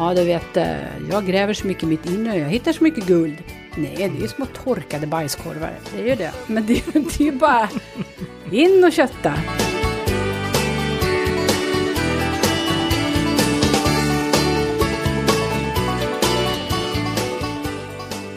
Ja, 0.00 0.14
du 0.14 0.24
vet, 0.24 0.56
eh, 0.56 1.08
jag 1.10 1.26
gräver 1.26 1.54
så 1.54 1.66
mycket 1.66 1.82
i 1.82 1.86
mitt 1.86 2.06
inre, 2.06 2.38
jag 2.38 2.48
hittar 2.48 2.72
så 2.72 2.84
mycket 2.84 3.06
guld. 3.06 3.36
Nej, 3.76 3.94
det 3.96 4.04
är 4.04 4.22
ju 4.22 4.28
små 4.28 4.46
torkade 4.46 5.06
bajskorvar, 5.06 5.72
det 5.92 6.02
är 6.02 6.06
ju 6.06 6.14
det. 6.14 6.32
Men 6.46 6.66
det, 6.66 6.82
det 6.92 7.20
är 7.20 7.24
ju 7.24 7.32
bara 7.32 7.68
in 8.50 8.84
och 8.84 8.92
kötta. 8.92 9.34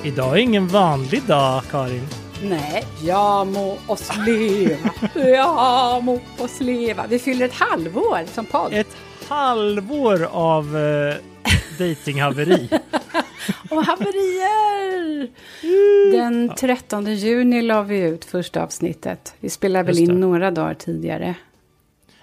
Idag 0.03 0.33
är 0.33 0.41
ingen 0.41 0.67
vanlig 0.67 1.23
dag, 1.23 1.63
Karin. 1.71 2.07
Nej, 2.43 2.83
jag 3.03 3.47
må 3.47 3.77
oss 3.87 4.09
leva, 4.27 4.89
jag 5.13 6.03
må 6.03 6.19
oss 6.37 6.59
leva. 6.59 7.07
Vi 7.07 7.19
fyller 7.19 7.45
ett 7.45 7.53
halvår 7.53 8.19
som 8.33 8.45
podd. 8.45 8.73
Ett 8.73 8.97
halvår 9.27 10.27
av 10.31 10.77
eh, 10.77 11.15
datinghaveri. 11.77 12.69
Och 13.69 13.85
haverier! 13.85 15.29
Den 16.11 16.51
13 16.55 17.05
juni 17.15 17.61
la 17.61 17.81
vi 17.81 17.99
ut 17.99 18.25
första 18.25 18.63
avsnittet. 18.63 19.35
Vi 19.39 19.49
spelade 19.49 19.85
väl 19.85 19.99
in 19.99 20.19
några 20.19 20.51
dagar 20.51 20.73
tidigare. 20.73 21.35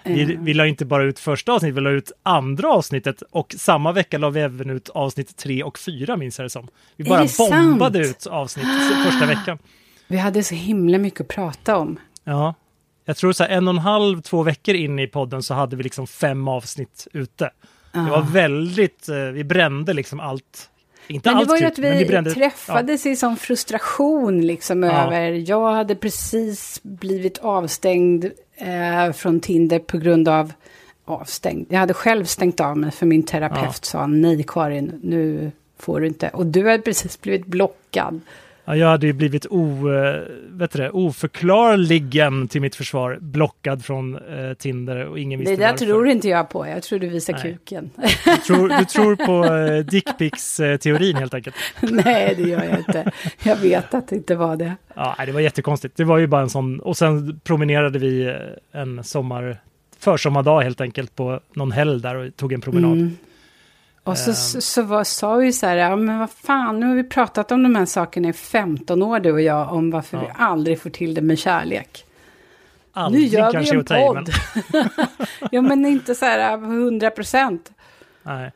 Vi, 0.03 0.37
vi 0.41 0.53
la 0.53 0.67
inte 0.67 0.85
bara 0.85 1.03
ut 1.03 1.19
första 1.19 1.51
avsnittet, 1.51 1.77
vi 1.77 1.81
la 1.81 1.89
ut 1.89 2.11
andra 2.23 2.69
avsnittet 2.69 3.21
och 3.31 3.55
samma 3.57 3.91
vecka 3.91 4.17
la 4.17 4.29
vi 4.29 4.41
även 4.41 4.69
ut 4.69 4.89
avsnitt 4.89 5.37
tre 5.37 5.63
och 5.63 5.79
fyra 5.79 6.17
minns 6.17 6.39
jag 6.39 6.45
det 6.45 6.49
som. 6.49 6.67
Vi 6.95 7.03
bara 7.03 7.27
bombade 7.37 8.03
sant? 8.03 8.17
ut 8.17 8.27
avsnitt 8.27 8.67
första 9.05 9.25
veckan. 9.25 9.57
Vi 10.07 10.17
hade 10.17 10.43
så 10.43 10.55
himla 10.55 10.97
mycket 10.97 11.21
att 11.21 11.27
prata 11.27 11.77
om. 11.77 11.99
Ja. 12.23 12.53
Jag 13.05 13.17
tror 13.17 13.33
så 13.33 13.43
här 13.43 13.49
en 13.49 13.67
och 13.67 13.73
en 13.73 13.79
halv, 13.79 14.21
två 14.21 14.43
veckor 14.43 14.75
in 14.75 14.99
i 14.99 15.07
podden 15.07 15.43
så 15.43 15.53
hade 15.53 15.75
vi 15.75 15.83
liksom 15.83 16.07
fem 16.07 16.47
avsnitt 16.47 17.07
ute. 17.13 17.49
Det 17.91 18.09
var 18.09 18.21
väldigt, 18.21 19.09
eh, 19.09 19.15
vi 19.15 19.43
brände 19.43 19.93
liksom 19.93 20.19
allt. 20.19 20.67
Inte 21.07 21.29
Men 21.29 21.39
det 21.39 21.45
var 21.45 21.55
ju 21.55 21.61
krut, 21.61 21.71
att 21.71 21.79
vi 21.79 22.05
brände, 22.05 22.33
träffades 22.33 23.05
i 23.05 23.15
sån 23.15 23.37
frustration 23.37 24.41
liksom 24.41 24.83
Ja. 24.83 24.91
över. 24.91 25.49
Jag 25.49 25.71
hade 25.71 25.95
precis 25.95 26.79
blivit 26.83 27.37
avstängd 27.37 28.25
eh, 28.57 29.11
från 29.13 29.39
Tinder 29.39 29.79
på 29.79 29.97
grund 29.97 30.27
av 30.27 30.53
avstängd. 31.05 31.65
Jag 31.69 31.79
hade 31.79 31.93
själv 31.93 32.25
stängt 32.25 32.59
av 32.59 32.77
mig 32.77 32.91
för 32.91 33.05
min 33.05 33.23
terapeut 33.23 33.63
Ja. 33.63 33.71
sa 33.81 34.07
nej 34.07 34.43
Karin, 34.47 34.99
nu 35.03 35.51
får 35.79 35.99
du 35.99 36.07
inte. 36.07 36.29
Och 36.29 36.45
du 36.45 36.69
hade 36.69 36.83
precis 36.83 37.21
blivit 37.21 37.45
blockad. 37.45 38.21
Ja, 38.65 38.75
jag 38.75 38.87
hade 38.87 39.07
ju 39.07 39.13
blivit 39.13 39.45
o, 39.49 39.91
eh, 39.93 40.21
vet 40.49 40.71
det, 40.71 40.89
oförklarligen 40.89 42.47
till 42.47 42.61
mitt 42.61 42.75
försvar 42.75 43.17
blockad 43.21 43.85
från 43.85 44.15
eh, 44.15 44.53
Tinder 44.53 45.05
och 45.05 45.19
ingen 45.19 45.39
visste 45.39 45.51
Det 45.55 45.57
där 45.61 45.71
varför. 45.71 45.85
tror 45.85 46.07
inte 46.07 46.27
jag 46.29 46.49
på. 46.49 46.67
Jag 46.67 46.83
tror 46.83 46.99
du 46.99 47.09
visar 47.09 47.33
Nej. 47.33 47.41
kuken. 47.41 47.89
Du 48.25 48.37
tror, 48.37 48.69
du 48.79 48.85
tror 48.85 49.15
på 49.15 49.45
eh, 49.55 49.85
dickpics-teorin 49.85 51.15
helt 51.15 51.33
enkelt. 51.33 51.55
nej, 51.81 52.33
det 52.37 52.43
gör 52.43 52.63
jag 52.63 52.77
inte. 52.79 53.11
Jag 53.43 53.55
vet 53.55 53.93
att 53.93 54.07
det 54.07 54.15
inte 54.15 54.35
var 54.35 54.55
det. 54.55 54.75
Ja, 54.95 55.15
det 55.25 55.31
var 55.31 55.39
jättekonstigt. 55.41 55.97
Det 55.97 56.03
var 56.03 56.17
ju 56.17 56.27
bara 56.27 56.41
en 56.41 56.49
sån, 56.49 56.79
och 56.79 56.97
sen 56.97 57.39
promenerade 57.43 57.99
vi 57.99 58.25
eh, 58.27 58.81
en 58.81 59.03
sommar, 59.03 59.57
försommardag 59.99 60.61
helt 60.61 60.81
enkelt 60.81 61.15
på 61.15 61.39
någon 61.53 61.71
helg 61.71 62.01
där 62.01 62.15
och 62.15 62.35
tog 62.35 62.53
en 62.53 62.61
promenad. 62.61 62.91
Mm. 62.93 63.17
Och 64.03 64.17
så, 64.17 64.29
Ehm. 64.29 64.35
så, 64.35 64.61
så 64.61 64.81
var, 64.81 65.03
sa 65.03 65.35
vi 65.35 65.53
så 65.53 65.65
här, 65.65 65.75
ja 65.77 65.95
men 65.95 66.19
vad 66.19 66.29
fan, 66.31 66.79
nu 66.79 66.85
har 66.87 66.95
vi 66.95 67.03
pratat 67.03 67.51
om 67.51 67.63
de 67.63 67.75
här 67.75 67.85
sakerna 67.85 68.29
i 68.29 68.33
15 68.33 69.03
år 69.03 69.19
du 69.19 69.31
och 69.31 69.41
jag, 69.41 69.73
om 69.73 69.91
varför 69.91 70.17
Ja. 70.17 70.23
vi 70.23 70.29
aldrig 70.37 70.81
får 70.81 70.89
till 70.89 71.13
det 71.13 71.21
med 71.21 71.39
kärlek. 71.39 72.05
Aldrig 72.93 73.23
nu 73.23 73.27
gör 73.37 73.47
vi 73.47 73.53
kanske 73.53 73.75
en 73.75 73.85
podd. 73.85 74.29
men- 74.73 74.89
ja 75.51 75.61
men 75.61 75.85
inte 75.85 76.15
så 76.15 76.25
här 76.25 76.53
100 76.57 77.09
procent. 77.11 77.71
Nej. 78.23 78.51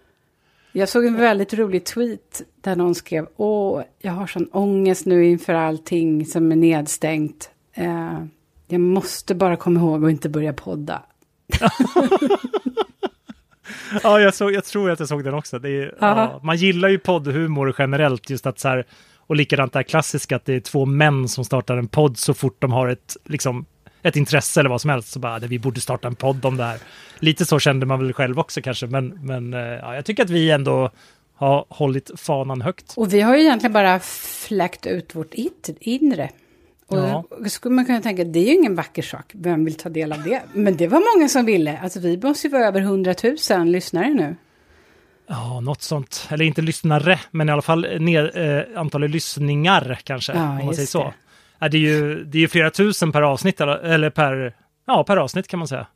Jag 0.71 0.89
såg 0.89 1.05
en 1.05 1.15
väldigt 1.17 1.53
rolig 1.53 1.83
tweet 1.85 2.41
där 2.61 2.75
någon 2.75 2.95
skrev, 2.95 3.27
åh, 3.35 3.81
jag 3.99 4.11
har 4.11 4.27
sån 4.27 4.47
ångest 4.51 5.05
nu 5.05 5.25
inför 5.25 5.53
allting 5.53 6.25
som 6.25 6.51
är 6.51 6.55
nedstängt. 6.55 7.49
Eh, 7.73 8.23
jag 8.67 8.81
måste 8.81 9.35
bara 9.35 9.55
komma 9.55 9.79
ihåg 9.79 10.05
att 10.05 10.11
inte 10.11 10.29
börja 10.29 10.53
podda. 10.53 11.01
Ja, 14.03 14.19
jag, 14.19 14.33
såg, 14.33 14.53
jag 14.53 14.65
tror 14.65 14.91
att 14.91 14.99
jag 14.99 15.07
såg 15.07 15.23
den 15.23 15.33
också. 15.33 15.57
Är, 15.57 15.95
ja, 15.99 16.39
man 16.43 16.57
gillar 16.57 16.89
ju 16.89 16.99
poddhumor 16.99 17.75
generellt, 17.77 18.29
just 18.29 18.45
att 18.45 18.59
så 18.59 18.67
här, 18.67 18.85
och 19.27 19.35
likadant 19.35 19.73
det 19.73 19.79
här 19.79 19.83
klassiska, 19.83 20.35
att 20.35 20.45
det 20.45 20.53
är 20.53 20.59
två 20.59 20.85
män 20.85 21.27
som 21.27 21.45
startar 21.45 21.77
en 21.77 21.87
podd 21.87 22.17
så 22.17 22.33
fort 22.33 22.55
de 22.59 22.71
har 22.71 22.87
ett, 22.87 23.17
liksom, 23.25 23.65
ett 24.01 24.15
intresse 24.15 24.59
eller 24.59 24.69
vad 24.69 24.81
som 24.81 24.89
helst, 24.89 25.11
så 25.11 25.19
bara, 25.19 25.39
"Det, 25.39 25.47
vi 25.47 25.59
borde 25.59 25.81
starta 25.81 26.07
en 26.07 26.15
podd 26.15 26.45
om 26.45 26.57
det 26.57 26.63
här. 26.63 26.79
Lite 27.19 27.45
så 27.45 27.59
kände 27.59 27.85
man 27.85 27.99
väl 27.99 28.13
själv 28.13 28.39
också 28.39 28.61
kanske, 28.61 28.87
men, 28.87 29.19
men 29.21 29.53
eh, 29.53 29.59
ja, 29.59 29.95
jag 29.95 30.05
tycker 30.05 30.23
att 30.23 30.29
vi 30.29 30.51
ändå 30.51 30.89
har 31.35 31.65
hållit 31.69 32.11
fanan 32.15 32.61
högt. 32.61 32.93
Och 32.97 33.13
vi 33.13 33.21
har 33.21 33.35
ju 33.35 33.41
egentligen 33.41 33.73
bara 33.73 33.99
fläckt 33.99 34.85
ut 34.85 35.15
vårt 35.15 35.33
inre. 35.79 36.29
Och 36.87 36.97
Ja. 36.97 37.23
man 37.69 37.85
kunna 37.85 38.01
tänka, 38.01 38.23
det 38.23 38.39
är 38.39 38.45
ju 38.45 38.53
ingen 38.53 38.75
vacker 38.75 39.01
sak, 39.01 39.31
vem 39.33 39.65
vill 39.65 39.75
ta 39.75 39.89
del 39.89 40.11
av 40.13 40.23
det? 40.23 40.41
Men 40.53 40.77
det 40.77 40.87
var 40.87 41.17
många 41.17 41.29
som 41.29 41.45
ville. 41.45 41.77
Alltså 41.79 41.99
vi 41.99 42.17
måste 42.23 42.47
ju 42.47 42.51
vara 42.51 42.65
över 42.67 42.81
100 42.81 43.15
000 43.49 43.67
lyssnare 43.67 44.13
nu. 44.13 44.35
Ja, 45.27 45.59
något 45.59 45.81
sånt. 45.81 46.27
Eller 46.31 46.45
inte 46.45 46.61
lyssnare, 46.61 47.19
men 47.31 47.49
i 47.49 47.51
alla 47.51 47.61
fall 47.61 47.87
ner, 47.99 48.37
eh, 48.37 48.79
antalet 48.79 49.11
lyssningar 49.11 49.99
kanske, 50.03 50.33
Ja, 50.33 50.59
om 50.59 50.65
man 50.65 50.75
säger 50.75 50.87
så. 50.87 51.03
det. 51.03 51.13
Ja, 51.59 51.69
det, 51.69 51.77
är 51.77 51.81
ju, 51.81 52.23
det 52.23 52.37
är 52.37 52.39
ju 52.39 52.47
flera 52.47 52.69
tusen 52.69 53.11
per 53.11 53.21
avsnitt, 53.21 53.61
eller, 53.61 54.09
per, 54.09 54.55
ja, 54.87 55.03
per 55.03 55.17
avsnitt 55.17 55.47
kan 55.47 55.59
man 55.59 55.67
säga. 55.67 55.87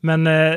Men 0.00 0.26
eh, 0.26 0.56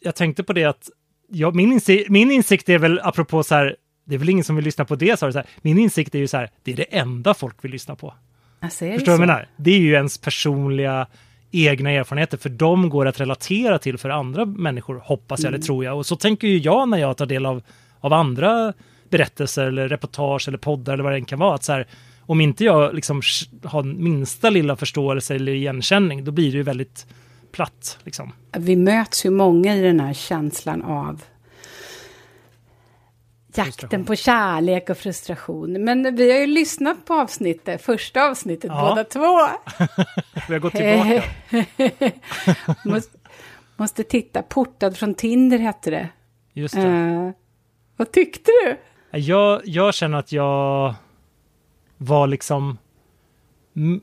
jag 0.00 0.14
tänkte 0.14 0.44
på 0.44 0.52
det 0.52 0.64
att 0.64 0.88
ja, 1.28 1.50
min, 1.50 1.72
insikt, 1.72 2.08
min 2.10 2.30
insikt 2.30 2.68
är 2.68 2.78
väl, 2.78 3.00
apropå 3.02 3.42
så 3.42 3.54
här, 3.54 3.76
det 4.04 4.14
är 4.14 4.18
väl 4.18 4.28
ingen 4.28 4.44
som 4.44 4.56
vill 4.56 4.64
lyssna 4.64 4.84
på 4.84 4.94
det, 4.94 5.18
så, 5.18 5.26
det 5.26 5.32
så 5.32 5.38
här, 5.38 5.48
min 5.62 5.78
insikt 5.78 6.14
är 6.14 6.18
ju 6.18 6.26
så 6.28 6.36
här, 6.36 6.50
det 6.62 6.72
är 6.72 6.76
det 6.76 6.82
enda 6.98 7.34
folk 7.34 7.64
vill 7.64 7.70
lyssna 7.72 7.96
på. 7.96 8.14
Alltså, 8.60 8.78
Förstår 8.84 8.98
du 8.98 9.04
vad 9.04 9.12
jag 9.12 9.20
menar? 9.20 9.48
Det 9.56 9.70
är 9.70 9.78
ju 9.78 9.92
ens 9.92 10.18
personliga 10.18 11.06
egna 11.50 11.90
erfarenheter, 11.90 12.36
för 12.36 12.48
de 12.48 12.88
går 12.88 13.06
att 13.06 13.20
relatera 13.20 13.78
till 13.78 13.98
för 13.98 14.10
andra 14.10 14.44
människor, 14.44 15.02
hoppas 15.04 15.40
jag, 15.40 15.48
Mm. 15.48 15.54
eller 15.54 15.64
tror 15.64 15.84
jag. 15.84 15.96
Och 15.98 16.06
så 16.06 16.16
tänker 16.16 16.48
ju 16.48 16.58
jag 16.58 16.88
när 16.88 16.98
jag 16.98 17.16
tar 17.16 17.26
del 17.26 17.46
av, 17.46 17.62
av 18.00 18.12
andra 18.12 18.72
berättelser 19.10 19.64
eller 19.66 19.88
reportage 19.88 20.48
eller 20.48 20.58
poddar 20.58 20.92
eller 20.92 21.04
vad 21.04 21.12
det 21.12 21.16
än 21.16 21.24
kan 21.24 21.38
vara. 21.38 21.54
Att 21.54 21.64
så 21.64 21.72
här, 21.72 21.86
om 22.20 22.40
inte 22.40 22.64
jag 22.64 22.94
liksom 22.94 23.22
har 23.64 23.82
minsta 23.82 24.50
lilla 24.50 24.76
förståelse 24.76 25.34
eller 25.34 25.52
igenkänning, 25.52 26.24
då 26.24 26.30
blir 26.32 26.52
det 26.52 26.56
ju 26.56 26.62
väldigt 26.62 27.06
platt. 27.52 27.98
Liksom. 28.04 28.32
Vi 28.56 28.76
möts 28.76 29.26
ju 29.26 29.30
många 29.30 29.76
i 29.76 29.82
den 29.82 30.00
här 30.00 30.12
känslan 30.14 30.82
av 30.82 31.22
jakten 33.66 34.04
på 34.04 34.14
kärlek 34.16 34.90
och 34.90 34.98
frustration. 34.98 35.84
Men 35.84 36.16
vi 36.16 36.32
har 36.32 36.38
ju 36.38 36.46
lyssnat 36.46 37.04
på 37.04 37.14
avsnittet, 37.14 37.82
första 37.82 38.30
avsnittet 38.30 38.70
Ja. 38.74 38.88
båda 38.88 39.04
två. 39.04 39.20
Vi 40.48 40.54
har 40.54 40.58
gått 40.58 40.74
tillbaka. 40.74 41.22
måste, 42.84 43.18
måste 43.76 44.02
titta, 44.02 44.42
portad 44.42 44.96
från 44.96 45.14
Tinder 45.14 45.58
hette 45.58 45.90
det. 45.90 46.08
Just 46.52 46.74
det. 46.74 46.82
Eh, 46.88 47.30
vad 47.96 48.12
tyckte 48.12 48.50
du? 48.64 48.76
Jag, 49.18 49.60
jag 49.64 49.94
känner 49.94 50.18
att 50.18 50.32
jag 50.32 50.94
var 51.96 52.26
liksom 52.26 52.78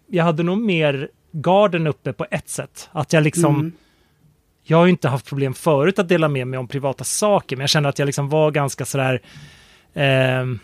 jag 0.07 0.23
hade 0.23 0.43
nog 0.43 0.57
mer 0.57 1.09
garden 1.31 1.87
uppe 1.87 2.13
på 2.13 2.25
ett 2.31 2.49
sätt. 2.49 2.89
Att 2.91 3.13
jag 3.13 3.23
liksom, 3.23 3.55
Mm. 3.55 3.71
Jag 4.67 4.77
har 4.77 4.85
ju 4.85 4.91
inte 4.91 5.07
haft 5.07 5.25
problem 5.25 5.53
förut 5.53 5.99
att 5.99 6.09
dela 6.09 6.27
med 6.27 6.47
mig 6.47 6.59
om 6.59 6.67
privata 6.67 7.03
saker, 7.03 7.55
men 7.55 7.61
jag 7.61 7.69
kände 7.69 7.89
att 7.89 7.99
jag 7.99 8.05
liksom 8.05 8.29
var 8.29 8.51
ganska 8.51 8.85
sådär, 8.85 9.21
ehm, 9.93 10.59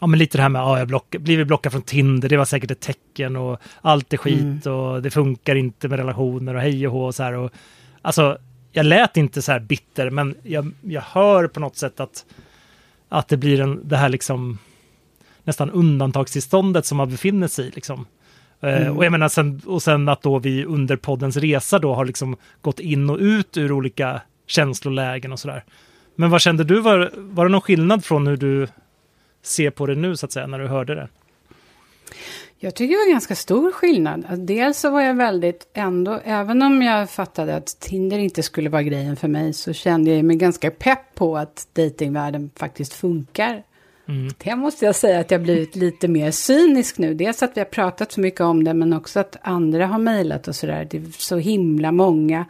ja 0.00 0.06
men 0.06 0.18
lite 0.18 0.38
det 0.38 0.42
här 0.42 0.48
med, 0.48 0.60
ja 0.60 0.78
jag 0.78 0.88
block, 0.88 1.16
blivit 1.18 1.46
blockad 1.46 1.72
från 1.72 1.82
Tinder, 1.82 2.28
det 2.28 2.36
var 2.36 2.44
säkert 2.44 2.70
ett 2.70 2.80
tecken 2.80 3.36
och 3.36 3.60
allt 3.80 4.12
är 4.12 4.16
skit 4.16 4.66
och 4.66 5.02
det 5.02 5.10
funkar 5.10 5.54
inte 5.54 5.88
med 5.88 5.98
relationer 5.98 6.54
och 6.54 6.60
hej 6.60 6.86
och 6.86 6.92
hå 6.92 7.04
och 7.06 7.14
så 7.14 7.22
här. 7.22 7.32
Och, 7.32 7.52
alltså, 8.02 8.38
jag 8.72 8.86
lät 8.86 9.16
inte 9.16 9.42
så 9.42 9.52
här 9.52 9.60
bitter, 9.60 10.10
men 10.10 10.34
jag, 10.42 10.72
jag 10.82 11.02
hör 11.02 11.46
på 11.46 11.60
något 11.60 11.76
sätt 11.76 12.00
att, 12.00 12.24
att 13.08 13.28
det 13.28 13.36
blir 13.36 13.60
en, 13.60 13.88
det 13.88 13.96
här 13.96 14.08
liksom 14.08 14.58
nästan 15.44 15.70
undantagstillståndet 15.70 16.86
som 16.86 16.96
man 16.96 17.10
befinner 17.10 17.48
sig 17.48 17.66
i. 17.66 17.70
Liksom. 17.70 18.06
Eh, 18.60 18.96
Och 18.96 19.04
jag 19.04 19.12
menar 19.12 19.28
sen, 19.28 19.60
och 19.66 19.82
sen 19.82 20.08
att 20.08 20.22
då 20.22 20.38
vi 20.38 20.64
under 20.64 20.96
poddens 20.96 21.36
resa 21.36 21.78
då 21.78 21.94
har 21.94 22.04
liksom 22.04 22.36
gått 22.60 22.80
in 22.80 23.10
och 23.10 23.18
ut 23.18 23.56
ur 23.56 23.72
olika 23.72 24.20
känslolägen 24.46 25.32
och 25.32 25.38
sådär. 25.38 25.64
Men 26.14 26.30
vad 26.30 26.40
kände 26.40 26.64
du, 26.64 26.80
var, 26.80 27.10
var 27.16 27.44
det 27.44 27.50
någon 27.50 27.60
skillnad 27.60 28.04
från 28.04 28.26
hur 28.26 28.36
du 28.36 28.68
ser 29.42 29.70
på 29.70 29.86
det 29.86 29.94
nu 29.94 30.16
så 30.16 30.26
att 30.26 30.32
säga, 30.32 30.46
när 30.46 30.58
du 30.58 30.66
hörde 30.66 30.94
det? 30.94 31.08
Jag 32.60 32.74
tycker 32.74 32.94
det 32.94 32.98
var 33.06 33.12
ganska 33.12 33.34
stor 33.34 33.72
skillnad. 33.72 34.24
Alltså, 34.28 34.44
dels 34.44 34.78
så 34.78 34.90
var 34.90 35.00
jag 35.00 35.14
väldigt 35.14 35.68
ändå, 35.74 36.20
även 36.24 36.62
om 36.62 36.82
jag 36.82 37.10
fattade 37.10 37.56
att 37.56 37.66
Tinder 37.80 38.18
inte 38.18 38.42
skulle 38.42 38.70
vara 38.70 38.82
grejen 38.82 39.16
för 39.16 39.28
mig, 39.28 39.52
så 39.52 39.72
kände 39.72 40.10
jag 40.10 40.24
mig 40.24 40.36
ganska 40.36 40.70
pepp 40.70 41.14
på 41.14 41.36
att 41.38 41.68
datingvärlden 41.72 42.50
faktiskt 42.56 42.92
funkar. 42.92 43.62
Mm. 44.08 44.28
Det 44.38 44.56
måste 44.56 44.84
jag 44.84 44.94
säga 44.94 45.20
att 45.20 45.30
jag 45.30 45.42
blivit 45.42 45.76
lite 45.76 46.08
mer 46.08 46.30
cynisk 46.30 46.98
nu. 46.98 47.14
Dels 47.14 47.42
att 47.42 47.56
vi 47.56 47.60
har 47.60 47.66
pratat 47.66 48.12
så 48.12 48.20
mycket 48.20 48.40
om 48.40 48.64
det, 48.64 48.74
men 48.74 48.92
också 48.92 49.20
att 49.20 49.36
andra 49.42 49.86
har 49.86 49.98
mejlat 49.98 50.48
och 50.48 50.56
sådär. 50.56 50.88
Det 50.90 50.96
är 50.96 51.02
så 51.18 51.36
himla 51.36 51.92
många 51.92 52.46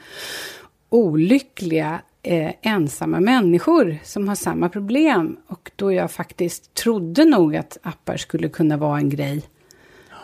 olyckliga 0.89 2.01
eh, 2.23 2.53
ensamma 2.63 3.21
människor 3.21 3.99
som 4.05 4.29
har 4.29 4.35
samma 4.35 4.69
problem. 4.69 5.37
Och 5.47 5.71
då 5.77 5.93
jag 5.93 6.11
faktiskt 6.11 6.75
trodde 6.75 7.25
nog 7.25 7.57
att 7.57 7.79
appar 7.83 8.17
skulle 8.17 8.49
kunna 8.49 8.77
vara 8.77 8.99
en 8.99 9.11
grej. 9.11 9.43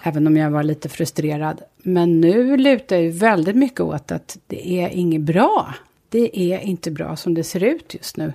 Även 0.03 0.27
om 0.27 0.37
jag 0.37 0.51
var 0.51 0.63
lite 0.63 0.89
frustrerad. 0.89 1.63
Men 1.83 2.21
nu 2.21 2.57
lutar 2.57 2.97
jag 2.97 3.05
ju 3.05 3.11
väldigt 3.11 3.57
mycket 3.57 3.81
åt 3.81 4.13
att 4.13 4.39
det 4.47 4.81
är 4.81 4.89
inget 4.89 5.21
bra. 5.21 5.75
Det 6.09 6.53
är 6.53 6.59
inte 6.59 6.91
bra 6.91 7.17
som 7.17 7.35
det 7.35 7.45
ser 7.45 7.65
ut 7.65 7.95
just 7.95 8.17
nu. 8.17 8.33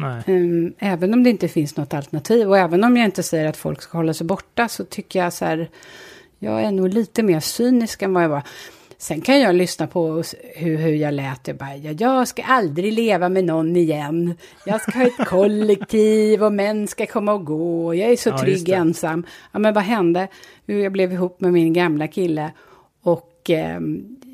Nej. 0.00 0.22
Um, 0.26 0.74
även 0.78 1.14
om 1.14 1.22
det 1.22 1.30
inte 1.30 1.48
finns 1.48 1.76
något 1.76 1.94
alternativ 1.94 2.48
och 2.48 2.58
även 2.58 2.84
om 2.84 2.96
jag 2.96 3.04
inte 3.04 3.22
säger 3.22 3.48
att 3.48 3.56
folk 3.56 3.82
ska 3.82 3.98
hålla 3.98 4.14
sig 4.14 4.26
borta 4.26 4.68
så 4.68 4.84
tycker 4.84 5.18
jag 5.18 5.32
så 5.32 5.44
här, 5.44 5.68
jag 6.38 6.62
är 6.62 6.72
nog 6.72 6.88
lite 6.88 7.22
mer 7.22 7.40
cynisk 7.40 8.02
än 8.02 8.14
vad 8.14 8.24
jag 8.24 8.28
var. 8.28 8.42
Sen 8.98 9.20
kan 9.20 9.40
jag 9.40 9.54
lyssna 9.54 9.86
på 9.86 10.22
hur, 10.54 10.76
hur 10.76 10.94
jag 10.94 11.14
lät. 11.14 11.48
Jag 11.48 11.56
bara, 11.56 11.76
ja, 11.76 11.92
jag 11.92 12.28
ska 12.28 12.42
aldrig 12.42 12.92
leva 12.92 13.28
med 13.28 13.44
någon 13.44 13.76
igen. 13.76 14.34
Jag 14.66 14.80
ska 14.80 14.98
ha 14.98 15.06
ett 15.06 15.26
kollektiv 15.26 16.44
och 16.44 16.52
män 16.52 16.88
ska 16.88 17.06
komma 17.06 17.32
och 17.32 17.44
gå. 17.44 17.94
Jag 17.94 18.10
är 18.10 18.16
så 18.16 18.28
Ja, 18.28 18.38
trygg 18.38 18.68
ensam. 18.68 19.26
Ja, 19.52 19.58
men 19.58 19.74
vad 19.74 19.84
hände? 19.84 20.28
Jag 20.66 20.92
blev 20.92 21.12
ihop 21.12 21.40
med 21.40 21.52
min 21.52 21.72
gamla 21.72 22.08
kille. 22.08 22.52
Och 23.02 23.50
eh, 23.50 23.80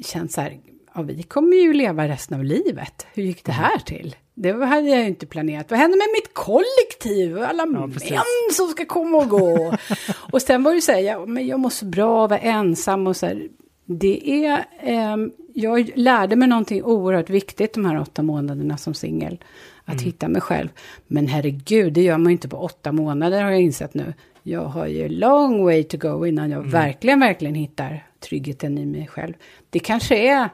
känns 0.04 0.32
så 0.32 0.40
här, 0.40 0.56
ja, 0.96 1.02
vi 1.02 1.22
kommer 1.22 1.56
ju 1.56 1.72
leva 1.72 2.08
resten 2.08 2.38
av 2.38 2.44
livet. 2.44 3.06
Hur 3.14 3.22
gick 3.22 3.44
det 3.44 3.52
Mm. 3.52 3.64
här 3.64 3.78
till? 3.78 4.16
Det 4.34 4.52
hade 4.52 4.88
jag 4.88 5.00
ju 5.00 5.06
inte 5.06 5.26
planerat. 5.26 5.70
Vad 5.70 5.80
hände 5.80 5.96
med 5.96 6.06
mitt 6.14 6.34
kollektiv? 6.34 7.38
Alla 7.42 7.66
män 7.66 7.92
precis. 7.92 8.18
som 8.52 8.68
ska 8.68 8.84
komma 8.84 9.18
och 9.18 9.28
gå. 9.28 9.74
och 10.32 10.42
sen 10.42 10.62
var 10.62 10.74
det 10.74 10.80
så 10.80 10.92
här, 10.92 10.98
ja, 11.00 11.26
men 11.26 11.46
jag 11.46 11.60
mår 11.60 11.70
så 11.70 11.84
bra 11.84 12.24
att 12.24 12.30
vara 12.30 12.40
ensam 12.40 13.06
och 13.06 13.16
så 13.16 13.26
här. 13.26 13.48
Det 13.84 14.44
är, 14.46 14.64
ehm, 14.80 15.32
jag 15.54 15.90
lärde 15.94 16.36
mig 16.36 16.48
någonting 16.48 16.82
oerhört 16.84 17.30
viktigt 17.30 17.74
de 17.74 17.84
här 17.84 18.00
åtta 18.00 18.22
månaderna 18.22 18.76
som 18.76 18.94
singel. 18.94 19.38
Att 19.84 20.00
hitta 20.02 20.28
mig 20.28 20.40
själv. 20.40 20.68
Men 21.06 21.26
herregud, 21.26 21.92
det 21.92 22.02
gör 22.02 22.18
man 22.18 22.26
ju 22.26 22.32
inte 22.32 22.48
på 22.48 22.56
åtta 22.56 22.92
månader 22.92 23.42
har 23.42 23.50
jag 23.50 23.60
insett 23.60 23.94
nu. 23.94 24.14
Jag 24.42 24.60
har 24.64 24.86
ju 24.86 25.08
long 25.08 25.64
way 25.64 25.84
to 25.84 25.96
go 25.96 26.26
innan 26.26 26.50
jag 26.50 26.62
verkligen, 26.62 27.20
verkligen 27.20 27.54
hittar 27.54 28.06
tryggheten 28.20 28.78
i 28.78 28.86
mig 28.86 29.06
själv. 29.06 29.34
Det 29.70 29.78
kanske 29.78 30.16
är, 30.16 30.48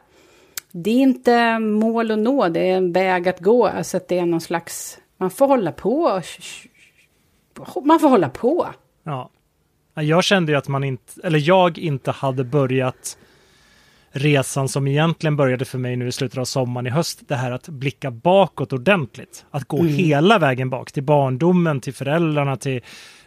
det 0.73 0.91
är 0.91 1.03
inte 1.03 1.59
mål 1.59 2.11
att 2.11 2.19
nå, 2.19 2.49
det 2.49 2.71
är 2.71 2.77
en 2.77 2.93
väg 2.93 3.29
att 3.29 3.41
gå. 3.41 3.67
Alltså 3.67 3.97
att 3.97 4.09
det 4.09 4.19
är 4.19 4.27
någon 4.27 4.41
slags, 4.41 4.99
man 5.17 5.31
får 5.31 5.49
hålla 5.49 5.73
på. 5.73 6.23
Man 7.85 8.01
får 8.01 8.09
hålla 8.09 8.29
på. 8.29 8.69
Ja. 9.03 9.31
Ja, 9.95 10.03
Jag 10.03 10.25
kände 10.25 10.53
ju 10.53 10.59
att 10.59 10.69
man 10.69 10.85
inte, 10.85 11.21
eller 11.25 11.39
jag 11.39 11.79
inte 11.79 12.11
hade 12.11 12.45
börjat 12.45 13.19
resan 14.11 14.69
som 14.69 14.89
egentligen 14.89 15.37
började 15.37 15.65
för 15.65 15.79
mig 15.79 15.97
nu 15.97 16.09
i 16.09 16.13
slutet 16.13 16.39
av 16.39 16.45
sommaren 16.45 16.87
i 16.87 16.91
höst. 16.91 17.23
Det 17.29 17.35
här 17.35 17.51
att 17.53 17.69
blicka 17.69 18.11
bakåt 18.11 18.73
ordentligt. 18.73 19.45
Att 19.51 19.65
gå 19.65 19.85
hela 19.85 20.39
vägen 20.39 20.71
bak 20.71 20.93
till 20.93 21.03
barndomen, 21.03 21.81
till 21.81 21.95
föräldrarna, 21.95 22.57
till 22.57 22.81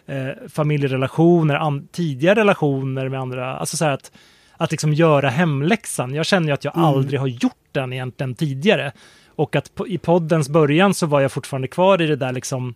eh, 0.06 0.28
familjerelationer, 0.50 1.84
tidiga 1.92 2.36
relationer 2.36 3.10
med 3.10 3.20
andra. 3.20 3.56
Alltså 3.56 3.78
så 3.78 3.86
här 3.86 3.92
att, 3.92 4.12
att 4.58 4.72
liksom 4.72 4.94
göra 4.94 5.30
hemläxan. 5.30 6.14
Jag 6.14 6.26
känner 6.26 6.48
ju 6.48 6.54
att 6.54 6.64
jag 6.64 6.78
aldrig 6.78 7.20
har 7.20 7.28
gjort 7.28 7.70
den 7.72 7.94
egentligen 7.94 8.36
tidigare. 8.36 8.92
Och 9.28 9.56
att 9.56 9.76
på, 9.76 9.88
i 9.88 9.98
poddens 9.98 10.50
början 10.50 10.94
så 10.94 11.06
var 11.06 11.22
jag 11.22 11.32
fortfarande 11.32 11.68
kvar 11.68 12.02
i 12.02 12.08
det 12.08 12.16
där 12.16 12.34
liksom 12.34 12.76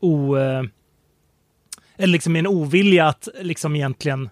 o... 0.00 0.36
Eh, 0.36 0.62
eller 1.96 2.12
liksom 2.12 2.36
en 2.36 2.46
ovilja 2.46 3.06
att 3.08 3.28
liksom 3.40 3.76
egentligen 3.76 4.28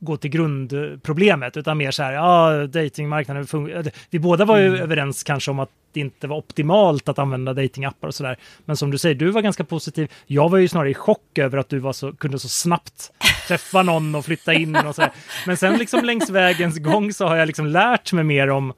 gå 0.00 0.16
till 0.16 0.30
grundproblemet, 0.30 1.56
utan 1.56 1.78
mer 1.78 1.90
så 1.90 2.02
här, 2.02 2.12
ja, 2.12 2.66
datingmarknaden 2.66 3.46
funkar. 3.46 3.90
Vi 4.10 4.18
båda 4.18 4.44
var 4.44 4.58
ju 4.58 4.78
överens 4.78 5.22
kanske 5.22 5.50
om 5.50 5.58
att 5.58 5.70
det 5.92 6.00
inte 6.00 6.26
var 6.26 6.36
optimalt 6.36 7.08
att 7.08 7.18
använda 7.18 7.54
datingappar 7.54 8.08
och 8.08 8.14
sådär. 8.14 8.38
Men 8.64 8.76
som 8.76 8.90
du 8.90 8.98
säger, 8.98 9.14
du 9.14 9.30
var 9.30 9.42
ganska 9.42 9.64
positiv. 9.64 10.12
Jag 10.26 10.48
var 10.48 10.58
ju 10.58 10.68
snarare 10.68 10.90
i 10.90 10.94
chock 10.94 11.38
över 11.38 11.58
att 11.58 11.68
du 11.68 11.78
var 11.78 11.92
så, 11.92 12.12
kunde 12.12 12.38
så 12.38 12.48
snabbt 12.48 13.12
träffa 13.52 13.82
någon 13.82 14.14
och 14.14 14.24
flytta 14.24 14.54
in 14.54 14.76
och 14.76 14.94
sådär. 14.94 15.10
Men 15.46 15.56
sen 15.56 15.78
liksom 15.78 16.04
längs 16.04 16.30
vägens 16.30 16.78
gång 16.78 17.12
så 17.12 17.26
har 17.26 17.36
jag 17.36 17.46
liksom 17.46 17.66
lärt 17.66 18.12
mig 18.12 18.24
mer 18.24 18.50
om 18.50 18.72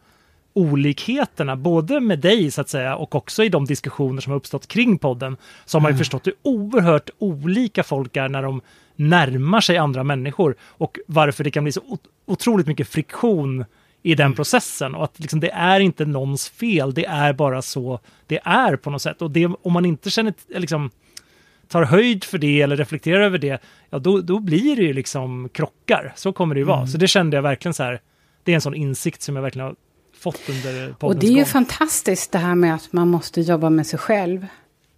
olikheterna, 0.53 1.57
både 1.57 2.01
med 2.01 2.19
dig 2.19 2.51
så 2.51 2.61
att 2.61 2.69
säga 2.69 2.97
och 2.97 3.15
också 3.15 3.45
i 3.45 3.49
de 3.49 3.65
diskussioner 3.65 4.21
som 4.21 4.31
har 4.31 4.37
uppstått 4.37 4.67
kring 4.67 4.99
podden, 4.99 5.37
så 5.65 5.79
har 5.79 5.83
man 5.83 5.93
ju 5.93 5.99
förstått 5.99 6.27
hur 6.27 6.35
oerhört 6.43 7.11
olika 7.19 7.83
folk 7.83 8.17
är 8.17 8.29
när 8.29 8.43
de 8.43 8.61
närmar 8.97 9.61
sig 9.61 9.77
andra 9.77 10.05
människor 10.05 10.57
och 10.63 10.99
varför 11.07 11.45
det 11.45 11.51
kan 11.51 11.65
bli 11.65 11.73
så 11.73 11.81
ot- 11.81 12.07
otroligt 12.27 12.67
mycket 12.67 12.89
friktion 12.89 13.65
i 14.03 14.15
den 14.15 14.35
processen 14.35 14.95
och 14.95 15.05
att 15.05 15.21
liksom, 15.21 15.41
det 15.41 15.51
är 15.51 15.81
inte 15.81 16.05
någons 16.05 16.49
fel, 16.49 16.95
det 16.95 17.07
är 17.07 17.33
bara 17.33 17.63
så 17.63 18.01
det 18.27 18.41
är 18.45 18.77
på 18.77 18.91
något 18.91 19.03
sätt. 19.03 19.23
Och 19.23 19.31
det, 19.31 19.47
om 19.47 19.73
man 19.73 19.85
inte 19.85 20.11
känner, 20.11 20.35
liksom, 20.49 20.91
tar 21.75 21.83
höjd 21.83 22.25
för 22.25 22.39
det 22.39 22.61
eller 22.63 22.77
reflekterar 22.77 23.21
över 23.21 23.39
det, 23.39 23.63
ja 23.91 23.99
då, 23.99 24.21
då 24.21 24.39
blir 24.39 24.77
det 24.77 24.83
ju 24.83 24.93
liksom 24.93 25.49
krockar. 25.49 26.13
Så 26.17 26.33
kommer 26.33 26.55
det 26.55 26.59
ju 26.59 26.65
vara. 26.65 26.87
Så 26.87 26.99
det 26.99 27.09
kände 27.09 27.37
jag 27.37 27.43
verkligen 27.43 27.75
så 27.75 27.83
här, 27.83 28.01
det 28.45 28.53
är 28.53 28.55
en 28.55 28.61
sån 28.61 28.75
insikt 28.75 29.23
som 29.23 29.37
jag 29.37 29.43
verkligen 29.43 29.67
har 29.67 29.77
fått 30.19 30.49
under 30.49 30.73
poddens 30.73 31.03
Och 31.03 31.17
det 31.17 31.27
är 31.27 31.31
ju 31.31 31.37
gång. 31.37 31.45
fantastiskt 31.45 32.33
det 32.33 32.39
här 32.39 32.55
med 32.55 32.75
att 32.75 32.93
man 32.93 33.09
måste 33.09 33.41
jobba 33.41 33.71
med 33.71 33.87
sig 33.87 33.99
själv. 33.99 34.47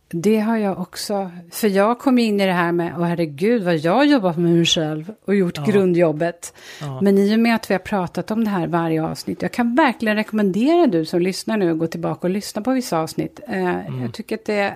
Det 0.09 0.39
har 0.41 0.57
jag 0.57 0.79
också, 0.81 1.31
för 1.51 1.69
jag 1.69 1.99
kom 1.99 2.19
in 2.19 2.41
i 2.41 2.47
det 2.47 2.53
här 2.53 2.73
med, 2.73 2.95
åh 2.99 3.05
herregud 3.05 3.63
vad 3.63 3.77
jag 3.77 3.93
har 3.95 4.05
jobbat 4.05 4.37
med 4.39 4.53
mig 4.53 4.65
själv 4.65 5.13
och 5.25 5.35
gjort 5.35 5.57
Ja. 5.57 5.65
grundjobbet. 5.65 6.55
Ja. 6.81 7.01
Men 7.03 7.19
i 7.19 7.35
och 7.35 7.39
med 7.41 7.55
att 7.55 7.71
vi 7.71 7.75
har 7.75 7.79
pratat 7.79 8.31
om 8.31 8.45
det 8.45 8.51
här 8.51 8.67
varje 8.67 9.03
avsnitt, 9.03 9.43
jag 9.43 9.53
kan 9.53 9.75
verkligen 9.75 10.17
rekommendera 10.17 10.87
du 10.87 11.05
som 11.05 11.21
lyssnar 11.21 11.57
nu 11.57 11.71
att 11.73 11.79
gå 11.79 11.87
tillbaka 11.87 12.27
och 12.27 12.31
lyssna 12.31 12.63
på 12.63 12.71
vissa 12.73 12.99
avsnitt. 12.99 13.41
Eh, 13.49 13.57
Mm. 13.87 14.03
Jag 14.03 14.15
tycker 14.15 14.35
att 14.35 14.45
det, 14.45 14.75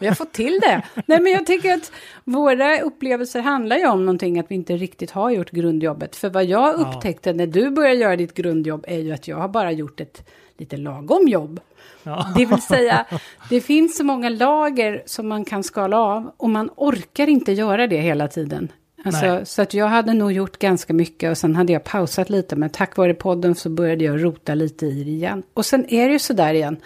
har 0.08 0.14
fått 0.14 0.32
till 0.32 0.60
det. 0.62 0.82
Nej 1.06 1.20
men 1.20 1.32
jag 1.32 1.46
tycker 1.46 1.74
att 1.74 1.92
våra 2.24 2.80
upplevelser 2.80 3.40
handlar 3.40 3.76
ju 3.76 3.86
om 3.86 4.04
någonting 4.06 4.38
att 4.38 4.46
vi 4.50 4.54
inte 4.54 4.76
riktigt 4.76 5.10
har 5.10 5.30
gjort 5.30 5.50
grundjobbet. 5.50 6.16
För 6.16 6.30
vad 6.30 6.44
jag 6.44 6.68
Ja. 6.68 6.72
upptäckte 6.94 7.32
när 7.32 7.46
du 7.46 7.70
började 7.70 7.94
göra 8.00 8.16
ditt 8.16 8.34
grundjobb 8.34 8.84
är 8.88 8.98
ju 8.98 9.12
att 9.12 9.28
jag 9.28 9.36
har 9.36 9.48
bara 9.48 9.72
gjort 9.72 10.00
ett 10.00 10.22
lite 10.58 10.76
lagom 10.76 11.28
jobb. 11.28 11.60
Ja. 12.02 12.26
Det 12.36 12.46
vill 12.46 12.62
säga, 12.62 13.04
det 13.50 13.60
finns 13.60 13.96
så 13.96 14.04
många 14.04 14.28
lager 14.28 15.02
som 15.06 15.28
man 15.28 15.44
kan 15.44 15.62
skala 15.62 15.98
av 15.98 16.32
och 16.36 16.50
man 16.50 16.70
orkar 16.76 17.28
inte 17.28 17.52
göra 17.52 17.86
det 17.86 18.00
hela 18.00 18.28
tiden. 18.28 18.68
Alltså, 19.04 19.40
så 19.44 19.62
att 19.62 19.74
jag 19.74 19.86
hade 19.86 20.14
nog 20.14 20.32
gjort 20.32 20.58
ganska 20.58 20.92
mycket 20.92 21.30
och 21.30 21.38
sen 21.38 21.56
hade 21.56 21.72
jag 21.72 21.84
pausat 21.84 22.30
lite, 22.30 22.56
men 22.56 22.70
tack 22.70 22.96
vare 22.96 23.14
podden 23.14 23.54
så 23.54 23.70
började 23.70 24.04
jag 24.04 24.24
rota 24.24 24.54
lite 24.54 24.86
i 24.86 25.04
det 25.04 25.10
igen. 25.10 25.42
Och 25.54 25.66
sen 25.66 25.86
är 25.88 26.06
det 26.06 26.12
ju 26.12 26.18
så 26.18 26.32
där 26.32 26.54
igen, 26.54 26.76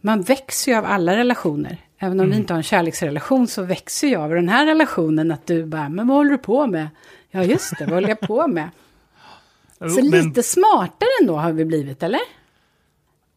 man 0.00 0.22
växer 0.22 0.72
ju 0.72 0.78
av 0.78 0.84
alla 0.84 1.16
relationer. 1.16 1.76
Även 1.98 2.20
om 2.20 2.30
vi 2.30 2.36
inte 2.36 2.52
har 2.52 2.58
en 2.58 2.62
kärleksrelation 2.62 3.46
så 3.46 3.62
växer 3.62 4.08
jag 4.08 4.22
av 4.22 4.30
den 4.30 4.48
här 4.48 4.66
relationen 4.66 5.32
att 5.32 5.46
du 5.46 5.66
bara, 5.66 5.88
men 5.88 6.08
vad 6.08 6.16
håller 6.16 6.30
du 6.30 6.38
på 6.38 6.66
med? 6.66 6.88
Ja, 7.30 7.44
just 7.44 7.78
det, 7.78 7.84
vad 7.84 7.94
håller 7.94 8.08
jag 8.08 8.20
på 8.20 8.46
med? 8.46 8.70
Så 9.78 9.84
men 9.84 10.04
lite 10.04 10.42
smartare 10.42 11.08
ändå 11.20 11.36
har 11.36 11.52
vi 11.52 11.64
blivit, 11.64 12.02
eller? 12.02 12.20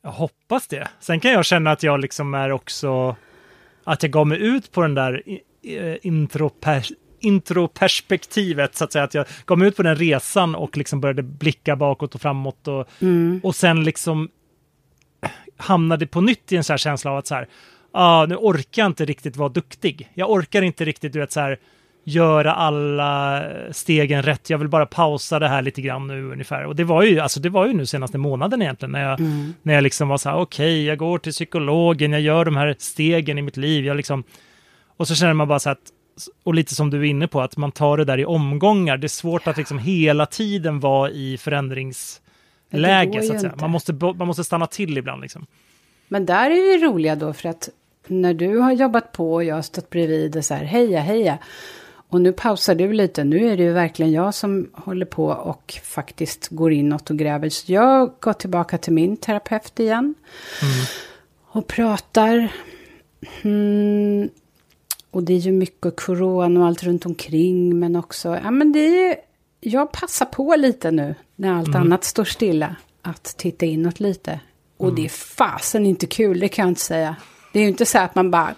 Jag 0.01 0.11
hoppas 0.11 0.67
det. 0.67 0.87
Sen 0.99 1.19
kan 1.19 1.31
jag 1.31 1.45
känna 1.45 1.71
att 1.71 1.83
jag 1.83 1.99
liksom 1.99 2.33
är 2.33 2.51
också, 2.51 3.15
att 3.83 4.03
jag 4.03 4.11
gav 4.11 4.27
mig 4.27 4.41
ut 4.41 4.71
på 4.71 4.81
den 4.81 4.93
där 4.95 5.29
i- 5.29 5.41
i- 5.61 5.99
introper, 6.01 6.85
introperspektivet, 7.19 8.75
så 8.75 8.83
att 8.83 8.91
säga, 8.93 9.03
att 9.03 9.13
jag 9.13 9.25
gav 9.45 9.57
mig 9.57 9.67
ut 9.67 9.75
på 9.75 9.83
den 9.83 9.95
resan 9.95 10.55
och 10.55 10.77
liksom 10.77 11.01
började 11.01 11.23
blicka 11.23 11.75
bakåt 11.75 12.15
och 12.15 12.21
framåt 12.21 12.67
och, 12.67 12.87
Mm. 13.01 13.39
och 13.43 13.55
sen 13.55 13.83
liksom 13.83 14.29
hamnade 15.57 16.07
på 16.07 16.21
nytt 16.21 16.51
i 16.51 16.55
en 16.55 16.63
sån 16.63 16.73
här 16.73 16.77
känsla 16.77 17.11
av 17.11 17.17
att 17.17 17.27
så 17.27 17.35
här, 17.35 17.47
ah, 17.91 18.25
nu 18.25 18.35
orkar 18.35 18.81
jag 18.81 18.89
inte 18.89 19.05
riktigt 19.05 19.37
vara 19.37 19.49
duktig. 19.49 20.09
Jag 20.13 20.29
orkar 20.31 20.61
inte 20.61 20.85
riktigt, 20.85 21.13
du 21.13 21.19
vet, 21.19 21.31
så 21.31 21.39
här, 21.39 21.59
göra 22.09 22.53
alla 22.53 23.43
stegen 23.71 24.23
rätt. 24.23 24.49
Jag 24.49 24.57
vill 24.57 24.67
bara 24.67 24.85
pausa 24.85 25.39
det 25.39 25.47
här 25.47 25.61
lite 25.61 25.81
grann 25.81 26.07
nu 26.07 26.31
ungefär. 26.31 26.65
Och 26.65 26.75
det 26.75 26.83
var 26.83 27.03
ju, 27.03 27.19
alltså 27.19 27.39
det 27.39 27.49
var 27.49 27.67
ju 27.67 27.73
nu 27.73 27.85
senaste 27.85 28.17
månaden 28.17 28.61
egentligen 28.61 28.91
när 28.91 29.09
jag, 29.09 29.19
när 29.61 29.73
jag 29.73 29.83
liksom 29.83 30.07
var 30.07 30.17
så 30.17 30.29
här, 30.29 30.37
okej, 30.37 30.85
jag 30.85 30.97
går 30.97 31.17
till 31.17 31.31
psykologen, 31.31 32.11
jag 32.11 32.21
gör 32.21 32.45
de 32.45 32.55
här 32.55 32.75
stegen 32.79 33.37
i 33.37 33.41
mitt 33.41 33.57
liv, 33.57 33.85
jag 33.85 33.97
liksom, 33.97 34.23
och 34.97 35.07
så 35.07 35.15
känner 35.15 35.33
man 35.33 35.47
bara 35.47 35.59
så 35.59 35.69
att, 35.69 35.79
och 36.43 36.53
lite 36.53 36.75
som 36.75 36.89
du 36.89 36.99
är 36.99 37.03
inne 37.03 37.27
på, 37.27 37.41
att 37.41 37.57
man 37.57 37.71
tar 37.71 37.97
det 37.97 38.05
där 38.05 38.17
i 38.17 38.25
omgångar. 38.25 38.97
Det 38.97 39.05
är 39.05 39.09
svårt 39.09 39.47
att 39.47 39.57
liksom 39.57 39.79
hela 39.79 40.25
tiden 40.25 40.79
vara 40.79 41.09
i 41.09 41.37
förändringsläge, 41.37 43.13
så 43.13 43.33
att 43.33 43.39
säga. 43.39 43.51
inte. 43.51 43.61
Man 43.61 43.69
måste, 43.69 43.93
man 43.93 44.27
måste 44.27 44.43
stanna 44.43 44.67
till 44.67 44.97
ibland 44.97 45.21
liksom. 45.21 45.45
Men 46.07 46.25
där 46.25 46.49
är 46.49 46.79
det 46.79 46.85
roliga 46.85 47.15
då 47.15 47.33
för 47.33 47.49
att 47.49 47.69
när 48.07 48.33
du 48.33 48.57
har 48.57 48.71
jobbat 48.71 49.11
på 49.11 49.33
och 49.33 49.43
jag 49.43 49.55
har 49.55 49.61
stått 49.61 49.89
bredvid 49.89 50.37
och 50.37 50.45
så 50.45 50.53
här 50.53 50.63
heja 50.63 50.99
heja. 50.99 51.37
Och 52.09 52.21
nu 52.21 52.33
pausar 52.33 52.75
du 52.75 52.93
lite. 52.93 53.23
Nu 53.23 53.51
är 53.51 53.57
det 53.57 53.63
ju 53.63 53.73
verkligen 53.73 54.11
jag 54.11 54.33
som 54.33 54.69
håller 54.73 55.05
på 55.05 55.25
och 55.25 55.79
faktiskt 55.83 56.47
går 56.47 56.71
inåt 56.71 57.09
och 57.09 57.17
gräver. 57.17 57.49
Så 57.49 57.71
jag 57.71 58.11
går 58.19 58.33
tillbaka 58.33 58.77
till 58.77 58.93
min 58.93 59.17
terapeut 59.17 59.79
igen. 59.79 60.15
Och 61.51 61.67
pratar. 61.67 62.51
Mm. 63.41 64.29
Och 65.11 65.23
det 65.23 65.33
är 65.33 65.37
ju 65.37 65.51
mycket 65.51 65.95
corona 65.95 66.59
och 66.59 66.67
allt 66.67 66.83
runt 66.83 67.05
omkring. 67.05 67.79
Men 67.79 67.95
också, 67.95 68.39
ja 68.43 68.51
men 68.51 68.71
det 68.71 68.79
är 68.79 69.15
jag 69.61 69.91
passar 69.91 70.25
på 70.25 70.55
lite 70.55 70.91
nu 70.91 71.15
när 71.35 71.53
allt 71.53 71.75
annat 71.75 72.03
står 72.03 72.25
stilla. 72.25 72.75
Att 73.01 73.23
titta 73.23 73.65
inåt 73.65 73.99
lite. 73.99 74.39
Och 74.77 74.95
det 74.95 75.05
är 75.05 75.09
fasen 75.09 75.85
inte 75.85 76.07
kul, 76.07 76.39
det 76.39 76.47
kan 76.47 76.63
jag 76.63 76.71
inte 76.71 76.81
säga. 76.81 77.15
Det 77.53 77.59
är 77.59 77.63
ju 77.63 77.69
inte 77.69 77.85
så 77.85 77.97
att 77.99 78.15
man 78.15 78.31
bara, 78.31 78.55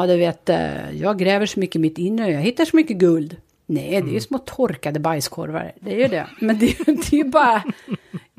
ja 0.00 0.06
du 0.06 0.16
vet, 0.16 0.48
eh, 0.48 0.90
jag 1.00 1.18
gräver 1.18 1.46
så 1.46 1.60
mycket 1.60 1.76
i 1.76 1.78
mitt 1.78 1.98
inre, 1.98 2.30
jag 2.32 2.40
hittar 2.40 2.64
så 2.64 2.76
mycket 2.76 2.96
guld. 2.96 3.36
Nej, 3.66 3.90
det 4.02 4.10
är 4.10 4.14
ju 4.14 4.20
små 4.20 4.38
torkade 4.38 5.00
bajskorvar, 5.00 5.72
det 5.80 5.94
är 5.94 5.98
ju 5.98 6.08
det. 6.08 6.26
Men 6.40 6.58
det, 6.58 6.66
är- 6.66 6.84
det 6.86 7.12
är 7.12 7.24
ju 7.24 7.24
bara 7.30 7.62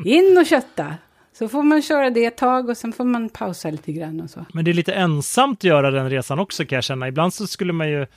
in 0.06 0.38
och 0.40 0.46
kötta. 0.46 0.94
Så 1.40 1.48
får 1.48 1.64
man 1.64 1.82
köra 1.82 2.10
det 2.10 2.26
ett 2.26 2.38
tag 2.38 2.70
och 2.70 2.78
sen 2.78 2.94
får 2.94 3.04
man 3.04 3.30
pausa 3.30 3.70
lite 3.72 3.92
grann 3.92 4.22
och 4.22 4.30
så. 4.30 4.46
Men 4.54 4.66
det 4.66 4.72
är 4.72 4.74
lite 4.74 4.94
ensamt 4.94 5.60
att 5.60 5.64
göra 5.64 5.92
den 5.92 6.10
resan 6.10 6.40
också 6.40 6.66
kan 6.66 6.76
jag 6.76 6.84
känna. 6.84 7.08
Ibland 7.08 7.34
så 7.34 7.48
skulle 7.48 7.74
man 7.74 7.90
ju, 7.90 8.08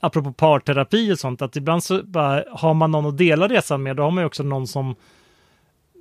apropå 0.00 0.32
parterapi 0.32 1.12
och 1.12 1.18
sånt, 1.18 1.42
att 1.42 1.56
ibland 1.56 1.84
så 1.84 2.02
bara 2.02 2.44
har 2.50 2.74
man 2.74 2.90
någon 2.90 3.06
att 3.06 3.18
dela 3.18 3.48
resan 3.48 3.82
med, 3.82 3.96
då 3.96 4.02
har 4.02 4.10
man 4.10 4.22
ju 4.22 4.26
också 4.26 4.42
någon 4.42 4.66
som 4.66 4.94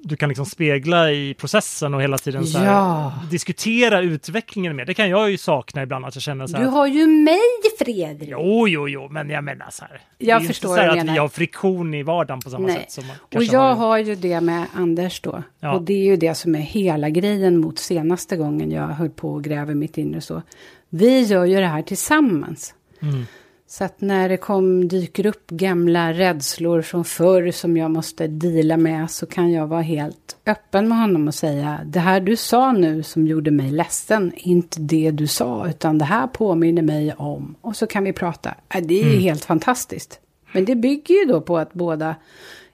du 0.05 0.15
kan 0.15 0.29
liksom 0.29 0.45
spegla 0.45 1.11
i 1.11 1.33
processen 1.33 1.93
och 1.93 2.01
hela 2.01 2.17
tiden 2.17 2.45
så 2.45 2.57
här, 2.57 2.65
Ja. 2.65 3.13
diskutera 3.31 4.01
utvecklingen 4.01 4.75
med. 4.75 4.87
Det 4.87 4.93
kan 4.93 5.09
jag 5.09 5.31
ju 5.31 5.37
sakna 5.37 5.83
ibland, 5.83 6.05
att 6.05 6.15
jag 6.15 6.21
känner 6.21 6.47
så 6.47 6.57
här, 6.57 6.63
Du 6.63 6.69
har 6.69 6.87
ju 6.87 7.07
mig 7.07 7.39
Fredrik. 7.79 8.29
Jo, 8.31 8.67
jo, 8.67 8.89
jo, 8.89 9.07
men 9.11 9.29
jag 9.29 9.43
menar 9.43 9.67
så 9.71 9.85
här. 9.85 10.01
det 10.17 10.25
är 10.25 10.29
Jag 10.29 10.47
förstår 10.47 10.71
inte 10.71 10.83
så 10.83 10.91
här 10.95 10.97
att 11.09 11.15
vi 11.15 11.17
har 11.17 11.27
friktion 11.29 11.93
i 11.93 12.03
vardagen 12.03 12.39
på 12.41 12.49
samma 12.49 12.67
Nej. 12.67 12.75
sätt 12.75 12.91
som 12.91 13.03
Och 13.33 13.43
jag 13.43 13.59
har. 13.59 13.75
har 13.75 13.97
ju 13.97 14.15
det 14.15 14.41
med 14.41 14.65
Anders 14.73 15.21
då. 15.21 15.43
Ja. 15.59 15.73
Och 15.73 15.81
det 15.81 15.93
är 15.93 16.03
ju 16.05 16.17
det 16.17 16.35
som 16.35 16.55
är 16.55 16.59
hela 16.59 17.09
grejen 17.09 17.57
mot 17.57 17.79
senaste 17.79 18.35
gången 18.37 18.71
jag 18.71 18.87
höll 18.87 19.09
på 19.09 19.29
och 19.33 19.43
gräver 19.43 19.73
mitt 19.73 19.97
inre 19.97 20.21
så. 20.21 20.41
Vi 20.89 21.21
gör 21.21 21.45
ju 21.45 21.55
det 21.59 21.67
här 21.67 21.81
tillsammans. 21.81 22.73
Mm. 23.01 23.25
Så 23.73 23.83
att 23.83 24.01
när 24.01 24.29
det 24.29 24.37
kom, 24.37 24.87
dyker 24.87 25.25
upp 25.25 25.49
gamla 25.49 26.13
rädslor 26.13 26.81
från 26.81 27.05
förr 27.05 27.51
som 27.51 27.77
jag 27.77 27.91
måste 27.91 28.27
dela 28.27 28.77
med 28.77 29.11
så 29.11 29.25
kan 29.25 29.51
jag 29.51 29.67
vara 29.67 29.81
helt 29.81 30.37
öppen 30.45 30.87
med 30.87 30.97
honom 30.97 31.27
och 31.27 31.35
säga 31.35 31.79
det 31.85 31.99
här 31.99 32.19
du 32.19 32.35
sa 32.35 32.71
nu 32.71 33.03
som 33.03 33.27
gjorde 33.27 33.51
mig 33.51 33.71
ledsen, 33.71 34.33
inte 34.35 34.79
det 34.79 35.11
du 35.11 35.27
sa 35.27 35.67
utan 35.69 35.97
det 35.97 36.05
här 36.05 36.27
påminner 36.27 36.81
mig 36.81 37.13
om. 37.13 37.55
Och 37.61 37.75
så 37.75 37.87
kan 37.87 38.03
vi 38.03 38.13
prata. 38.13 38.55
Äh, 38.73 38.81
Det 38.81 39.01
är 39.01 39.13
ju 39.13 39.19
helt 39.19 39.45
fantastiskt. 39.45 40.19
Men 40.51 40.65
det 40.65 40.75
bygger 40.75 41.15
ju 41.15 41.25
då 41.25 41.41
på 41.41 41.57
att 41.57 41.73
båda 41.73 42.15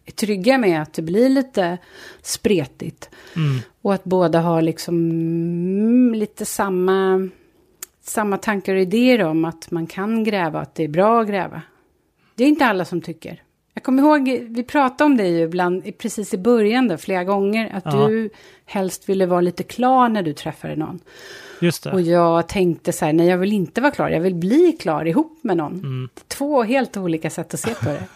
är 0.05 0.11
trygga 0.11 0.57
med 0.57 0.81
att 0.81 0.93
det 0.93 1.01
blir 1.01 1.29
lite 1.29 1.77
spretigt. 2.21 3.09
Och 3.81 3.93
att 3.93 4.03
båda 4.03 4.41
har 4.41 4.61
liksom 4.61 4.95
mm, 4.95 6.13
lite 6.13 6.45
samma, 6.45 7.29
samma 8.01 8.37
tankar 8.37 8.75
och 8.75 8.81
idéer 8.81 9.23
om 9.23 9.45
att 9.45 9.71
man 9.71 9.87
kan 9.87 10.23
gräva, 10.23 10.59
att 10.59 10.75
det 10.75 10.83
är 10.83 10.87
bra 10.87 11.21
att 11.21 11.27
gräva. 11.27 11.61
Det 12.35 12.43
är 12.43 12.47
inte 12.47 12.65
alla 12.65 12.85
som 12.85 13.01
tycker. 13.01 13.41
Jag 13.73 13.83
kommer 13.83 14.03
ihåg, 14.03 14.39
vi 14.49 14.63
pratade 14.63 15.03
om 15.05 15.17
det 15.17 15.27
ju 15.27 15.39
ibland, 15.43 15.97
precis 15.97 16.33
i 16.33 16.37
början 16.37 16.87
då, 16.87 16.97
flera 16.97 17.23
gånger, 17.23 17.69
att 17.73 17.83
Ja. 17.93 18.07
du 18.07 18.29
helst 18.65 19.09
ville 19.09 19.25
vara 19.25 19.41
lite 19.41 19.63
klar 19.63 20.09
när 20.09 20.23
du 20.23 20.33
träffade 20.33 20.75
någon. 20.75 20.99
Just 21.61 21.83
det. 21.83 21.91
Och 21.91 22.01
jag 22.01 22.47
tänkte 22.47 22.91
så 22.91 23.05
här, 23.05 23.13
nej 23.13 23.27
jag 23.27 23.37
vill 23.37 23.53
inte 23.53 23.81
vara 23.81 23.91
klar, 23.91 24.09
jag 24.09 24.21
vill 24.21 24.35
bli 24.35 24.77
klar 24.79 25.05
ihop 25.05 25.39
med 25.43 25.57
någon. 25.57 25.73
Mm. 25.73 26.09
Två 26.27 26.63
helt 26.63 26.97
olika 26.97 27.29
sätt 27.29 27.53
att 27.53 27.59
se 27.59 27.73
på 27.73 27.85
det. 27.85 28.03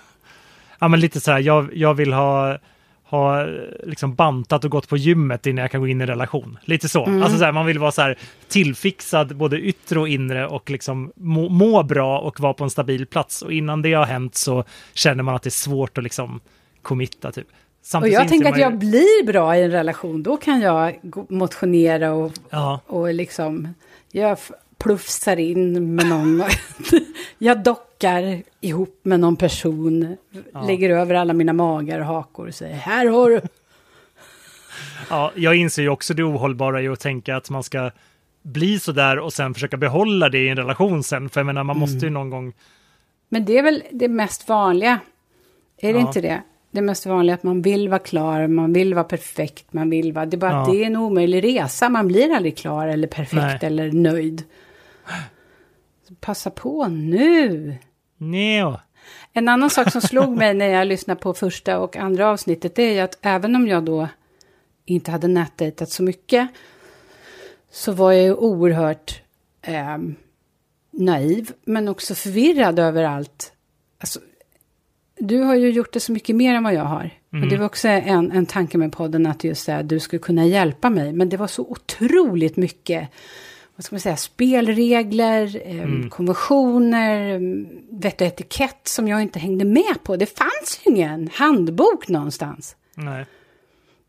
Ja, 0.80 0.88
men 0.88 1.00
lite 1.00 1.20
så 1.20 1.32
här, 1.32 1.40
jag, 1.40 1.70
jag 1.78 1.94
vill 1.94 2.14
ha, 2.14 2.58
ha 3.04 3.46
liksom 3.84 4.16
bantat 4.16 4.66
och 4.66 4.72
gått 4.72 4.90
på 4.90 4.98
gymmet 4.98 5.46
innan 5.48 5.62
jag 5.62 5.72
kan 5.72 5.82
gå 5.82 5.88
in 5.88 6.02
i 6.02 6.04
en 6.04 6.08
relation. 6.08 6.58
Lite 6.66 6.90
så. 6.90 7.06
Mm. 7.06 7.24
Alltså 7.24 7.38
så 7.38 7.44
här, 7.46 7.52
man 7.52 7.66
vill 7.66 7.80
vara 7.80 7.92
så 7.92 8.02
här 8.02 8.18
tillfixad 8.48 9.36
både 9.36 9.60
yttre 9.60 10.00
och 10.00 10.08
inre 10.10 10.48
och 10.48 10.70
liksom 10.70 11.12
må, 11.16 11.50
må 11.50 11.84
bra 11.84 12.20
och 12.20 12.40
vara 12.40 12.54
på 12.54 12.64
en 12.64 12.70
stabil 12.70 13.06
plats. 13.06 13.42
Och 13.42 13.54
innan 13.54 13.82
det 13.82 13.94
har 13.94 14.06
hänt 14.06 14.36
så 14.36 14.64
känner 14.94 15.24
man 15.24 15.36
att 15.36 15.44
det 15.44 15.48
är 15.48 15.52
svårt 15.52 15.98
att 15.98 16.04
liksom 16.04 16.40
committa 16.82 17.32
typ. 17.32 17.48
Och 17.48 17.54
Samtidigt 17.88 18.14
jag 18.14 18.24
inser 18.24 18.30
tänker 18.36 18.50
att 18.52 18.58
ju- 18.58 18.62
jag 18.62 18.78
blir 18.80 19.26
bra 19.26 19.58
i 19.58 19.64
en 19.64 19.72
relation, 19.72 20.24
då 20.24 20.38
kan 20.38 20.62
jag 20.62 21.00
motionera 21.30 22.12
och, 22.14 22.32
Ja. 22.50 22.80
och 22.88 23.14
liksom, 23.14 23.74
jag 24.12 24.38
plufsar 24.78 25.38
in 25.40 25.96
med 25.96 26.08
någon. 26.08 26.44
jag 27.38 27.64
dockar 28.04 28.42
ihop 28.62 29.00
med 29.04 29.20
någon 29.20 29.36
person, 29.36 30.18
lägger 30.68 30.90
över 30.90 31.16
alla 31.16 31.34
mina 31.34 31.54
magar 31.54 32.00
och 32.00 32.06
hakor 32.06 32.48
och 32.48 32.56
säger, 32.56 32.76
här 32.76 33.06
har 33.06 33.30
du. 33.30 33.42
Ja, 35.10 35.32
jag 35.36 35.56
inser 35.56 35.82
ju 35.82 35.90
också 35.90 36.14
det 36.14 36.24
ohållbara 36.24 36.82
i 36.82 36.88
att 36.88 37.00
tänka 37.00 37.36
att 37.36 37.50
man 37.50 37.64
ska 37.64 37.92
bli 38.42 38.80
så 38.80 38.92
där 38.92 39.20
och 39.20 39.34
sen 39.34 39.54
försöka 39.54 39.78
behålla 39.78 40.30
det 40.30 40.38
i 40.38 40.50
en 40.50 40.58
relation 40.58 41.04
sen. 41.04 41.30
För 41.30 41.40
jag 41.40 41.46
menar, 41.46 41.64
man 41.64 41.78
måste 41.80 42.06
ju 42.06 42.08
Mm. 42.08 42.14
någon 42.14 42.30
gång... 42.30 42.54
Men 43.30 43.46
det 43.46 43.58
är 43.58 43.64
väl 43.64 43.84
det 43.92 44.08
mest 44.08 44.50
vanliga, 44.50 45.00
är 45.78 45.94
det 45.94 46.00
Ja. 46.00 46.08
inte 46.08 46.22
det? 46.22 46.42
Det 46.72 46.82
mest 46.82 47.06
vanliga 47.06 47.34
att 47.36 47.44
man 47.44 47.62
vill 47.62 47.90
vara 47.90 48.00
klar, 48.00 48.48
man 48.48 48.74
vill 48.74 48.94
vara 48.94 49.04
perfekt, 49.04 49.74
man 49.74 49.90
vill 49.90 50.14
vara... 50.14 50.26
Det 50.26 50.36
är 50.36 50.40
bara 50.40 50.62
att 50.62 50.68
Ja. 50.68 50.74
det 50.74 50.84
är 50.84 50.86
en 50.88 50.96
omöjlig 50.96 51.44
resa, 51.44 51.90
man 51.90 52.08
blir 52.08 52.32
aldrig 52.36 52.58
klar 52.58 52.88
eller 52.88 53.08
perfekt 53.08 53.34
Nej. 53.36 53.60
eller 53.62 53.92
nöjd. 53.92 54.44
Passa 56.20 56.50
på 56.50 56.88
nu! 56.88 57.76
Nej. 58.18 58.78
En 59.34 59.50
annan 59.50 59.70
sak 59.70 59.92
som 59.92 60.02
slog 60.02 60.38
mig 60.38 60.54
när 60.54 60.68
jag 60.68 60.88
lyssnade 60.88 61.20
på 61.22 61.34
första 61.34 61.80
och 61.80 61.96
andra 61.96 62.30
avsnittet 62.30 62.76
det 62.76 62.98
är 62.98 63.04
att 63.04 63.18
även 63.22 63.56
om 63.56 63.68
jag 63.68 63.84
då 63.84 64.08
inte 64.86 65.12
hade 65.12 65.28
nätdejtat 65.28 65.90
så 65.90 66.04
mycket 66.04 66.50
så 67.72 67.92
var 67.92 68.12
jag 68.12 68.24
ju 68.24 68.34
oerhört 68.34 69.22
eh, 69.62 69.98
naiv 70.92 71.52
men 71.66 71.88
också 71.88 72.16
förvirrad 72.16 72.80
över 72.80 73.04
allt. 73.04 73.54
Alltså, 74.00 74.20
du 75.20 75.40
har 75.40 75.56
ju 75.56 75.70
gjort 75.70 75.94
det 75.94 76.00
så 76.00 76.12
mycket 76.12 76.36
mer 76.36 76.56
än 76.56 76.64
vad 76.64 76.74
jag 76.74 76.86
har. 76.86 77.10
Och 77.42 77.48
det 77.50 77.58
var 77.58 77.66
också 77.66 77.88
en, 77.88 78.32
en 78.32 78.46
tanke 78.46 78.78
med 78.78 78.92
podden 78.92 79.26
att 79.26 79.44
just 79.44 79.66
det 79.66 79.72
här, 79.72 79.84
du 79.84 80.00
skulle 80.00 80.20
kunna 80.20 80.46
hjälpa 80.46 80.90
mig. 80.90 81.14
Men 81.14 81.30
det 81.30 81.38
var 81.38 81.48
så 81.48 81.64
otroligt 81.64 82.58
mycket 82.58 83.10
vad 83.76 83.86
ska 83.86 83.96
man 83.96 84.00
säga, 84.00 84.18
spelregler, 84.18 85.62
eh, 85.66 86.10
konventioner, 86.10 87.34
eh, 87.34 87.40
vett 87.90 88.22
och 88.22 88.28
etikett 88.28 88.88
som 88.88 89.08
jag 89.08 89.22
inte 89.22 89.40
hängde 89.40 89.66
med 89.66 90.04
på. 90.04 90.16
Det 90.16 90.38
fanns 90.38 90.82
ju 90.84 90.92
ingen 90.92 91.30
handbok 91.34 92.08
någonstans. 92.08 92.76
Nej. 92.96 93.26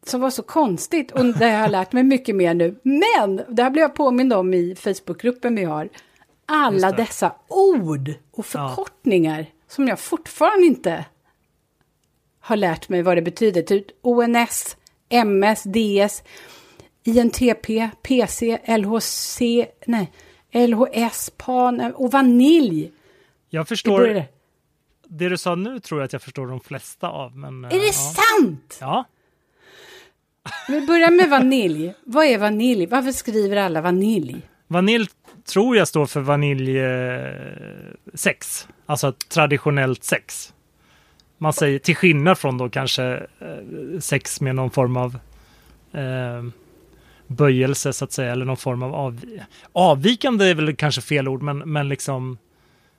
Som 0.07 0.21
var 0.21 0.31
så 0.31 0.43
konstigt 0.43 1.11
och 1.11 1.25
det 1.25 1.45
har 1.45 1.61
jag 1.61 1.71
lärt 1.71 1.93
mig 1.93 2.03
mycket 2.03 2.37
mer 2.37 2.55
nu. 2.55 2.81
Men, 2.83 3.37
det 3.49 3.63
här 3.63 3.71
blev 3.71 3.83
jag 3.83 3.95
påmind 3.95 4.33
om 4.33 4.55
i 4.55 4.75
Facebookgruppen 4.75 5.55
vi 5.55 5.65
har. 5.65 5.89
Alla 6.47 6.93
dessa 6.93 7.33
ord 7.49 8.15
och 8.33 8.47
förkortningar 8.47 9.47
som 9.69 9.89
jag 9.89 10.01
fortfarande 10.01 10.67
inte 10.67 11.05
har 12.41 12.57
lärt 12.57 12.89
mig 12.89 13.03
vad 13.03 13.17
det 13.17 13.23
betyder. 13.23 13.63
Typ 13.63 13.87
ONS, 14.03 14.77
MS, 15.09 15.63
DS, 15.63 16.23
INTP, 17.05 17.91
PC, 18.03 18.59
LHC, 18.79 19.41
nej, 19.87 20.13
LHS, 20.53 21.31
PAN 21.37 21.93
och 21.95 22.13
vanilj. 22.13 22.91
Jag 23.51 23.65
Det 23.65 23.69
förstår... 23.69 23.99
började. 23.99 24.25
Det 25.09 25.29
du 25.29 25.39
sa 25.39 25.55
nu 25.55 25.81
tror 25.81 26.01
jag 26.01 26.05
att 26.05 26.13
jag 26.13 26.23
förstår 26.23 26.47
de 26.47 26.61
flesta 26.61 27.09
av. 27.09 27.37
Men, 27.37 27.65
Är 27.65 27.75
eh, 27.75 27.81
det 27.81 27.87
ja. 27.87 27.93
sant? 27.93 28.79
Ja. 28.81 29.05
Vi 30.69 30.87
börjar 30.87 31.11
med 31.11 31.31
vanilj. 31.31 31.95
Vad 32.05 32.27
är 32.27 32.39
vanilj? 32.39 32.87
Varför 32.87 33.13
skriver 33.13 33.57
alla 33.57 33.81
vanilj? 33.81 34.43
Vanilj 34.67 35.07
tror 35.45 35.77
jag 35.77 35.89
står 35.89 36.07
för 36.07 36.21
vaniljsex. 36.21 38.69
Alltså 38.87 39.13
traditionellt 39.13 40.05
sex. 40.05 40.55
Man 41.39 41.53
säger 41.53 41.79
till 41.79 41.97
skillnad 41.97 42.39
från 42.39 42.59
då 42.59 42.69
kanske 42.69 43.05
eh, 43.39 44.01
sex 44.01 44.41
med 44.41 44.55
någon 44.55 44.71
form 44.71 44.97
av 44.97 45.19
eh, 45.93 46.43
böjelse 47.27 47.93
så 47.93 48.05
att 48.05 48.13
säga, 48.13 48.33
eller 48.33 48.45
någon 48.45 48.57
form 48.57 48.83
av 48.83 48.95
av, 48.95 49.21
avvikande 49.73 50.45
är 50.51 50.55
väl 50.55 50.77
kanske 50.77 51.01
fel 51.01 51.29
ord, 51.29 51.43
men, 51.43 51.59
men 51.59 51.89
liksom 51.89 52.39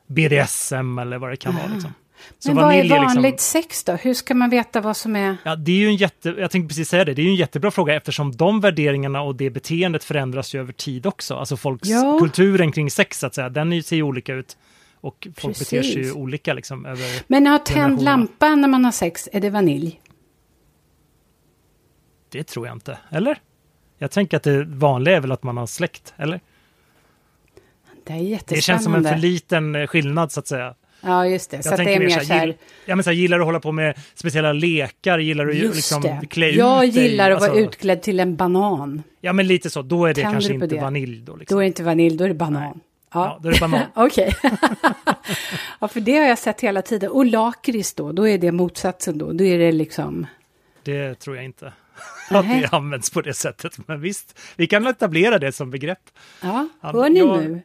BDSM 0.08 1.00
eller 1.00 1.18
vad 1.18 1.30
det 1.30 1.38
kan 1.38 1.56
vara. 1.56 1.68
Liksom. 1.68 1.94
Så 2.40 2.50
Men 2.54 2.64
vad 2.64 2.74
är 2.74 2.90
vanligt 2.90 3.24
liksom, 3.24 3.38
sex 3.38 3.84
då? 3.84 3.94
Hur 3.94 4.14
ska 4.14 4.34
man 4.34 4.50
veta 4.50 4.82
vad 4.82 4.98
som 4.98 5.16
är... 5.16 5.38
Ja, 5.44 5.56
det 5.56 5.72
är 5.72 5.76
ju 5.76 5.88
en 5.88 5.96
jätte, 5.96 6.30
jag 6.30 6.52
tänkte 6.52 6.68
precis 6.68 6.90
säga 6.90 7.06
det, 7.06 7.14
det 7.14 7.22
är 7.22 7.24
ju 7.24 7.30
en 7.30 7.36
jättebra 7.36 7.72
fråga 7.72 7.96
eftersom 7.96 8.36
de 8.36 8.62
värderingarna 8.62 9.22
och 9.22 9.36
det 9.36 9.50
beteendet 9.50 10.04
förändras 10.04 10.56
ju 10.56 10.60
över 10.60 10.74
tid 10.74 11.06
också. 11.06 11.36
Alltså 11.36 11.58
folks, 11.58 11.90
ja. 11.90 12.18
kulturen 12.20 12.72
kring 12.72 12.92
sex 12.92 13.20
så 13.20 13.28
att 13.28 13.36
säga, 13.36 13.50
den 13.50 13.84
ser 13.84 13.96
ju 13.96 14.04
olika 14.04 14.34
ut. 14.34 14.58
Och 14.96 15.28
folk 15.38 15.58
precis. 15.58 15.70
beter 15.70 15.84
sig 15.84 16.02
ju 16.02 16.12
olika 16.12 16.54
liksom 16.54 16.86
över 16.86 17.24
Men 17.28 17.48
att 17.48 17.70
ha 17.70 17.76
tänd 17.76 18.02
lampa 18.02 18.56
när 18.56 18.68
man 18.68 18.86
har 18.86 18.92
sex, 18.92 19.30
är 19.32 19.42
det 19.42 19.50
vanilj? 19.50 20.02
Det 22.30 22.44
tror 22.44 22.68
jag 22.68 22.76
inte, 22.76 22.98
eller? 23.10 23.40
Jag 23.98 24.12
tänker 24.12 24.38
att 24.38 24.44
det 24.44 24.64
vanliga 24.64 25.16
är 25.16 25.22
väl 25.22 25.32
att 25.32 25.44
man 25.44 25.58
har 25.58 25.68
släkt, 25.68 26.14
eller? 26.18 26.40
Det 28.04 28.14
är 28.14 28.18
jättespännande. 28.18 28.56
Det 28.56 28.62
känns 28.62 28.84
som 28.84 28.96
en 28.96 29.04
för 29.04 29.16
liten 29.16 29.76
eh, 29.76 29.88
skillnad 29.88 30.32
så 30.32 30.40
att 30.40 30.48
säga. 30.48 30.76
Ja, 31.02 31.28
just 31.28 31.52
det. 31.52 31.58
Jag 31.58 31.66
så 31.66 31.72
att 31.74 31.78
det 31.78 31.94
är 31.94 32.00
mer 32.00 32.10
så 32.10 32.34
här... 32.34 32.46
Gill, 32.46 32.56
ja, 32.86 32.96
men 32.96 33.04
så 33.04 33.10
här, 33.10 33.18
gillar 33.18 33.38
du 33.38 33.44
att 33.44 33.48
hålla 33.48 33.60
på 33.60 33.72
med 33.72 33.98
speciella 34.16 34.54
lekar? 34.54 35.20
Gillar 35.20 35.46
du 35.46 35.54
just 35.54 35.76
liksom 35.76 36.02
det. 36.02 36.28
klä 36.30 36.50
ut 36.50 36.56
Jag 36.56 36.86
gillar 36.86 37.26
dig? 37.26 37.34
att 37.34 37.42
vara 37.42 37.52
alltså, 37.52 37.66
utklädd 37.66 38.02
till 38.02 38.20
en 38.20 38.36
banan. 38.36 39.04
Ja, 39.22 39.34
men 39.34 39.48
lite 39.48 39.70
så. 39.70 39.82
Då 39.82 40.06
är 40.06 40.10
det 40.10 40.14
Tänder 40.22 40.32
kanske 40.32 40.54
inte 40.54 40.68
det? 40.68 40.82
vanilj 40.82 41.22
då. 41.22 41.36
Liksom. 41.36 41.56
Då 41.56 41.60
är 41.60 41.64
det 41.64 41.68
inte 41.68 41.84
vanilj, 41.84 42.18
då 42.18 42.24
är 42.24 42.28
det 42.28 42.36
banan. 42.36 42.62
Nej. 42.62 42.74
Ja. 43.14 43.26
ja, 43.26 43.40
då 43.42 43.50
är 43.50 43.54
det 43.54 43.60
banan. 43.60 43.82
Okej. 43.96 44.36
ja, 45.80 45.88
för 45.88 46.00
det 46.00 46.18
har 46.18 46.26
jag 46.26 46.38
sett 46.38 46.62
hela 46.62 46.82
tiden. 46.82 47.12
Och 47.12 47.26
lakrits 47.26 47.94
då, 47.94 48.12
då 48.12 48.28
är 48.28 48.38
det 48.38 48.52
motsatsen 48.52 49.18
då. 49.18 49.34
Då 49.34 49.44
är 49.44 49.60
det 49.60 49.72
liksom... 49.72 50.28
Det 50.84 51.16
tror 51.16 51.36
jag 51.36 51.46
inte. 51.46 51.74
Att 52.30 52.50
det 52.50 52.70
används 52.72 53.10
på 53.10 53.22
det 53.22 53.34
sättet. 53.34 53.88
Men 53.88 54.02
visst, 54.02 54.40
vi 54.56 54.68
kan 54.68 54.88
etablera 54.88 55.40
det 55.40 55.52
som 55.52 55.72
begrepp. 55.72 56.00
Ja, 56.42 56.68
hör 56.82 57.10
ni 57.10 57.20
jag, 57.20 57.38
nu? 57.38 57.62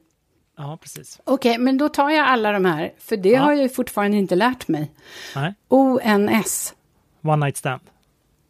Ja, 0.56 0.78
precis. 0.82 1.20
Okej, 1.24 1.50
okay, 1.50 1.64
men 1.64 1.78
då 1.78 1.88
tar 1.88 2.10
jag 2.10 2.26
alla 2.26 2.52
de 2.52 2.64
här, 2.64 2.92
för 2.98 3.16
det 3.16 3.28
ja. 3.28 3.40
har 3.40 3.52
jag 3.52 3.62
ju 3.62 3.68
fortfarande 3.68 4.16
inte 4.16 4.34
lärt 4.34 4.68
mig. 4.68 4.90
Nej. 5.34 5.54
ONS. 5.68 6.74
One 7.22 7.46
night 7.46 7.56
stand. 7.56 7.82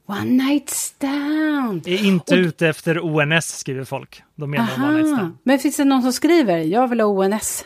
One 0.06 0.24
night 0.24 0.70
stand. 0.70 1.86
Är 1.86 2.04
inte 2.04 2.34
Och... 2.34 2.38
ute 2.38 2.68
efter 2.68 3.04
ONS, 3.04 3.58
skriver 3.58 3.84
folk. 3.84 4.22
De 4.34 4.50
menar 4.50 4.64
Aha. 4.64 4.86
one 4.86 4.96
night 4.96 5.16
stand. 5.16 5.36
Men 5.42 5.58
finns 5.58 5.76
det 5.76 5.84
någon 5.84 6.02
som 6.02 6.12
skriver, 6.12 6.58
jag 6.58 6.88
vill 6.88 7.00
ha 7.00 7.06
ONS? 7.06 7.64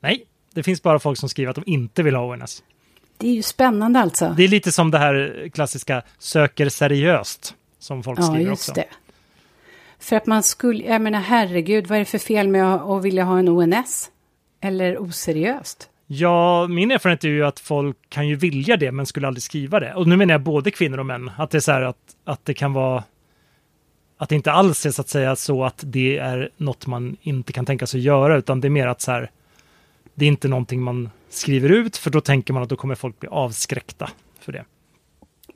Nej, 0.00 0.24
det 0.54 0.62
finns 0.62 0.82
bara 0.82 0.98
folk 0.98 1.18
som 1.18 1.28
skriver 1.28 1.50
att 1.50 1.56
de 1.56 1.64
inte 1.66 2.02
vill 2.02 2.14
ha 2.14 2.24
ONS. 2.24 2.62
Det 3.16 3.28
är 3.28 3.34
ju 3.34 3.42
spännande 3.42 4.00
alltså. 4.00 4.34
Det 4.36 4.44
är 4.44 4.48
lite 4.48 4.72
som 4.72 4.90
det 4.90 4.98
här 4.98 5.48
klassiska 5.54 6.02
söker 6.18 6.68
seriöst, 6.68 7.54
som 7.84 8.02
folk 8.02 8.18
ja, 8.18 8.22
skriver 8.22 8.50
just 8.50 8.68
också. 8.68 8.80
Det. 8.80 8.86
För 9.98 10.16
att 10.16 10.26
man 10.26 10.42
skulle, 10.42 10.84
jag 10.84 11.02
menar 11.02 11.20
herregud, 11.20 11.86
vad 11.86 11.96
är 11.96 12.00
det 12.00 12.04
för 12.04 12.18
fel 12.18 12.48
med 12.48 12.74
att 12.74 13.04
vilja 13.04 13.24
ha 13.24 13.38
en 13.38 13.48
ONS? 13.48 14.10
Eller 14.60 15.02
oseriöst? 15.02 15.88
Ja, 16.06 16.66
min 16.66 16.90
erfarenhet 16.90 17.24
är 17.24 17.28
ju 17.28 17.44
att 17.44 17.60
folk 17.60 17.96
kan 18.08 18.28
ju 18.28 18.36
vilja 18.36 18.76
det 18.76 18.92
men 18.92 19.06
skulle 19.06 19.26
aldrig 19.26 19.42
skriva 19.42 19.80
det. 19.80 19.94
Och 19.94 20.08
nu 20.08 20.16
menar 20.16 20.34
jag 20.34 20.40
både 20.40 20.70
kvinnor 20.70 20.98
och 20.98 21.06
män. 21.06 21.30
Att 21.36 21.50
det 21.50 21.58
är 21.58 21.60
så 21.60 21.72
här 21.72 21.82
att, 21.82 21.96
att 22.24 22.44
det 22.44 22.54
kan 22.54 22.72
vara 22.72 23.04
att 24.16 24.28
det 24.28 24.34
inte 24.34 24.52
alls 24.52 24.86
är 24.86 24.90
så 24.90 25.00
att 25.00 25.08
säga 25.08 25.36
så 25.36 25.64
att 25.64 25.84
det 25.86 26.18
är 26.18 26.50
något 26.56 26.86
man 26.86 27.16
inte 27.22 27.52
kan 27.52 27.66
tänka 27.66 27.86
sig 27.86 28.00
göra 28.00 28.36
utan 28.36 28.60
det 28.60 28.68
är 28.68 28.70
mer 28.70 28.86
att 28.86 29.00
så 29.00 29.12
här 29.12 29.30
det 30.14 30.24
är 30.24 30.28
inte 30.28 30.48
någonting 30.48 30.82
man 30.82 31.10
skriver 31.28 31.68
ut 31.68 31.96
för 31.96 32.10
då 32.10 32.20
tänker 32.20 32.52
man 32.52 32.62
att 32.62 32.68
då 32.68 32.76
kommer 32.76 32.94
folk 32.94 33.20
bli 33.20 33.28
avskräckta. 33.28 34.10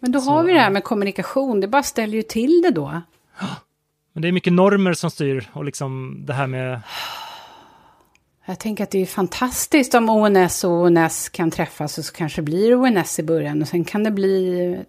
Men 0.00 0.12
då 0.12 0.20
så, 0.20 0.30
har 0.30 0.42
vi 0.42 0.52
det 0.52 0.60
här 0.60 0.70
med 0.70 0.84
kommunikation, 0.84 1.60
det 1.60 1.68
bara 1.68 1.82
ställer 1.82 2.14
ju 2.14 2.22
till 2.22 2.62
det 2.62 2.70
då. 2.70 3.00
Men 4.12 4.22
det 4.22 4.28
är 4.28 4.32
mycket 4.32 4.52
normer 4.52 4.92
som 4.92 5.10
styr 5.10 5.48
och 5.52 5.64
liksom 5.64 6.22
det 6.26 6.32
här 6.32 6.46
med... 6.46 6.80
Jag 8.46 8.58
tänker 8.58 8.84
att 8.84 8.90
det 8.90 9.02
är 9.02 9.06
fantastiskt 9.06 9.94
om 9.94 10.08
ONS 10.08 10.64
och 10.64 10.70
ONS 10.70 11.28
kan 11.28 11.50
träffas 11.50 11.98
och 11.98 12.04
så 12.04 12.12
kanske 12.12 12.42
blir 12.42 12.74
ONS 12.74 13.18
i 13.18 13.22
början 13.22 13.62
och 13.62 13.68
sen 13.68 13.84
kan 13.84 14.04
det 14.04 14.10
bli 14.10 14.84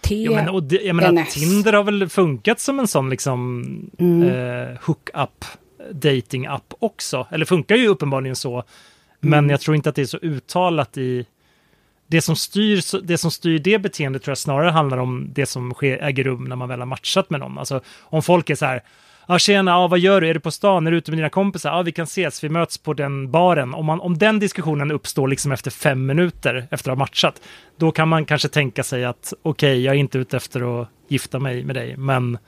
T. 0.00 0.22
Ja, 0.22 0.30
men, 0.30 0.48
och 0.48 0.62
det, 0.62 0.76
jag 0.76 0.96
menar, 0.96 1.24
Tinder 1.24 1.72
har 1.72 1.84
väl 1.84 2.08
funkat 2.08 2.60
som 2.60 2.78
en 2.78 2.88
sån 2.88 3.10
liksom 3.10 3.64
mm. 3.98 4.22
eh, 4.22 4.78
hook-up 4.82 5.44
dating-app 5.92 6.74
också. 6.78 7.26
Eller 7.30 7.44
funkar 7.44 7.76
ju 7.76 7.88
uppenbarligen 7.88 8.36
så. 8.36 8.64
Men 9.20 9.38
mm. 9.38 9.50
jag 9.50 9.60
tror 9.60 9.76
inte 9.76 9.88
att 9.88 9.94
det 9.94 10.02
är 10.02 10.06
så 10.06 10.18
uttalat 10.18 10.98
i 10.98 11.26
det 12.10 12.22
som, 12.22 12.36
styr, 12.36 13.02
det 13.02 13.18
som 13.18 13.30
styr 13.30 13.58
det 13.58 13.78
beteendet 13.78 14.22
tror 14.22 14.30
jag 14.30 14.38
snarare 14.38 14.70
handlar 14.70 14.98
om 14.98 15.30
det 15.32 15.46
som 15.46 15.74
sker, 15.74 15.98
äger 16.02 16.24
rum 16.24 16.44
när 16.44 16.56
man 16.56 16.68
väl 16.68 16.78
har 16.78 16.86
matchat 16.86 17.30
med 17.30 17.40
någon. 17.40 17.58
Alltså 17.58 17.80
om 18.00 18.22
folk 18.22 18.50
är 18.50 18.54
så 18.54 18.66
här, 18.66 18.82
ja 19.28 19.38
tjena, 19.38 19.70
ja, 19.70 19.88
vad 19.88 19.98
gör 19.98 20.20
du? 20.20 20.28
Är 20.28 20.34
du 20.34 20.40
på 20.40 20.50
stan? 20.50 20.86
Är 20.86 20.90
du 20.90 20.96
ute 20.96 21.10
med 21.10 21.18
dina 21.18 21.28
kompisar? 21.28 21.70
Ja, 21.76 21.82
vi 21.82 21.92
kan 21.92 22.04
ses, 22.04 22.44
vi 22.44 22.48
möts 22.48 22.78
på 22.78 22.94
den 22.94 23.30
baren. 23.30 23.74
Om, 23.74 23.86
man, 23.86 24.00
om 24.00 24.18
den 24.18 24.38
diskussionen 24.38 24.90
uppstår 24.90 25.28
liksom 25.28 25.52
efter 25.52 25.70
fem 25.70 26.06
minuter 26.06 26.68
efter 26.70 26.90
att 26.90 26.98
ha 26.98 27.04
matchat, 27.04 27.40
då 27.76 27.90
kan 27.90 28.08
man 28.08 28.24
kanske 28.24 28.48
tänka 28.48 28.82
sig 28.82 29.04
att 29.04 29.32
okej, 29.42 29.72
okay, 29.72 29.82
jag 29.82 29.94
är 29.94 29.98
inte 29.98 30.18
ute 30.18 30.36
efter 30.36 30.82
att 30.82 30.88
gifta 31.08 31.38
mig 31.38 31.64
med 31.64 31.76
dig, 31.76 31.96
men 31.96 32.38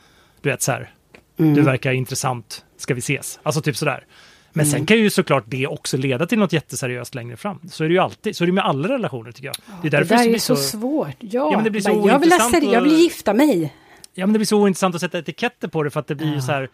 du 0.41 0.49
vet 0.51 0.63
så 0.63 0.73
här, 0.73 0.91
mm. 1.39 1.55
du 1.55 1.63
verkar 1.63 1.93
intressant, 1.93 2.65
ska 2.77 2.95
vi 2.95 2.99
ses? 2.99 3.41
Alltså 3.43 3.61
typ 3.63 3.77
sådär. 3.77 4.05
Men 4.53 4.67
mm. 4.67 4.73
sen 4.73 4.87
kan 4.87 4.97
ju 4.97 5.11
såklart 5.11 5.45
det 5.47 5.67
också 5.67 5.97
leda 5.97 6.27
till 6.27 6.39
något 6.39 6.53
jätteseriöst 6.53 7.15
längre 7.15 7.37
fram. 7.37 7.61
Så 7.71 7.85
är 7.85 7.89
det 7.89 7.95
ju 7.95 8.01
alltid, 8.01 8.37
så 8.37 8.45
är 8.45 8.47
det 8.47 8.53
med 8.53 8.65
alla 8.65 8.89
relationer 8.89 9.33
tycker 9.33 9.47
jag. 9.47 9.57
Det, 9.83 9.89
är 9.89 9.91
därför 9.91 10.17
det 10.17 10.25
där 10.25 10.35
är 10.35 10.39
så, 10.39 10.57
så 10.57 10.63
svårt. 10.63 11.17
Ja, 11.19 11.29
ja 11.31 11.51
men 11.51 11.65
det 11.65 11.71
blir 11.71 11.81
så 11.81 11.91
jag, 12.07 12.19
vill 12.19 12.33
och... 12.33 12.75
jag 12.75 12.81
vill 12.81 12.93
gifta 12.93 13.35
mig. 13.35 13.75
Ja, 14.15 14.27
men 14.27 14.33
det 14.33 14.39
blir 14.39 14.47
så 14.47 14.59
ointressant 14.63 14.95
att 14.95 15.01
sätta 15.01 15.19
etiketter 15.19 15.69
på 15.69 15.83
det 15.83 15.91
för 15.91 16.01
att 16.01 16.07
det 16.07 16.15
blir 16.15 16.35
ja. 16.35 16.41
så 16.41 16.53
här. 16.53 16.69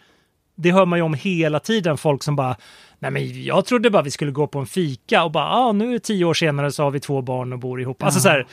Det 0.54 0.70
hör 0.70 0.86
man 0.86 0.98
ju 0.98 1.02
om 1.02 1.14
hela 1.14 1.60
tiden, 1.60 1.98
folk 1.98 2.22
som 2.22 2.36
bara 2.36 2.56
Nej 2.98 3.10
men 3.10 3.44
jag 3.44 3.64
trodde 3.64 3.90
bara 3.90 4.02
vi 4.02 4.10
skulle 4.10 4.30
gå 4.30 4.46
på 4.46 4.58
en 4.58 4.66
fika 4.66 5.24
och 5.24 5.30
bara 5.30 5.48
ah, 5.48 5.72
nu 5.72 5.94
är 5.94 5.98
tio 5.98 6.24
år 6.24 6.34
senare 6.34 6.72
så 6.72 6.82
har 6.82 6.90
vi 6.90 7.00
två 7.00 7.22
barn 7.22 7.52
och 7.52 7.58
bor 7.58 7.80
ihop. 7.80 7.96
Ja. 8.00 8.06
Alltså 8.06 8.20
så 8.20 8.28
här, 8.28 8.46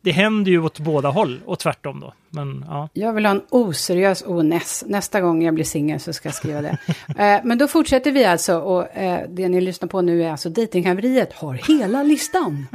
det 0.00 0.10
händer 0.10 0.50
ju 0.50 0.58
åt 0.58 0.78
båda 0.78 1.08
håll 1.08 1.40
och 1.44 1.58
tvärtom 1.58 2.00
då. 2.00 2.12
Men, 2.30 2.64
ja. 2.68 2.88
Jag 2.92 3.12
vill 3.12 3.26
ha 3.26 3.30
en 3.30 3.42
oseriös 3.50 4.22
ONS. 4.26 4.84
Nästa 4.86 5.20
gång 5.20 5.42
jag 5.42 5.54
blir 5.54 5.64
singel 5.64 6.00
så 6.00 6.12
ska 6.12 6.28
jag 6.28 6.34
skriva 6.34 6.62
det. 6.62 6.78
eh, 7.08 7.40
men 7.44 7.58
då 7.58 7.68
fortsätter 7.68 8.12
vi 8.12 8.24
alltså 8.24 8.58
och 8.58 8.96
eh, 8.96 9.28
det 9.28 9.48
ni 9.48 9.60
lyssnar 9.60 9.88
på 9.88 10.00
nu 10.00 10.22
är 10.22 10.30
alltså 10.30 10.48
Dejtinghaveriet 10.48 11.32
har 11.32 11.54
hela 11.54 12.02
listan. 12.02 12.66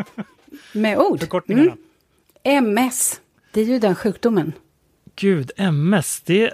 Med 0.74 0.98
ord. 0.98 1.20
Förkortningarna. 1.20 1.76
Mm. 2.44 2.78
MS, 2.78 3.22
det 3.52 3.62
är 3.62 3.66
ju 3.66 3.80
den 3.80 3.96
sjukdomen. 3.96 4.54
Gud, 5.16 5.52
MS, 5.58 6.22
det... 6.26 6.54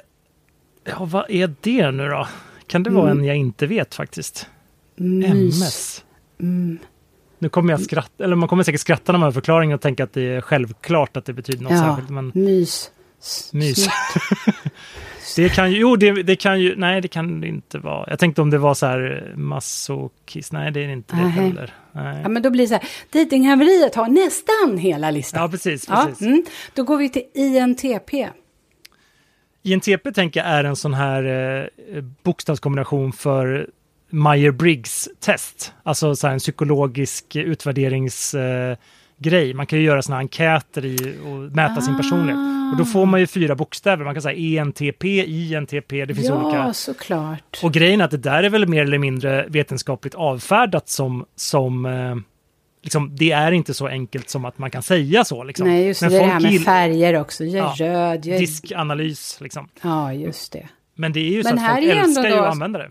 Ja, 0.83 1.05
vad 1.05 1.31
är 1.31 1.55
det 1.61 1.91
nu 1.91 2.07
då? 2.07 2.27
Kan 2.67 2.83
det 2.83 2.89
vara 2.89 3.11
mm. 3.11 3.19
en 3.19 3.25
jag 3.25 3.37
inte 3.37 3.67
vet 3.67 3.95
faktiskt? 3.95 4.47
Mys. 4.95 5.61
MS. 5.61 6.03
Mm. 6.39 6.79
Nu 7.39 7.49
kommer 7.49 7.73
jag 7.73 7.81
skratta, 7.81 8.23
eller 8.23 8.35
man 8.35 8.49
kommer 8.49 8.63
säkert 8.63 8.81
skratta 8.81 9.11
när 9.11 9.19
man 9.19 9.27
har 9.27 9.31
förklaringen 9.31 9.75
och 9.75 9.81
tänka 9.81 10.03
att 10.03 10.13
det 10.13 10.21
är 10.21 10.41
självklart 10.41 11.17
att 11.17 11.25
det 11.25 11.33
betyder 11.33 11.63
något 11.63 11.71
ja, 11.71 11.79
särskilt. 11.79 12.09
Men... 12.09 12.31
Mys. 12.35 12.91
Mys. 13.53 13.87
det 15.35 15.49
kan 15.49 15.71
ju, 15.71 15.79
jo 15.79 15.95
det, 15.95 16.23
det, 16.23 16.35
kan 16.35 16.61
ju, 16.61 16.75
nej 16.75 17.01
det 17.01 17.07
kan 17.07 17.41
det 17.41 17.47
inte 17.47 17.79
vara. 17.79 18.09
Jag 18.09 18.19
tänkte 18.19 18.41
om 18.41 18.49
det 18.49 18.57
var 18.57 18.73
så 18.73 18.85
här 18.85 19.33
masochist, 19.35 20.51
nej 20.51 20.71
det 20.71 20.83
är 20.83 20.89
inte 20.89 21.15
det 21.15 21.21
nej. 21.21 21.31
heller. 21.31 21.73
Nej. 21.91 22.19
Ja 22.23 22.29
men 22.29 22.41
då 22.43 22.49
blir 22.49 22.63
det 22.63 22.67
så 22.67 22.73
här, 22.73 22.83
dejtinghaveriet 23.09 23.95
har 23.95 24.07
nästan 24.07 24.77
hela 24.77 25.11
listan. 25.11 25.41
Ja 25.41 25.49
precis, 25.49 25.85
precis. 25.85 26.21
Ja, 26.21 26.27
mm. 26.27 26.43
Då 26.73 26.83
går 26.83 26.97
vi 26.97 27.09
till 27.09 27.23
INTP. 27.33 28.29
INTP 29.63 30.11
tänker 30.11 30.39
jag 30.39 30.49
är 30.49 30.63
en 30.63 30.75
sån 30.75 30.93
här 30.93 31.23
eh, 31.93 32.01
bokstavskombination 32.23 33.13
för 33.13 33.69
Meyer-Briggs 34.09 35.07
test, 35.19 35.73
alltså 35.83 36.15
så 36.15 36.27
en 36.27 36.39
psykologisk 36.39 37.35
utvärderingsgrej. 37.35 39.49
Eh, 39.49 39.55
man 39.55 39.65
kan 39.65 39.79
ju 39.79 39.85
göra 39.85 40.01
såna 40.01 40.17
enkäter 40.17 40.85
i 40.85 41.17
och 41.25 41.55
mäta 41.55 41.75
ah. 41.77 41.81
sin 41.81 41.97
personlighet. 41.97 42.39
Och 42.71 42.77
då 42.77 42.85
får 42.85 43.05
man 43.05 43.19
ju 43.19 43.27
fyra 43.27 43.55
bokstäver. 43.55 44.05
Man 44.05 44.15
kan 44.15 44.21
säga 44.21 44.61
ENTP, 44.61 45.25
INTP, 45.25 46.05
det 46.05 46.15
finns 46.15 46.27
ja, 46.27 46.43
olika. 46.43 46.57
Ja, 46.57 46.73
såklart. 46.73 47.59
Och 47.63 47.73
grejen 47.73 48.01
är 48.01 48.05
att 48.05 48.11
det 48.11 48.17
där 48.17 48.43
är 48.43 48.49
väl 48.49 48.67
mer 48.67 48.83
eller 48.83 48.97
mindre 48.97 49.45
vetenskapligt 49.49 50.15
avfärdat 50.15 50.89
som, 50.89 51.25
som 51.35 51.85
eh, 51.85 52.15
Liksom, 52.81 53.15
det 53.15 53.31
är 53.31 53.51
inte 53.51 53.73
så 53.73 53.87
enkelt 53.87 54.29
som 54.29 54.45
att 54.45 54.57
man 54.57 54.71
kan 54.71 54.83
säga 54.83 55.25
så. 55.25 55.43
Liksom. 55.43 55.67
Nej, 55.67 55.85
just 55.85 56.01
det, 56.01 56.09
det 56.09 56.23
här 56.23 56.39
med 56.39 56.61
färger 56.61 57.21
också. 57.21 57.45
Jag 57.45 57.73
ja, 57.77 57.87
röd. 57.87 58.25
Jag... 58.25 58.39
Diskanalys, 58.39 59.41
liksom. 59.41 59.69
Ja, 59.81 60.13
just 60.13 60.51
det. 60.51 60.67
Men 60.95 61.13
det 61.13 61.19
är 61.19 61.31
ju 61.31 61.43
Men 61.43 61.45
så 61.57 61.65
att 61.65 61.75
folk 61.75 61.85
älskar 61.85 62.27
ju 62.27 62.33
att 62.33 62.51
använda 62.51 62.79
det. 62.79 62.89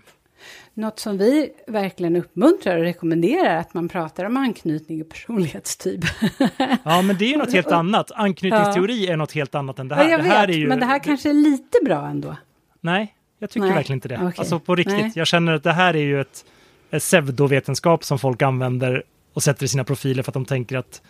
Något 0.78 0.98
som 0.98 1.18
vi 1.18 1.50
verkligen 1.66 2.16
uppmuntrar 2.16 2.76
och 2.76 2.82
rekommenderar 2.82 3.56
att 3.56 3.74
man 3.74 3.88
pratar 3.88 4.24
om 4.24 4.36
anknytning 4.36 5.02
och 5.02 5.08
personlighetstyp. 5.08 6.00
ja, 6.84 7.02
men 7.02 7.16
det 7.18 7.24
är 7.24 7.28
ju 7.28 7.36
något 7.36 7.52
helt 7.52 7.72
annat. 7.72 8.10
Anknytningsteori 8.14 9.06
ja. 9.06 9.12
är 9.12 9.16
något 9.16 9.32
helt 9.32 9.54
annat 9.54 9.78
än 9.78 9.88
det 9.88 9.94
här. 9.94 10.04
Ja, 10.04 10.10
jag 10.10 10.20
det 10.20 10.28
här 10.28 10.46
vet, 10.46 10.56
är 10.56 10.58
ju... 10.58 10.68
men 10.68 10.80
det 10.80 10.86
här 10.86 10.98
kanske 10.98 11.30
är 11.30 11.34
lite 11.34 11.78
bra 11.84 12.08
ändå. 12.08 12.36
Nej, 12.80 13.14
jag 13.38 13.50
tycker 13.50 13.66
Nej. 13.66 13.74
verkligen 13.74 13.96
inte 13.96 14.08
det. 14.08 14.14
Okay. 14.14 14.32
Alltså 14.36 14.58
på 14.60 14.74
riktigt, 14.74 14.96
Nej. 14.96 15.12
jag 15.14 15.26
känner 15.26 15.52
att 15.52 15.62
det 15.62 15.72
här 15.72 15.94
är 15.96 16.02
ju 16.02 16.20
ett 16.20 16.44
eh, 16.90 16.98
pseudovetenskap 16.98 18.04
som 18.04 18.18
folk 18.18 18.42
använder 18.42 19.02
och 19.32 19.42
sätter 19.42 19.64
i 19.64 19.68
sina 19.68 19.84
profiler 19.84 20.22
för 20.22 20.30
att 20.30 20.34
de 20.34 20.44
tänker 20.44 20.76
att 20.76 21.02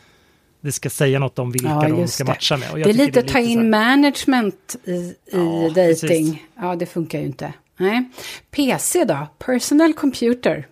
det 0.61 0.73
ska 0.73 0.91
säga 0.91 1.19
något 1.19 1.39
om 1.39 1.53
vilka 1.53 1.69
Ja, 1.69 1.89
de 1.89 2.09
ska 2.09 2.25
det. 2.25 2.31
matcha 2.31 2.57
med. 2.57 2.69
Det 2.75 2.91
är 2.91 2.95
lite 2.95 3.21
att 3.21 3.27
ta 3.27 3.33
så 3.33 3.39
här- 3.39 3.45
in 3.45 3.71
management 3.71 4.77
i, 4.85 4.91
i 4.91 5.15
Ja, 5.33 5.69
dating. 5.69 5.75
precis. 5.75 6.37
Ja, 6.57 6.77
det 6.77 6.87
funkar 6.87 7.19
ju 7.19 7.27
inte. 7.27 7.53
Nej. 7.79 8.05
PC 8.51 9.05
då? 9.05 9.27
Personal 9.39 9.95
computer. 9.95 10.67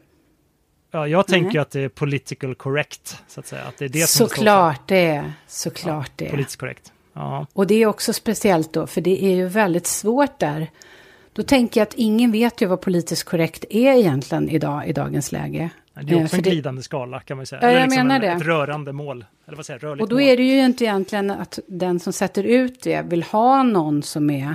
Ja, 0.91 1.09
jag 1.09 1.27
tänker 1.27 1.51
Nej. 1.51 1.59
att 1.59 1.71
det 1.71 1.81
är 1.81 1.89
political 1.89 2.55
correct, 2.55 3.23
så 3.29 3.41
att 3.41 3.47
säga. 3.47 3.63
Att 3.63 3.79
det 3.79 3.85
är 3.85 3.89
det 3.89 4.07
som 4.09 4.25
det. 4.27 4.35
Såklart 4.35 4.89
det 4.89 5.07
är. 5.07 5.33
Såklart 5.47 6.11
det 6.17 6.27
är. 6.27 6.31
Politiskt 6.31 6.57
korrekt. 6.61 6.93
Ja, 7.13 7.47
Och 7.53 7.67
det 7.67 7.75
är 7.83 7.87
också 7.87 8.13
speciellt 8.13 8.73
då, 8.73 8.87
för 8.87 9.01
det 9.01 9.25
är 9.25 9.35
ju 9.35 9.47
väldigt 9.49 9.87
svårt 9.87 10.39
där. 10.39 10.71
Då 11.33 11.43
tänker 11.43 11.81
jag 11.81 11.87
att 11.87 11.95
ingen 11.95 12.33
vet 12.33 12.61
ju 12.63 12.67
vad 12.67 12.81
politiskt 12.81 13.25
korrekt 13.25 13.65
är 13.71 13.93
egentligen 13.93 14.49
idag 14.49 14.87
i 14.89 14.93
dagens 14.93 15.33
läge. 15.33 15.71
det 15.95 16.01
är 16.15 16.17
Eh, 16.19 16.25
också 16.25 16.37
en 16.37 16.43
det- 16.43 16.51
glidande 16.51 16.83
skala 16.83 17.21
kan 17.21 17.37
man 17.37 17.47
säga. 17.47 17.63
Ja, 17.63 17.71
jag 17.71 17.83
liksom 17.83 17.97
menar 18.07 18.15
en, 18.15 18.21
det. 18.21 18.29
ett 18.29 18.43
rörande 18.43 18.93
mål. 18.93 19.25
Eller 19.47 19.57
vad 19.57 19.67
säger 19.67 19.79
rörligt 19.81 20.03
Och 20.03 20.09
då 20.09 20.15
mål. 20.15 20.23
är 20.23 20.37
det 20.37 20.43
ju 20.43 20.65
inte 20.65 20.85
egentligen 20.85 21.31
att 21.31 21.59
den 21.67 22.01
som 22.01 22.13
sätter 22.13 22.45
ut 22.45 22.83
det 22.83 23.03
vill 23.03 23.23
ha 23.23 23.63
någon 23.63 24.03
som 24.03 24.31
är... 24.31 24.55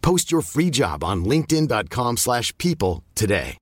Post 0.00 0.32
your 0.32 0.42
free 0.42 0.70
job 0.72 1.04
on 1.04 1.24
linkedin.com/people 1.24 2.16
slash 2.16 2.52
people 2.58 3.02
today. 3.14 3.56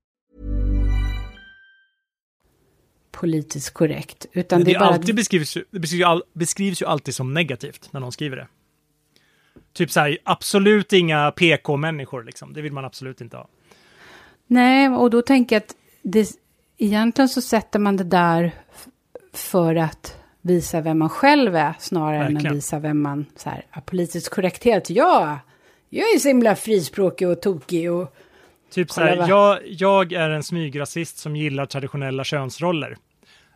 politiskt 3.10 3.74
korrekt. 3.74 4.26
Utan 4.32 4.58
det 4.58 4.64
det, 4.64 4.74
är 4.74 4.78
bara... 4.78 4.88
alltid 4.88 5.14
beskrivs, 5.16 5.56
ju- 5.56 5.64
det 5.70 5.78
beskrivs, 5.78 6.00
ju 6.00 6.04
all, 6.04 6.22
beskrivs 6.32 6.82
ju 6.82 6.86
alltid 6.86 7.14
som 7.14 7.34
negativt 7.34 7.88
när 7.92 8.00
någon 8.00 8.12
skriver 8.12 8.36
det. 8.36 8.46
Typ 9.72 9.90
så 9.90 10.00
här, 10.00 10.18
absolut 10.24 10.92
inga 10.92 11.30
PK-människor 11.30 12.24
liksom. 12.24 12.52
Det 12.52 12.62
vill 12.62 12.72
man 12.72 12.84
absolut 12.84 13.20
inte 13.20 13.36
ha. 13.36 13.48
Nej, 14.46 14.88
och 14.88 15.10
då 15.10 15.22
tänker 15.22 15.56
jag 15.56 15.60
att 15.62 15.76
det, 16.02 16.28
egentligen 16.78 17.28
så 17.28 17.40
sätter 17.40 17.78
man 17.78 17.96
det 17.96 18.04
där 18.04 18.52
för 19.32 19.74
att 19.76 20.16
visa 20.42 20.80
vem 20.80 20.98
man 20.98 21.08
själv 21.08 21.56
är 21.56 21.74
snarare 21.78 22.16
än 22.16 22.32
Verkligen. 22.34 22.52
att 22.52 22.56
visa 22.58 22.78
vem 22.78 23.02
man, 23.02 23.26
så 23.36 23.50
här, 23.50 23.64
politisk 23.86 24.32
korrekthet. 24.34 24.90
Ja, 24.90 25.38
jag 25.90 26.14
är 26.14 26.18
så 26.18 26.28
himla 26.28 26.56
frispråkig 26.56 27.28
och 27.28 27.42
tokig 27.42 27.92
och... 27.92 28.16
Typ 28.70 28.90
så 28.90 29.00
här, 29.00 29.28
jag, 29.28 29.58
jag 29.66 30.12
är 30.12 30.30
en 30.30 30.42
smygrasist 30.42 31.18
som 31.18 31.36
gillar 31.36 31.66
traditionella 31.66 32.24
könsroller. 32.24 32.96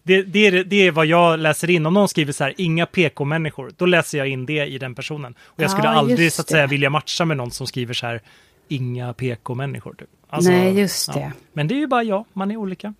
Det, 0.02 0.22
det, 0.22 0.46
är, 0.46 0.64
det 0.64 0.86
är 0.86 0.90
vad 0.90 1.06
jag 1.06 1.38
läser 1.38 1.70
in. 1.70 1.86
Om 1.86 1.94
någon 1.94 2.08
skriver 2.08 2.32
så 2.32 2.44
här, 2.44 2.54
inga 2.56 2.86
PK-människor, 2.86 3.72
då 3.76 3.86
läser 3.86 4.18
jag 4.18 4.28
in 4.28 4.46
det 4.46 4.66
i 4.66 4.78
den 4.78 4.94
personen. 4.94 5.34
Och 5.42 5.62
jag 5.62 5.70
skulle 5.70 5.88
Ja, 5.88 5.94
aldrig 5.94 6.32
så 6.32 6.42
att 6.42 6.48
säga 6.48 6.66
vilja 6.66 6.90
matcha 6.90 7.24
med 7.24 7.36
någon 7.36 7.50
som 7.50 7.66
skriver 7.66 7.94
så 7.94 8.06
här, 8.06 8.20
inga 8.68 9.12
PK-människor. 9.12 9.94
Typ. 9.98 10.08
Alltså, 10.28 10.50
Nej, 10.50 10.78
just 10.78 11.12
det. 11.12 11.32
Men 11.52 11.68
det 11.68 11.74
är 11.74 11.78
ju 11.78 11.86
bara 11.86 12.02
jag, 12.02 12.24
man 12.32 12.50
är 12.50 12.56
olika. 12.56 12.94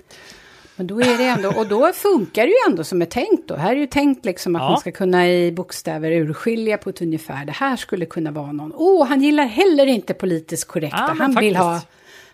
Men 0.81 0.87
då 0.87 1.01
är 1.01 1.19
det 1.19 1.25
ändå, 1.25 1.49
och 1.49 1.66
då 1.69 1.93
funkar 1.93 2.43
det 2.43 2.49
ju 2.49 2.71
ändå 2.71 2.85
som 2.85 3.03
är 3.03 3.07
tänkt 3.07 3.49
då. 3.49 3.57
Här 3.57 3.73
är 3.73 3.77
ju 3.81 3.87
tänkt 3.87 4.25
liksom 4.25 4.57
att 4.57 4.62
Ja. 4.62 4.69
man 4.69 4.81
ska 4.81 4.93
kunna 4.93 5.29
i 5.29 5.53
bokstäver 5.53 6.11
urskilja 6.11 6.79
på 6.79 6.90
ett 6.90 7.03
ungefär. 7.03 7.45
Det 7.45 7.53
här 7.53 7.77
skulle 7.77 8.07
kunna 8.07 8.31
vara 8.31 8.53
någon. 8.53 8.73
Åh, 8.75 9.07
han 9.07 9.23
gillar 9.23 9.45
heller 9.45 9.87
inte 9.87 10.14
politiskt 10.14 10.69
korrekta. 10.69 10.99
Ja, 11.09 11.14
han 11.19 11.35
vill 11.35 11.57
ha, 11.57 11.81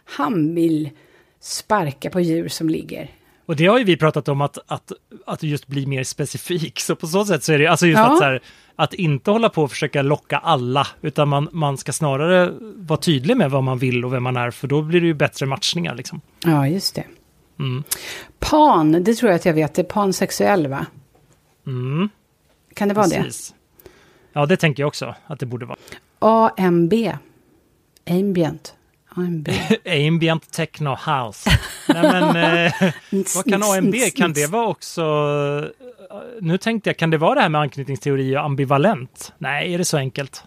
han 0.05 0.55
vill 0.55 0.91
sparka 1.41 2.11
på 2.11 2.21
djur 2.21 2.49
som 2.49 2.69
ligger. 2.69 3.11
Och 3.47 3.57
det 3.57 3.67
har 3.67 3.79
ju 3.79 3.85
vi 3.85 3.97
pratat 3.97 4.29
om 4.29 4.41
att, 4.41 4.59
att, 4.67 4.93
att 5.27 5.43
just 5.43 5.67
bli 5.67 5.87
mer 5.87 6.05
specifik. 6.05 6.81
Så 6.81 6.97
på 6.97 7.07
så 7.07 7.25
sätt 7.25 7.45
så 7.45 7.53
är 7.53 7.59
det 7.59 7.67
alltså 7.67 7.87
just 7.87 7.99
Ja. 7.99 8.13
att, 8.13 8.19
så 8.19 8.25
här, 8.25 8.41
att 8.77 8.95
inte 8.95 9.31
hålla 9.31 9.49
på 9.49 9.63
och 9.63 9.71
försöka 9.71 10.03
locka 10.03 10.39
alla, 10.39 10.87
utan 11.03 11.29
man, 11.29 11.49
man 11.53 11.77
ska 11.79 11.93
snarare 11.93 12.53
vara 12.77 13.01
tydlig 13.01 13.37
med 13.37 13.51
vad 13.51 13.65
man 13.65 13.79
vill 13.79 14.05
och 14.05 14.13
vem 14.13 14.23
man 14.23 14.37
är, 14.37 14.51
för 14.51 14.69
då 14.69 14.83
blir 14.83 15.01
det 15.01 15.07
ju 15.07 15.15
bättre 15.15 15.47
matchningar. 15.47 15.95
Liksom. 15.95 16.21
Ja, 16.45 16.69
just 16.69 16.95
det. 16.95 17.05
Mm. 17.59 17.83
Pan, 18.39 19.05
det 19.05 19.15
tror 19.15 19.31
jag 19.31 19.37
att 19.39 19.45
jag 19.45 19.55
vet, 19.55 19.75
det 19.75 19.83
är 19.83 19.87
pansexuell 19.87 20.67
va? 20.67 20.87
Mm, 21.67 22.09
Kan 22.75 22.89
det 22.89 22.95
vara 22.95 23.09
precis. 23.09 23.55
Ja, 24.33 24.47
det 24.47 24.57
tänker 24.57 24.83
jag 24.83 24.89
också 24.89 25.15
att 25.27 25.39
det 25.41 25.47
borde 25.47 25.67
vara. 25.67 25.79
det? 25.91 25.97
AMB. 26.63 26.93
Ambient. 28.11 28.75
AMB. 29.09 29.49
Ambient 30.09 30.51
Techno 30.53 30.91
House. 30.91 31.51
Nej, 31.89 32.03
men, 32.03 32.37
eh, 32.67 32.73
vad 33.37 33.45
kan 33.51 33.63
AMB? 33.63 33.95
Kan 34.17 34.33
det 34.33 34.47
vara 34.47 34.67
också... 34.67 35.03
eh, 36.11 36.17
Nu 36.41 36.59
tänkte 36.59 36.89
jag, 36.91 36.97
kan 36.97 37.11
det 37.11 37.19
vara 37.19 37.35
det 37.35 37.41
här 37.41 37.49
med 37.49 37.61
anknytningsteori 37.61 38.37
och 38.37 38.41
ambivalent? 38.45 39.33
Nej, 39.39 39.75
är 39.75 39.79
det 39.79 39.85
så 39.85 39.97
enkelt? 39.97 40.43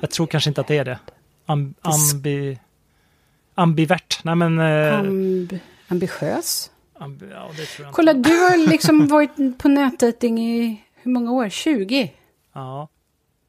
Jag 0.00 0.10
tror 0.10 0.26
kanske 0.26 0.50
inte 0.50 0.60
att 0.60 0.66
det 0.66 0.78
är 0.78 0.84
det. 0.84 0.98
Am, 1.46 1.74
ambi, 1.82 2.58
ambivert? 3.54 4.20
Nej, 4.24 4.34
men... 4.34 4.58
Eh, 4.58 4.98
Amb, 4.98 5.48
ambitiös? 5.90 6.70
ambi, 6.98 7.26
ja, 7.30 7.50
Kolla, 7.92 8.12
du 8.14 8.30
har 8.30 8.70
liksom 8.70 9.06
varit 9.08 9.58
på 9.58 9.68
nätdating 9.68 10.38
i 10.38 10.82
hur 10.94 11.10
många 11.12 11.32
år? 11.32 11.48
20? 11.48 12.12
Ja, 12.54 12.88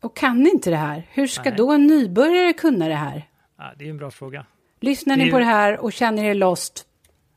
Och 0.01 0.17
kan 0.17 0.47
inte 0.47 0.69
det 0.69 0.75
här? 0.77 1.08
Hur 1.10 1.27
ska 1.27 1.43
Nej. 1.43 1.54
då 1.58 1.71
en 1.71 1.88
nybörjare 1.88 2.54
kunna 2.54 2.88
det 2.88 2.95
här? 2.95 3.27
ja, 3.58 3.71
det 3.77 3.86
är 3.86 3.89
en 3.89 3.97
bra 3.97 4.12
fråga. 4.12 4.45
Lyssnar 4.80 5.17
ni 5.17 5.27
är- 5.27 5.32
på 5.32 5.39
det 5.39 5.45
här 5.45 5.77
och 5.80 5.93
känner 5.93 6.23
er 6.23 6.34
lost? 6.34 6.86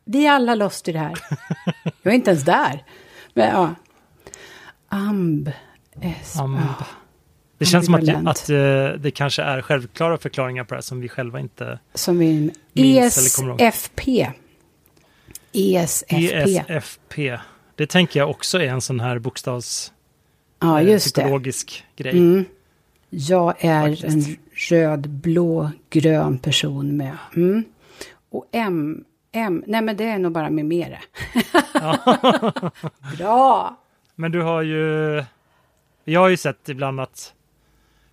Vi 0.04 0.26
är 0.26 0.32
alla 0.32 0.54
lost 0.54 0.88
i 0.88 0.92
det 0.92 0.98
här. 0.98 1.14
Jag 2.02 2.10
är 2.10 2.14
inte 2.14 2.30
ens 2.30 2.44
där. 2.44 2.84
Men 3.34 3.48
ja. 3.48 3.74
Amb. 4.88 5.50
S. 6.00 6.36
Am, 6.40 6.54
ja. 6.78 6.86
det 7.58 7.64
känns 7.64 7.86
som 7.86 7.94
att, 7.94 8.08
att 8.26 8.50
eh, 8.50 8.56
det 8.98 9.10
kanske 9.14 9.42
är 9.42 9.62
självklara 9.62 10.18
förklaringar 10.18 10.64
på 10.64 10.68
det 10.74 10.76
här 10.76 10.82
som 10.82 11.00
vi 11.00 11.08
själva 11.08 11.40
inte... 11.40 11.78
Som 11.94 12.18
vi... 12.18 12.50
Minns 12.72 13.18
eller 13.18 13.36
kommer 13.36 13.48
ihåg. 13.50 13.60
ESFP. 15.54 16.14
ESFP. 16.14 17.38
Det 17.74 17.86
tänker 17.86 18.20
jag 18.20 18.30
också 18.30 18.58
är 18.58 18.66
en 18.68 18.80
sån 18.80 19.00
här 19.00 19.18
bokstavs... 19.18 19.92
Ja, 20.60 20.80
eh, 20.80 20.88
just 20.88 21.14
det. 21.14 21.20
psykologisk 21.20 21.84
grej. 21.96 22.12
Mm. 22.12 22.44
Jag 23.10 23.54
är 23.58 23.88
Faktiskt. 23.96 24.28
en 24.28 24.36
röd, 24.70 25.08
blå, 25.10 25.70
grön 25.90 26.38
person 26.38 26.96
med. 26.96 27.16
Mm. 27.36 27.64
Och 28.30 28.48
M, 28.52 29.04
M, 29.32 29.64
nej 29.66 29.82
men 29.82 29.96
det 29.96 30.04
är 30.04 30.18
nog 30.18 30.32
bara 30.32 30.50
med 30.50 30.64
mera. 30.66 30.98
Bra! 33.18 33.76
Men 34.14 34.32
du 34.32 34.42
har 34.42 34.62
ju... 34.62 35.24
Jag 36.04 36.20
har 36.20 36.28
ju 36.28 36.36
sett 36.36 36.68
ibland 36.68 37.00
att 37.00 37.32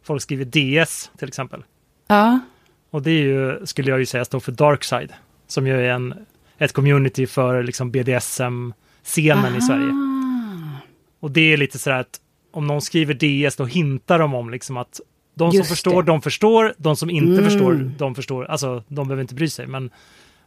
folk 0.04 0.22
skriver 0.22 0.46
DS 0.46 1.12
till 1.18 1.28
exempel. 1.28 1.64
Ja, 2.08 2.40
Och 2.90 3.02
det 3.02 3.12
är 3.12 3.22
ju, 3.22 3.66
skulle 3.66 3.90
jag 3.90 4.00
ju 4.00 4.06
säga, 4.06 4.26
står 4.26 4.40
för 4.40 4.52
Darkside. 4.52 5.14
Som 5.48 5.68
ju 5.68 5.74
är 5.74 5.90
en, 5.90 6.26
ett 6.62 6.74
community 6.74 7.28
för 7.28 7.64
liksom 7.64 7.92
BDSM-scenen 7.92 9.56
i 9.58 9.62
Sverige. 9.62 9.92
Och 11.20 11.32
det 11.32 11.54
är 11.54 11.58
lite 11.58 11.80
sådär 11.80 12.00
att 12.00 12.20
om 12.52 12.68
någon 12.68 12.82
skriver 12.82 13.14
DS 13.48 13.56
då 13.56 13.66
hintar 13.66 14.20
de 14.20 14.34
om 14.36 14.50
liksom 14.50 14.78
att 14.78 15.00
de 15.34 15.52
som 15.52 15.58
Just 15.58 15.70
förstår, 15.70 16.04
det. 16.04 16.08
de 16.12 16.22
förstår. 16.22 16.74
De 16.78 16.96
som 16.96 17.10
inte 17.10 17.32
Mm. 17.32 17.44
förstår, 17.46 17.92
de 17.98 18.16
förstår. 18.16 18.46
Alltså, 18.46 18.84
de 18.88 19.08
behöver 19.08 19.22
inte 19.22 19.36
bry 19.36 19.50
sig. 19.50 19.68
Men, 19.68 19.90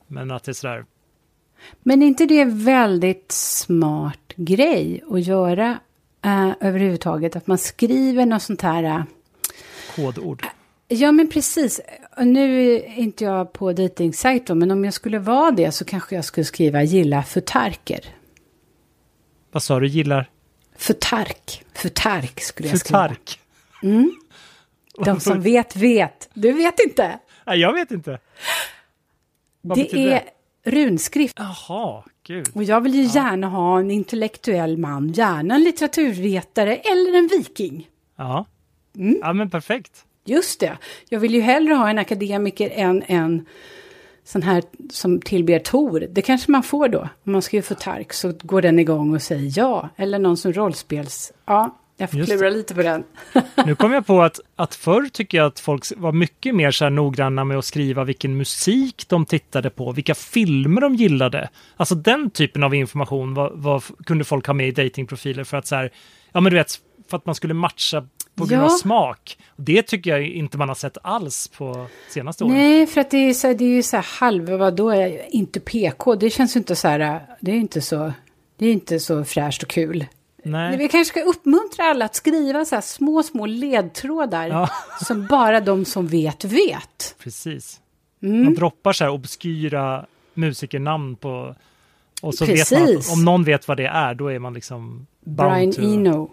men 0.06 0.30
att 0.30 0.44
det 0.44 0.50
är 0.50 0.52
sådär, 0.52 0.84
men 1.82 2.02
är 2.02 2.06
inte 2.06 2.26
det 2.26 2.40
en 2.40 2.64
väldigt 2.64 3.32
smart 3.32 4.32
grej 4.36 5.02
att 5.10 5.26
göra 5.26 5.78
eh, 6.24 6.50
överhuvudtaget? 6.60 7.36
Att 7.36 7.46
man 7.46 7.58
skriver 7.58 8.26
något 8.26 8.42
sånt 8.42 8.62
här... 8.62 8.82
eh, 8.84 9.02
kodord. 9.96 10.46
Ja, 10.88 11.12
men 11.12 11.28
precis. 11.28 11.80
Nu 12.18 12.72
är 12.72 12.98
inte 12.98 13.24
jag 13.24 13.52
på 13.52 13.72
dejtingsajt 13.72 14.48
men 14.48 14.70
om 14.70 14.84
jag 14.84 14.94
skulle 14.94 15.18
vara 15.18 15.50
det 15.50 15.72
så 15.72 15.84
kanske 15.84 16.14
jag 16.14 16.24
skulle 16.24 16.44
skriva 16.44 16.82
gilla 16.82 17.22
futarker. 17.22 18.00
Vad 19.52 19.62
sa 19.62 19.80
du, 19.80 19.86
gillar? 19.86 20.30
Futark. 20.76 21.64
Futark 21.74 22.40
skulle 22.40 22.68
jag 22.68 22.78
skriva. 22.78 23.08
Futark? 23.08 23.40
De 25.04 25.20
som 25.20 25.40
vet, 25.40 25.76
vet. 25.76 26.28
Du 26.34 26.52
vet 26.52 26.80
inte? 26.80 27.18
Nej, 27.46 27.58
jag 27.58 27.72
vet 27.72 27.90
inte. 27.90 28.18
Vad 29.60 29.78
det 29.78 29.94
är 29.94 30.22
runskrift. 30.64 31.38
Jaha, 31.38 32.04
gud. 32.26 32.48
Och 32.54 32.64
jag 32.64 32.80
vill 32.80 32.94
ju 32.94 33.02
gärna 33.02 33.48
ha 33.48 33.80
en 33.80 33.90
intellektuell 33.90 34.76
man, 34.76 35.08
gärna 35.08 35.54
en 35.54 35.64
litteraturvetare 35.64 36.76
eller 36.76 37.18
en 37.18 37.28
viking. 37.28 37.88
Ja. 38.16 38.46
Mm. 38.96 39.18
Ja, 39.20 39.32
men 39.32 39.50
perfekt. 39.50 40.04
Just 40.24 40.60
det. 40.60 40.78
Jag 41.08 41.20
vill 41.20 41.34
ju 41.34 41.40
hellre 41.40 41.74
ha 41.74 41.90
en 41.90 41.98
akademiker 41.98 42.70
än 42.74 43.02
en 43.06 43.46
sån 44.24 44.42
här 44.42 44.62
som 44.90 45.20
tillber 45.20 45.58
Tor. 45.58 46.06
Det 46.10 46.22
kanske 46.22 46.50
man 46.50 46.62
får 46.62 46.88
då. 46.88 47.08
Om 47.24 47.32
man 47.32 47.42
skriver 47.42 47.62
för 47.62 47.74
Tark 47.74 48.12
så 48.12 48.32
går 48.42 48.62
den 48.62 48.78
igång 48.78 49.14
och 49.14 49.22
säger 49.22 49.52
ja. 49.56 49.88
Eller 49.96 50.18
någon 50.18 50.36
som 50.36 50.52
rollspels... 50.52 51.32
Ja, 51.46 51.78
jag 51.96 52.10
får 52.10 52.24
klura 52.24 52.50
lite 52.50 52.74
på 52.74 52.82
den. 52.82 53.04
Nu 53.66 53.74
kom 53.74 53.92
jag 53.92 54.06
på 54.06 54.22
att, 54.22 54.40
att 54.56 54.74
förr 54.74 55.08
tycker 55.12 55.38
jag 55.38 55.46
att 55.46 55.60
folk 55.60 55.84
var 55.96 56.12
mycket 56.12 56.54
mer 56.54 56.70
så 56.70 56.84
här 56.84 56.90
noggranna 56.90 57.44
med 57.44 57.58
att 57.58 57.64
skriva 57.64 58.04
vilken 58.04 58.36
musik 58.36 59.04
de 59.08 59.26
tittade 59.26 59.70
på, 59.70 59.92
vilka 59.92 60.14
filmer 60.14 60.80
de 60.80 60.94
gillade. 60.94 61.48
Alltså 61.76 61.94
den 61.94 62.30
typen 62.30 62.62
av 62.62 62.74
information 62.74 63.34
var, 63.34 63.52
var, 63.54 63.82
kunde 64.06 64.24
folk 64.24 64.46
ha 64.46 64.54
med 64.54 64.68
i 64.68 64.70
datingprofiler 64.70 65.44
för 65.44 65.56
att 65.56 65.66
så 65.66 65.74
här, 65.74 65.90
ja 66.32 66.40
men 66.40 66.50
du 66.50 66.58
vet, 66.58 66.72
för 67.10 67.16
att 67.16 67.26
man 67.26 67.34
skulle 67.34 67.54
matcha 67.54 68.06
på 68.34 68.44
grund 68.44 68.62
av 68.62 68.68
Ja. 68.70 68.76
smak. 68.78 69.38
Det 69.56 69.82
tycker 69.82 70.10
jag 70.10 70.26
inte 70.28 70.58
man 70.58 70.68
har 70.68 70.74
sett 70.74 70.98
alls 71.02 71.48
på 71.48 71.86
senaste 72.10 72.44
åren. 72.44 72.54
Nej, 72.56 72.86
för 72.86 73.00
att 73.00 73.10
det 73.10 73.16
är, 73.18 73.34
så, 73.34 73.52
det 73.52 73.64
är 73.64 73.68
ju 73.68 73.82
så 73.82 73.96
här 73.96 74.06
halva, 74.20 74.56
vadå, 74.56 74.90
är 74.90 75.34
inte 75.34 75.60
PK. 75.60 76.14
Det 76.14 76.30
känns 76.30 76.56
ju 76.56 76.58
inte 76.58 76.76
så 76.76 76.88
här, 76.88 77.20
det 77.40 77.50
är 77.50 77.56
inte 77.56 77.80
så, 77.80 78.12
det 78.58 78.66
är 78.66 78.72
inte 78.72 79.00
så 79.00 79.24
fräscht 79.24 79.62
och 79.62 79.68
kul. 79.68 80.06
Nej. 80.46 80.76
Vi 80.76 80.88
kanske 80.88 81.04
ska 81.20 81.22
uppmuntra 81.28 81.84
alla 81.84 82.04
att 82.04 82.14
skriva 82.14 82.64
så 82.64 82.74
här 82.74 82.82
små, 82.82 83.22
små 83.22 83.46
ledtrådar 83.46 84.48
Ja. 84.48 84.68
som 85.06 85.26
bara 85.26 85.60
de 85.60 85.84
som 85.84 86.06
vet 86.06 86.44
vet. 86.44 87.14
Precis. 87.18 87.80
Mm. 88.22 88.44
Man 88.44 88.54
droppar 88.54 88.92
så 88.92 89.04
här 89.04 89.10
obskyra 89.10 90.06
musikernamn 90.34 91.16
på... 91.16 91.54
Och 92.22 92.34
så 92.34 92.44
vet 92.44 92.70
man 92.72 92.80
Precis. 92.86 93.08
att 93.10 93.16
om 93.18 93.24
någon 93.24 93.44
vet 93.44 93.68
vad 93.68 93.76
det 93.76 93.86
är, 93.86 94.14
då 94.14 94.28
är 94.28 94.38
man 94.38 94.54
liksom... 94.54 95.06
Brian 95.24 95.72
to- 95.72 95.94
Eno. 95.94 96.30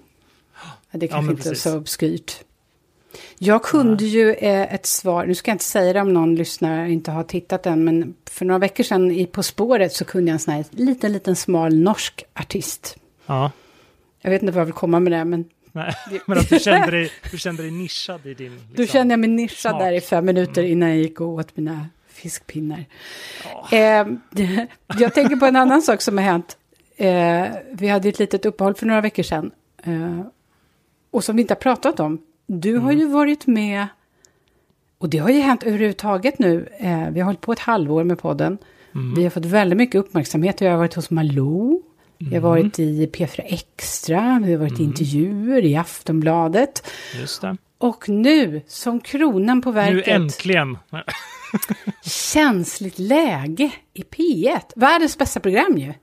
Ja, 0.62 0.98
det 1.00 1.06
Ja, 1.06 1.12
kanske 1.12 1.28
men 1.28 1.38
inte 1.38 1.50
är 1.50 1.56
så 1.56 1.78
obskyrt. 1.78 2.44
Jag 3.38 3.64
kunde 3.64 4.06
ju 4.06 4.34
eh, 4.34 4.74
ett 4.74 4.86
svar, 4.86 5.26
nu 5.26 5.36
ska 5.36 5.52
jag 5.52 5.56
inte 5.56 5.66
säga 5.66 5.94
det 5.94 6.02
om 6.02 6.14
någon 6.14 6.36
lyssnare 6.36 6.92
inte 6.92 7.12
har 7.12 7.24
tittat 7.24 7.66
än, 7.66 7.84
men 7.84 8.14
för 8.30 8.46
några 8.46 8.60
veckor 8.60 8.84
sedan 8.84 9.12
i 9.12 9.26
På 9.26 9.44
spåret 9.44 9.94
så 9.94 10.06
kunde 10.06 10.30
jag 10.30 10.34
en 10.34 10.40
sån 10.40 10.54
här 10.54 10.66
liten, 10.72 11.14
liten 11.14 11.36
smal 11.36 11.76
norsk 11.76 12.24
artist. 12.34 12.98
Ja. 13.26 13.52
Jag 14.22 14.32
vet 14.32 14.42
inte 14.42 14.54
vad 14.54 14.62
jag 14.62 14.66
vill 14.66 14.74
komma 14.74 15.00
med 15.00 15.12
det, 15.12 15.26
men 15.26 15.46
Nej, 15.72 15.96
men 16.28 16.38
att 16.38 16.50
du 16.50 16.60
kände 16.60 16.92
dig, 16.92 17.12
du 17.32 17.38
kände 17.38 17.64
dig 17.64 17.72
nischad 17.72 18.26
i 18.26 18.34
din... 18.34 18.52
Liksom. 18.52 18.76
då 18.76 18.86
kände 18.86 19.12
jag 19.12 19.20
mig 19.20 19.30
nischad 19.30 19.72
smak. 19.72 19.82
Mm. 19.82 19.86
där 19.86 19.98
i 19.98 20.02
fem 20.02 20.26
minuter 20.26 20.64
innan 20.64 20.90
jag 20.90 20.98
gick 20.98 21.22
och 21.22 21.28
åt 21.28 21.58
mina 21.58 21.90
fiskpinnar. 22.08 22.86
Eh, 23.72 24.08
jag 25.00 25.14
tänker 25.14 25.36
på 25.36 25.46
en 25.46 25.56
annan 25.56 25.82
sak 25.82 26.02
som 26.02 26.18
har 26.18 26.26
hänt. 26.26 26.58
Eh, 26.98 27.46
vi 27.72 27.88
hade 27.88 28.10
ett 28.10 28.20
litet 28.20 28.46
uppehåll 28.46 28.76
för 28.76 28.86
några 28.86 29.02
veckor 29.02 29.24
sedan. 29.24 29.52
Eh, 29.84 30.20
och 31.12 31.24
som 31.24 31.36
vi 31.36 31.42
inte 31.42 31.54
har 31.54 31.60
pratat 31.60 32.00
om. 32.00 32.22
Du 32.48 32.78
har 32.78 32.92
Mm. 32.92 33.00
ju 33.00 33.08
varit 33.08 33.48
med. 33.48 33.88
Och 34.98 35.10
det 35.10 35.18
har 35.18 35.30
ju 35.30 35.40
hänt 35.40 35.64
överhuvudtaget 35.64 36.40
nu. 36.40 36.70
Eh, 36.78 37.10
vi 37.10 37.20
har 37.20 37.26
hållit 37.26 37.42
på 37.42 37.52
ett 37.52 37.60
halvår 37.60 38.04
med 38.04 38.20
podden. 38.20 38.58
Mm. 38.96 39.16
Vi 39.16 39.24
har 39.24 39.30
fått 39.30 39.46
väldigt 39.46 39.78
mycket 39.78 39.96
uppmärksamhet. 39.96 40.62
Vi 40.62 40.66
har 40.68 40.78
varit 40.78 40.94
hos 40.94 41.10
Malou. 41.10 41.82
Vi 42.18 42.26
Mm. 42.28 42.44
har 42.44 42.50
varit 42.50 42.80
i 42.80 43.08
P4 43.08 43.42
Extra. 43.46 44.42
Vi 44.46 44.52
har 44.52 44.60
varit 44.60 44.80
i 44.80 44.84
intervjuer 44.84 45.66
i 45.66 45.76
Aftonbladet. 45.76 46.88
Just 47.20 47.42
det. 47.42 47.58
Och 47.78 48.10
nu, 48.10 48.62
som 48.68 49.00
kronan 49.00 49.62
på 49.62 49.70
Nu 49.70 49.76
verket, 49.76 50.08
äntligen! 50.08 50.78
känsligt 52.04 53.00
läge 53.00 53.72
i 53.94 54.02
P1. 54.02 54.60
Världens 54.76 55.18
bästa 55.18 55.40
program 55.40 55.78
ju. 55.78 55.94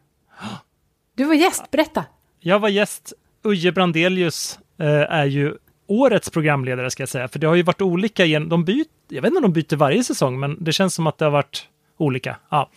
Du 1.15 1.25
var 1.25 1.35
gäst, 1.35 1.71
berätta. 1.71 2.05
Jag 2.41 2.59
var 2.59 2.69
gäst. 2.69 3.13
Uje 3.45 3.73
Brandelius 3.73 4.59
är 4.87 5.25
ju 5.25 5.55
årets 5.87 6.31
programledare 6.31 6.91
ska 6.91 7.03
jag 7.03 7.09
säga. 7.09 7.29
För 7.29 7.39
det 7.39 7.47
har 7.47 7.55
ju 7.55 7.63
varit 7.63 7.83
olika 7.83 8.25
igen. 8.25 8.49
De 8.49 8.65
byter, 8.65 8.87
jag 9.09 9.23
vet 9.23 9.29
inte 9.29 9.47
om 9.47 9.53
de 9.53 9.61
byter 9.61 9.77
varje 9.77 10.05
säsong, 10.05 10.41
men 10.41 10.65
det 10.65 10.73
känns 10.73 10.95
som 10.95 11.07
att 11.07 11.19
det 11.19 11.25
har 11.25 11.33
varit 11.33 11.69
olika. 11.97 12.37
Ja. 12.51 12.71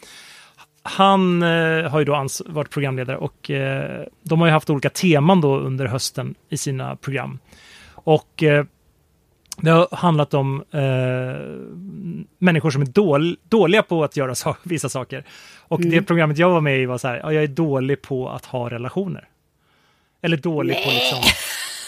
Han 0.83 1.43
eh, 1.43 1.89
har 1.89 1.99
ju 1.99 2.05
då 2.05 2.27
varit 2.45 2.69
programledare 2.69 3.17
och 3.17 3.51
eh, 3.51 4.03
de 4.23 4.39
har 4.39 4.47
ju 4.47 4.53
haft 4.53 4.69
olika 4.69 4.89
teman 4.89 5.41
då 5.41 5.57
under 5.57 5.85
hösten 5.85 6.35
i 6.49 6.57
sina 6.57 6.95
program. 6.95 7.39
Och 7.93 8.43
eh, 8.43 8.65
det 9.57 9.69
har 9.69 9.87
handlat 9.91 10.33
om 10.33 10.63
eh, 10.71 10.81
människor 12.37 12.71
som 12.71 12.81
är 12.81 12.85
dål- 12.85 13.37
dåliga 13.49 13.83
på 13.83 14.03
att 14.03 14.17
göra 14.17 14.35
sa- 14.35 14.57
vissa 14.63 14.89
saker. 14.89 15.23
Och 15.59 15.81
det 15.81 16.01
programmet 16.01 16.37
jag 16.37 16.49
var 16.49 16.61
med 16.61 16.79
i 16.79 16.85
var 16.85 16.97
så 16.97 17.07
här, 17.07 17.17
ja, 17.23 17.33
jag 17.33 17.43
är 17.43 17.47
dålig 17.47 18.01
på 18.01 18.29
att 18.29 18.45
ha 18.45 18.69
relationer. 18.69 19.27
Eller 20.21 20.37
dålig 20.37 20.75
på 20.83 20.89
liksom... 20.89 21.19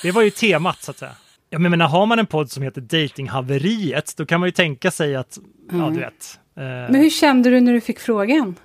Det 0.04 0.12
var 0.12 0.22
ju 0.22 0.30
temat 0.30 0.84
så 0.84 0.92
att 0.92 0.98
säga. 0.98 1.16
Ja, 1.50 1.60
men 1.60 1.72
menar, 1.72 1.88
har 1.88 2.06
man 2.06 2.20
en 2.20 2.26
podd 2.26 2.52
som 2.52 2.64
heter 2.64 2.82
Datinghaveriet, 2.82 4.18
då 4.18 4.26
kan 4.26 4.40
man 4.40 4.48
ju 4.48 4.52
tänka 4.52 4.92
sig 4.92 5.16
att, 5.16 5.40
ja 5.72 5.90
du 5.90 6.00
vet. 6.00 6.40
Eh, 6.56 6.64
Men 6.64 6.96
hur 6.96 7.10
kände 7.10 7.50
du 7.50 7.62
när 7.62 7.74
du 7.74 7.82
fick 7.82 8.00
frågan? 8.00 8.56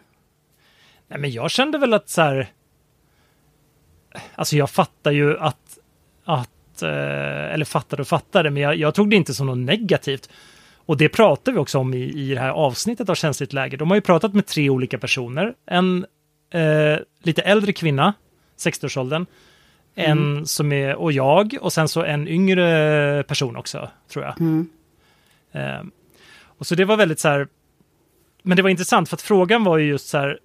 Nej, 1.08 1.18
men 1.18 1.30
jag 1.30 1.50
kände 1.50 1.78
väl 1.78 1.94
att 1.94 2.08
så 2.08 2.22
här... 2.22 2.48
Alltså 4.34 4.56
jag 4.56 4.70
fattar 4.70 5.10
ju 5.10 5.38
att... 5.38 5.78
att 6.24 6.82
eh, 6.82 7.54
eller 7.54 7.64
fattade 7.64 8.02
och 8.02 8.08
fattade, 8.08 8.50
men 8.50 8.62
jag, 8.62 8.76
jag 8.76 8.94
tog 8.94 9.10
det 9.10 9.16
inte 9.16 9.34
som 9.34 9.46
något 9.46 9.58
negativt. 9.58 10.30
Och 10.76 10.96
det 10.96 11.08
pratar 11.08 11.52
vi 11.52 11.58
också 11.58 11.78
om 11.78 11.94
i, 11.94 12.02
i 12.02 12.34
det 12.34 12.40
här 12.40 12.50
avsnittet 12.50 13.08
av 13.08 13.14
Känsligt 13.14 13.52
läge. 13.52 13.76
De 13.76 13.88
har 13.88 13.94
ju 13.94 14.00
pratat 14.00 14.34
med 14.34 14.46
tre 14.46 14.70
olika 14.70 14.98
personer. 14.98 15.54
En 15.66 16.06
eh, 16.50 16.98
lite 17.22 17.42
äldre 17.42 17.72
kvinna, 17.72 18.14
60-årsåldern. 18.58 19.26
En 19.98 20.46
som 20.46 20.72
är, 20.72 20.94
och 20.94 21.12
jag, 21.12 21.56
och 21.60 21.72
sen 21.72 21.88
så 21.88 22.02
en 22.04 22.28
yngre 22.28 23.22
person 23.22 23.56
också, 23.56 23.90
tror 24.12 24.24
jag. 24.24 24.34
Eh, 25.52 25.82
och 26.58 26.66
så 26.66 26.74
det 26.74 26.84
var 26.84 26.96
väldigt 26.96 27.20
så 27.20 27.28
här... 27.28 27.48
Men 28.42 28.56
det 28.56 28.62
var 28.62 28.70
intressant 28.70 29.08
för 29.08 29.16
att 29.16 29.22
frågan 29.22 29.64
var 29.64 29.78
ju 29.78 29.88
just 29.88 30.08
så 30.08 30.18
här, 30.18 30.38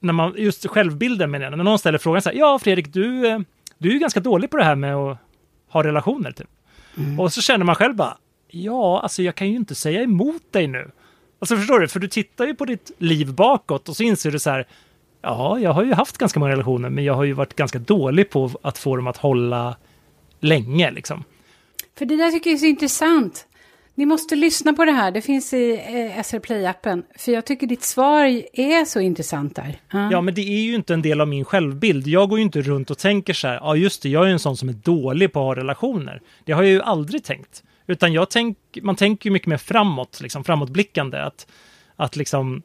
när 0.00 0.12
man, 0.12 0.34
just 0.36 0.66
självbilden 0.66 1.30
menar 1.30 1.44
jag, 1.44 1.56
när 1.56 1.64
någon 1.64 1.78
ställer 1.78 1.98
frågan 1.98 2.22
så 2.22 2.28
här, 2.28 2.36
ja 2.36 2.58
Fredrik, 2.58 2.92
du, 2.92 3.26
eh, 3.26 3.38
du 3.78 3.88
är 3.88 3.92
ju 3.92 3.98
ganska 3.98 4.20
dålig 4.20 4.50
på 4.50 4.56
det 4.56 4.64
här 4.64 4.74
med 4.74 4.94
att 4.94 5.18
ha 5.68 5.84
relationer. 5.84 6.32
Typ. 6.32 6.48
Och 7.18 7.32
så 7.32 7.40
känner 7.42 7.64
man 7.64 7.74
själv 7.74 7.94
bara, 7.94 8.16
ja, 8.48 9.00
alltså 9.00 9.22
jag 9.22 9.34
kan 9.34 9.48
ju 9.48 9.56
inte 9.56 9.74
säga 9.74 10.02
emot 10.02 10.52
dig 10.52 10.66
nu. 10.66 10.90
Alltså 11.38 11.56
förstår 11.56 11.80
du, 11.80 11.88
för 11.88 12.00
du 12.00 12.08
tittar 12.08 12.46
ju 12.46 12.54
på 12.54 12.64
ditt 12.64 12.90
liv 12.98 13.34
bakåt 13.34 13.88
och 13.88 13.96
så 13.96 14.02
inser 14.02 14.30
du 14.30 14.38
så 14.38 14.50
här, 14.50 14.66
ja, 15.22 15.58
jag 15.58 15.72
har 15.72 15.84
ju 15.84 15.92
haft 15.92 16.18
ganska 16.18 16.40
många 16.40 16.52
relationer, 16.52 16.90
men 16.90 17.04
jag 17.04 17.14
har 17.14 17.24
ju 17.24 17.32
varit 17.32 17.56
ganska 17.56 17.78
dålig 17.78 18.30
på 18.30 18.50
att 18.62 18.78
få 18.78 18.96
dem 18.96 19.06
att 19.06 19.16
hålla 19.16 19.76
länge 20.40 20.90
liksom. 20.90 21.24
För 21.98 22.04
det 22.04 22.16
där 22.16 22.30
tycker 22.30 22.50
jag 22.50 22.54
är 22.54 22.58
så 22.58 22.66
intressant. 22.66 23.44
Ni 23.94 24.06
måste 24.06 24.36
lyssna 24.36 24.72
på 24.72 24.84
det 24.84 24.92
här, 24.92 25.10
det 25.10 25.22
finns 25.22 25.52
i 25.52 25.72
eh, 25.72 26.22
SR 26.22 26.38
Play-appen. 26.38 27.02
För 27.18 27.32
jag 27.32 27.46
tycker 27.46 27.66
ditt 27.66 27.82
svar 27.82 28.24
är 28.52 28.84
så 28.84 29.00
intressant 29.00 29.56
där. 29.56 29.80
Ja. 29.92 30.12
Ja, 30.12 30.20
men 30.20 30.34
det 30.34 30.40
är 30.40 30.60
ju 30.60 30.74
inte 30.74 30.94
en 30.94 31.02
del 31.02 31.20
av 31.20 31.28
min 31.28 31.44
självbild. 31.44 32.06
Jag 32.06 32.28
går 32.28 32.38
ju 32.38 32.44
inte 32.44 32.62
runt 32.62 32.90
och 32.90 32.98
tänker 32.98 33.32
så 33.32 33.48
här, 33.48 33.54
ja 33.54 33.76
just 33.76 34.02
det, 34.02 34.08
jag 34.08 34.26
är 34.26 34.30
en 34.30 34.38
sån 34.38 34.56
som 34.56 34.68
är 34.68 34.72
dålig 34.72 35.32
på 35.32 35.40
att 35.40 35.44
ha 35.44 35.62
relationer. 35.62 36.22
Det 36.44 36.52
har 36.52 36.62
jag 36.62 36.72
ju 36.72 36.82
aldrig 36.82 37.24
tänkt. 37.24 37.62
Utan 37.86 38.12
jag 38.12 38.30
tänk, 38.30 38.58
man 38.82 38.96
tänker 38.96 39.30
ju 39.30 39.32
mycket 39.32 39.48
mer 39.48 39.56
framåt, 39.56 40.20
liksom 40.20 40.44
framåtblickande. 40.44 41.18
Att, 41.18 41.46
att 41.96 42.16
liksom, 42.16 42.62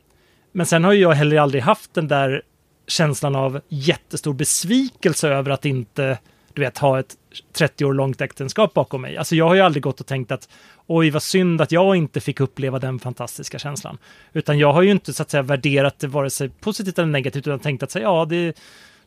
men 0.53 0.65
sen 0.65 0.83
har 0.83 0.93
ju 0.93 1.01
jag 1.01 1.11
heller 1.11 1.39
aldrig 1.39 1.63
haft 1.63 1.93
den 1.93 2.07
där 2.07 2.41
känslan 2.87 3.35
av 3.35 3.61
jättestor 3.69 4.33
besvikelse 4.33 5.29
över 5.29 5.51
att 5.51 5.65
inte, 5.65 6.17
du 6.53 6.61
vet, 6.61 6.77
ha 6.77 6.99
ett 6.99 7.15
30 7.53 7.85
år 7.85 7.93
långt 7.93 8.21
äktenskap 8.21 8.73
bakom 8.73 9.01
mig. 9.01 9.17
Alltså 9.17 9.35
jag 9.35 9.47
har 9.47 9.55
ju 9.55 9.61
aldrig 9.61 9.83
gått 9.83 9.99
och 9.99 10.07
tänkt 10.07 10.31
att 10.31 10.49
oj 10.87 11.09
vad 11.09 11.23
synd 11.23 11.61
att 11.61 11.71
jag 11.71 11.95
inte 11.95 12.21
fick 12.21 12.39
uppleva 12.39 12.79
den 12.79 12.99
fantastiska 12.99 13.59
känslan. 13.59 13.97
Utan 14.33 14.59
jag 14.59 14.73
har 14.73 14.81
ju 14.81 14.91
inte 14.91 15.13
så 15.13 15.23
att 15.23 15.29
säga 15.29 15.43
värderat 15.43 15.99
det 15.99 16.07
vare 16.07 16.29
sig 16.29 16.49
positivt 16.49 16.99
eller 16.99 17.07
negativt 17.07 17.47
utan 17.47 17.59
tänkt 17.59 17.83
att 17.83 17.91
säga 17.91 18.03
ja 18.03 18.25
det, 18.25 18.57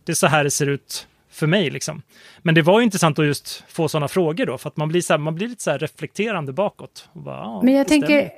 det 0.04 0.12
är 0.12 0.16
så 0.16 0.26
här 0.26 0.44
det 0.44 0.50
ser 0.50 0.66
ut 0.66 1.06
för 1.30 1.46
mig 1.46 1.70
liksom. 1.70 2.02
Men 2.42 2.54
det 2.54 2.62
var 2.62 2.80
ju 2.80 2.84
intressant 2.84 3.18
att 3.18 3.26
just 3.26 3.64
få 3.68 3.88
sådana 3.88 4.08
frågor 4.08 4.46
då 4.46 4.58
för 4.58 4.68
att 4.68 4.76
man 4.76 4.88
blir, 4.88 5.00
så 5.00 5.12
här, 5.12 5.18
man 5.18 5.34
blir 5.34 5.48
lite 5.48 5.62
så 5.62 5.70
här 5.70 5.78
reflekterande 5.78 6.52
bakåt. 6.52 7.08
Bara, 7.12 7.36
ja, 7.36 7.62
Men 7.62 7.74
jag 7.74 7.88
tänker. 7.88 8.30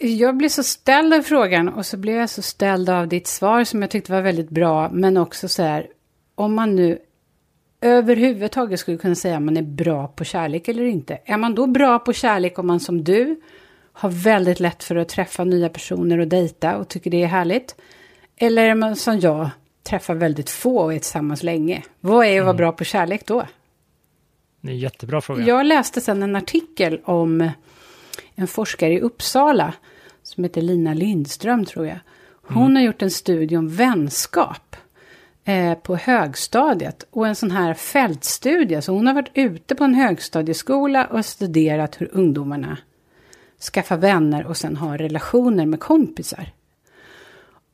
Jag 0.00 0.36
blev 0.36 0.48
så 0.48 0.62
ställd 0.62 1.14
av 1.14 1.22
frågan 1.22 1.68
och 1.68 1.86
så 1.86 1.96
blev 1.96 2.16
jag 2.16 2.30
så 2.30 2.42
ställd 2.42 2.90
av 2.90 3.08
ditt 3.08 3.26
svar 3.26 3.64
som 3.64 3.82
jag 3.82 3.90
tyckte 3.90 4.12
var 4.12 4.20
väldigt 4.22 4.50
bra. 4.50 4.90
Men 4.92 5.16
också 5.16 5.48
så 5.48 5.62
här, 5.62 5.86
om 6.34 6.54
man 6.54 6.76
nu 6.76 6.98
överhuvudtaget 7.80 8.80
skulle 8.80 8.96
kunna 8.98 9.14
säga 9.14 9.36
om 9.36 9.44
man 9.46 9.56
är 9.56 9.62
bra 9.62 10.08
på 10.08 10.24
kärlek 10.24 10.68
eller 10.68 10.84
inte. 10.84 11.18
Är 11.24 11.36
man 11.36 11.54
då 11.54 11.66
bra 11.66 11.98
på 11.98 12.12
kärlek 12.12 12.58
om 12.58 12.66
man 12.66 12.80
som 12.80 13.04
du 13.04 13.40
har 13.92 14.08
väldigt 14.10 14.60
lätt 14.60 14.84
för 14.84 14.96
att 14.96 15.08
träffa 15.08 15.44
nya 15.44 15.68
personer 15.68 16.18
och 16.18 16.28
dejta 16.28 16.76
och 16.76 16.88
tycker 16.88 17.10
det 17.10 17.22
är 17.22 17.26
härligt? 17.26 17.76
Eller 18.36 18.64
är 18.68 18.74
man 18.74 18.96
som 18.96 19.20
jag, 19.20 19.50
träffar 19.82 20.14
väldigt 20.14 20.50
få 20.50 20.78
och 20.78 20.94
är 20.94 20.98
tillsammans 20.98 21.42
länge? 21.42 21.82
Vad 22.00 22.26
är 22.26 22.30
att 22.38 22.44
vara 22.44 22.50
Mm. 22.50 22.56
bra 22.56 22.72
på 22.72 22.84
kärlek 22.84 23.26
då? 23.26 23.46
Det 24.60 24.68
är 24.68 24.72
en 24.72 24.78
jättebra 24.78 25.20
fråga. 25.20 25.44
Jag 25.44 25.66
läste 25.66 26.00
sedan 26.00 26.22
en 26.22 26.36
artikel 26.36 27.00
om 27.04 27.50
en 28.34 28.46
forskare 28.46 28.92
i 28.92 29.00
Uppsala 29.00 29.74
som 30.22 30.44
heter 30.44 30.62
Lina 30.62 30.94
Lindström 30.94 31.64
tror 31.64 31.86
jag. 31.86 31.98
Hon 32.46 32.76
har 32.76 32.82
gjort 32.82 33.02
en 33.02 33.10
studie 33.10 33.56
om 33.56 33.68
vänskap 33.68 34.76
eh, 35.44 35.74
på 35.74 35.96
högstadiet 35.96 37.06
och 37.10 37.26
en 37.26 37.36
sån 37.36 37.50
här 37.50 37.74
fältstudie. 37.74 38.82
Så 38.82 38.92
hon 38.92 39.06
har 39.06 39.14
varit 39.14 39.30
ute 39.34 39.74
på 39.74 39.84
en 39.84 39.94
högstadieskola 39.94 41.06
och 41.06 41.26
studerat 41.26 42.00
hur 42.00 42.10
ungdomarna 42.12 42.78
skaffar 43.72 43.96
vänner 43.96 44.46
och 44.46 44.56
sen 44.56 44.76
har 44.76 44.98
relationer 44.98 45.66
med 45.66 45.80
kompisar. 45.80 46.52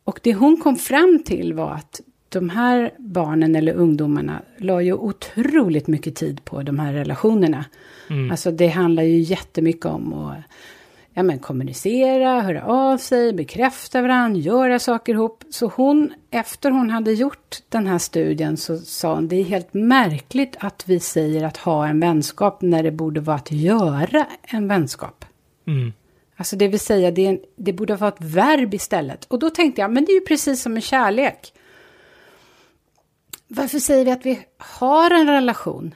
Och 0.04 0.20
det 0.22 0.34
hon 0.34 0.56
kom 0.56 0.76
fram 0.76 1.22
till 1.24 1.54
var 1.54 1.72
att 1.72 2.00
de 2.30 2.50
här 2.50 2.94
barnen 2.98 3.56
eller 3.56 3.72
ungdomarna 3.72 4.42
la 4.56 4.82
ju 4.82 4.92
otroligt 4.92 5.86
mycket 5.86 6.16
tid 6.16 6.44
på 6.44 6.62
de 6.62 6.78
här 6.78 6.92
relationerna. 6.92 7.64
Alltså 8.30 8.50
det 8.50 8.68
handlar 8.68 9.02
ju 9.02 9.18
jättemycket 9.18 9.86
om 9.86 10.12
att 10.12 10.38
ja, 11.14 11.22
men, 11.22 11.38
kommunicera, 11.38 12.40
höra 12.40 12.64
av 12.64 12.98
sig, 12.98 13.32
bekräfta 13.32 14.02
varandra, 14.02 14.40
göra 14.40 14.78
saker 14.78 15.14
ihop. 15.14 15.44
Så 15.50 15.66
hon, 15.66 16.12
efter 16.30 16.70
hon 16.70 16.90
hade 16.90 17.12
gjort 17.12 17.56
den 17.68 17.86
här 17.86 17.98
studien 17.98 18.56
så 18.56 18.78
sa 18.78 19.14
hon 19.14 19.28
det 19.28 19.36
är 19.36 19.44
helt 19.44 19.74
märkligt 19.74 20.56
att 20.60 20.84
vi 20.86 21.00
säger 21.00 21.44
att 21.44 21.56
ha 21.56 21.86
en 21.86 22.00
vänskap 22.00 22.62
när 22.62 22.82
det 22.82 22.90
borde 22.90 23.20
vara 23.20 23.36
att 23.36 23.52
göra 23.52 24.26
en 24.42 24.68
vänskap. 24.68 25.24
Mm. 25.66 25.92
Alltså 26.36 26.56
det 26.56 26.68
vill 26.68 26.80
säga, 26.80 27.10
det, 27.10 27.26
en, 27.26 27.38
det 27.56 27.72
borde 27.72 27.96
vara 27.96 28.08
ett 28.08 28.24
verb 28.24 28.74
istället. 28.74 29.24
Och 29.24 29.38
då 29.38 29.50
tänkte 29.50 29.80
jag, 29.80 29.92
men 29.92 30.04
det 30.04 30.12
är 30.12 30.14
ju 30.14 30.26
precis 30.26 30.62
som 30.62 30.72
med 30.72 30.82
kärlek. 30.82 31.52
Varför 33.52 33.78
säger 33.78 34.04
vi 34.04 34.10
att 34.10 34.26
vi 34.26 34.40
har 34.58 35.10
en 35.10 35.26
relation? 35.26 35.94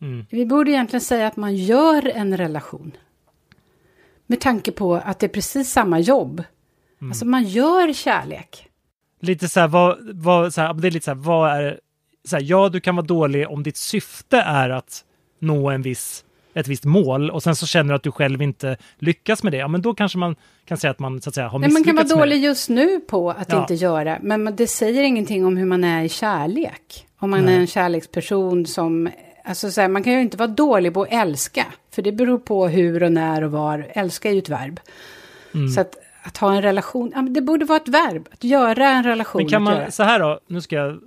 Mm. 0.00 0.26
Vi 0.30 0.46
borde 0.46 0.70
egentligen 0.70 1.00
säga 1.00 1.26
att 1.26 1.36
man 1.36 1.56
gör 1.56 2.08
en 2.08 2.36
relation. 2.36 2.96
Med 4.26 4.40
tanke 4.40 4.72
på 4.72 4.94
att 4.94 5.18
det 5.18 5.26
är 5.26 5.28
precis 5.28 5.72
samma 5.72 6.00
jobb. 6.00 6.44
Mm. 7.00 7.10
Alltså 7.10 7.24
man 7.24 7.44
gör 7.44 7.92
kärlek. 7.92 8.68
Lite 9.20 9.48
så 9.48 9.60
här, 9.60 9.68
vad, 9.68 9.98
vad, 10.14 10.54
så 10.54 10.60
här, 10.60 10.74
det 10.74 10.88
är 10.88 10.90
lite 10.90 11.04
så 11.04 11.10
här, 11.10 11.18
vad 11.18 11.50
är, 11.50 11.80
så 12.24 12.36
här, 12.36 12.42
ja 12.42 12.68
du 12.68 12.80
kan 12.80 12.96
vara 12.96 13.06
dålig 13.06 13.48
om 13.48 13.62
ditt 13.62 13.76
syfte 13.76 14.36
är 14.36 14.70
att 14.70 15.04
nå 15.38 15.70
en 15.70 15.82
viss, 15.82 16.23
ett 16.54 16.68
visst 16.68 16.84
mål 16.84 17.30
och 17.30 17.42
sen 17.42 17.56
så 17.56 17.66
känner 17.66 17.88
du 17.88 17.94
att 17.96 18.02
du 18.02 18.12
själv 18.12 18.42
inte 18.42 18.76
lyckas 18.98 19.42
med 19.42 19.52
det, 19.52 19.56
ja 19.56 19.68
men 19.68 19.82
då 19.82 19.94
kanske 19.94 20.18
man 20.18 20.36
kan 20.64 20.78
säga 20.78 20.90
att 20.90 20.98
man 20.98 21.20
så 21.20 21.28
att 21.28 21.34
säga 21.34 21.48
har 21.48 21.58
Nej, 21.58 21.68
man 21.68 21.80
misslyckats 21.80 22.10
kan 22.10 22.18
vara 22.18 22.26
det. 22.26 22.32
dålig 22.34 22.44
just 22.44 22.68
nu 22.68 23.00
på 23.00 23.30
att 23.30 23.52
Ja. 23.52 23.60
inte 23.60 23.74
göra. 23.74 24.18
Men 24.22 24.44
man- 24.44 24.56
det 24.56 24.66
säger 24.66 25.02
ingenting 25.02 25.46
om 25.46 25.56
hur 25.56 25.66
man 25.66 25.84
är 25.84 26.02
i 26.04 26.08
kärlek. 26.08 27.06
Om 27.18 27.30
man 27.30 27.44
Nej. 27.44 27.54
är 27.54 27.58
en 27.60 27.66
kärleksperson 27.66 28.66
som... 28.66 29.08
Alltså 29.44 29.70
så 29.70 29.80
här, 29.80 29.88
man 29.88 30.02
kan 30.02 30.12
ju 30.12 30.20
inte 30.20 30.36
vara 30.36 30.48
dålig 30.48 30.94
på 30.94 31.02
att 31.02 31.08
älska. 31.12 31.66
För 31.94 32.02
det 32.02 32.12
beror 32.12 32.38
på 32.38 32.68
hur 32.68 33.02
och 33.02 33.12
när 33.12 33.44
och 33.44 33.50
var. 33.50 33.86
Älska 33.90 34.28
är 34.28 34.32
ju 34.32 34.38
ett 34.38 34.48
verb. 34.48 34.80
Mm. 35.54 35.68
Så 35.68 35.80
att, 35.80 35.94
att 36.22 36.36
ha 36.36 36.54
en 36.54 36.62
relation, 36.62 37.30
det 37.34 37.40
borde 37.40 37.64
vara 37.64 37.76
ett 37.80 37.88
verb. 37.88 38.28
Att 38.32 38.44
göra 38.44 38.88
en 38.88 39.04
relation. 39.04 39.42
Men 39.42 39.50
kan 39.50 39.68
att 39.68 39.74
göra. 39.74 39.82
man, 39.82 39.92
så 39.92 40.02
här 40.02 40.18
då, 40.18 40.40
nu 40.46 40.60
ska 40.60 40.76
jag 40.76 40.98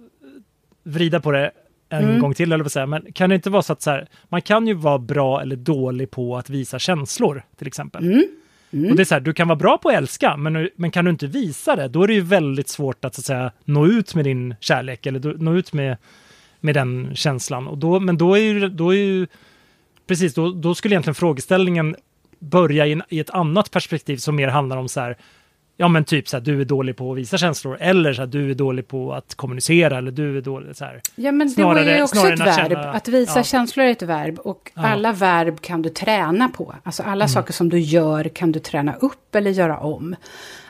vrida 0.83 1.19
på 1.19 1.31
det 1.31 1.51
en 1.89 2.04
Mm. 2.04 2.19
gång 2.19 2.34
till, 2.34 2.52
eller 2.52 2.63
vad 2.63 2.71
säga, 2.71 2.86
men 2.86 3.12
kan 3.13 3.30
det 3.30 3.36
inte 3.36 3.50
vara 3.50 3.62
så 3.62 3.73
att 3.73 3.82
så 3.82 3.89
här, 3.91 4.08
man 4.30 4.41
kan 4.41 4.67
ju 4.67 4.73
vara 4.73 4.97
bra 5.00 5.41
eller 5.41 5.56
dålig 5.56 6.12
på 6.12 6.38
att 6.38 6.50
visa 6.50 6.80
känslor, 6.80 7.43
till 7.58 7.67
exempel. 7.67 8.04
Mm. 8.04 8.89
Och 8.89 8.95
det 8.95 9.04
är 9.04 9.06
så 9.06 9.15
här, 9.15 9.21
du 9.21 9.34
kan 9.34 9.47
vara 9.47 9.56
bra 9.56 9.78
på 9.78 9.89
att 9.89 9.95
älska, 9.95 10.38
men, 10.38 10.69
men 10.76 10.91
kan 10.91 11.06
du 11.06 11.12
inte 11.12 11.28
visa 11.28 11.76
det, 11.76 11.88
då 11.88 12.04
är 12.04 12.08
det 12.08 12.13
ju 12.13 12.21
väldigt 12.21 12.69
svårt 12.69 13.06
att, 13.06 13.15
så 13.15 13.21
att 13.21 13.26
säga, 13.26 13.52
nå 13.65 13.88
ut 13.88 14.15
med 14.15 14.26
din 14.26 14.56
kärlek, 14.60 15.06
eller 15.06 15.38
nå 15.38 15.56
ut 15.56 15.73
med, 15.73 15.97
med 16.60 16.76
den 16.76 17.10
känslan. 17.15 17.67
Och 17.67 17.78
då, 17.78 18.00
men 18.00 18.17
då 18.17 18.36
är 18.36 18.41
ju, 18.41 18.69
då 18.69 18.93
är 18.93 18.97
ju 18.97 19.28
precis, 20.08 20.34
då, 20.34 20.52
då 20.52 20.76
skulle 20.76 20.93
egentligen 20.93 21.15
frågeställningen 21.15 21.95
börja 22.39 22.88
i, 22.88 22.91
en, 22.91 23.04
i 23.10 23.19
ett 23.19 23.30
annat 23.30 23.71
perspektiv 23.71 24.17
som 24.17 24.36
mer 24.36 24.47
handlar 24.47 24.78
om 24.78 24.88
så 24.89 25.00
här, 25.00 25.17
ja 25.77 25.87
men 25.87 26.03
typ 26.03 26.27
så 26.29 26.37
här, 26.37 26.41
du 26.41 26.61
är 26.61 26.65
dålig 26.65 26.97
på 26.97 27.11
att 27.11 27.17
visa 27.17 27.37
känslor, 27.37 27.77
eller 27.79 28.13
så 28.13 28.21
här, 28.21 28.27
du 28.27 28.49
är 28.51 28.55
dålig 28.55 28.87
på 28.87 29.13
att 29.13 29.35
kommunicera, 29.35 29.97
eller 29.97 30.11
du 30.11 30.37
är 30.37 30.41
dålig 30.41 30.75
så 30.75 30.85
här. 30.85 31.01
Ja, 31.15 31.31
men 31.31 31.47
det 31.47 31.53
Snarare- 31.53 31.85
var 31.85 31.91
ju 31.91 32.03
också 32.03 32.27
ett 32.27 32.33
att 32.41 32.47
verb. 32.47 32.55
känna- 32.71 32.91
att 32.91 33.07
visa 33.07 33.39
ja. 33.39 33.43
känslor 33.43 33.85
är 33.85 33.91
ett 33.91 34.01
verb. 34.01 34.39
Och 34.39 34.71
Ja. 34.73 34.79
Mm. 34.81 34.91
alla 34.91 35.11
verb 35.13 35.61
kan 35.61 35.81
du 35.81 35.89
träna 35.89 36.49
på. 36.49 36.75
Alltså 36.83 37.03
alla 37.03 37.27
saker 37.27 37.53
som 37.53 37.69
du 37.69 37.79
gör 37.79 38.23
kan 38.23 38.51
du 38.51 38.59
träna 38.59 38.93
upp 38.95 39.35
eller 39.35 39.51
göra 39.51 39.79
om. 39.79 40.15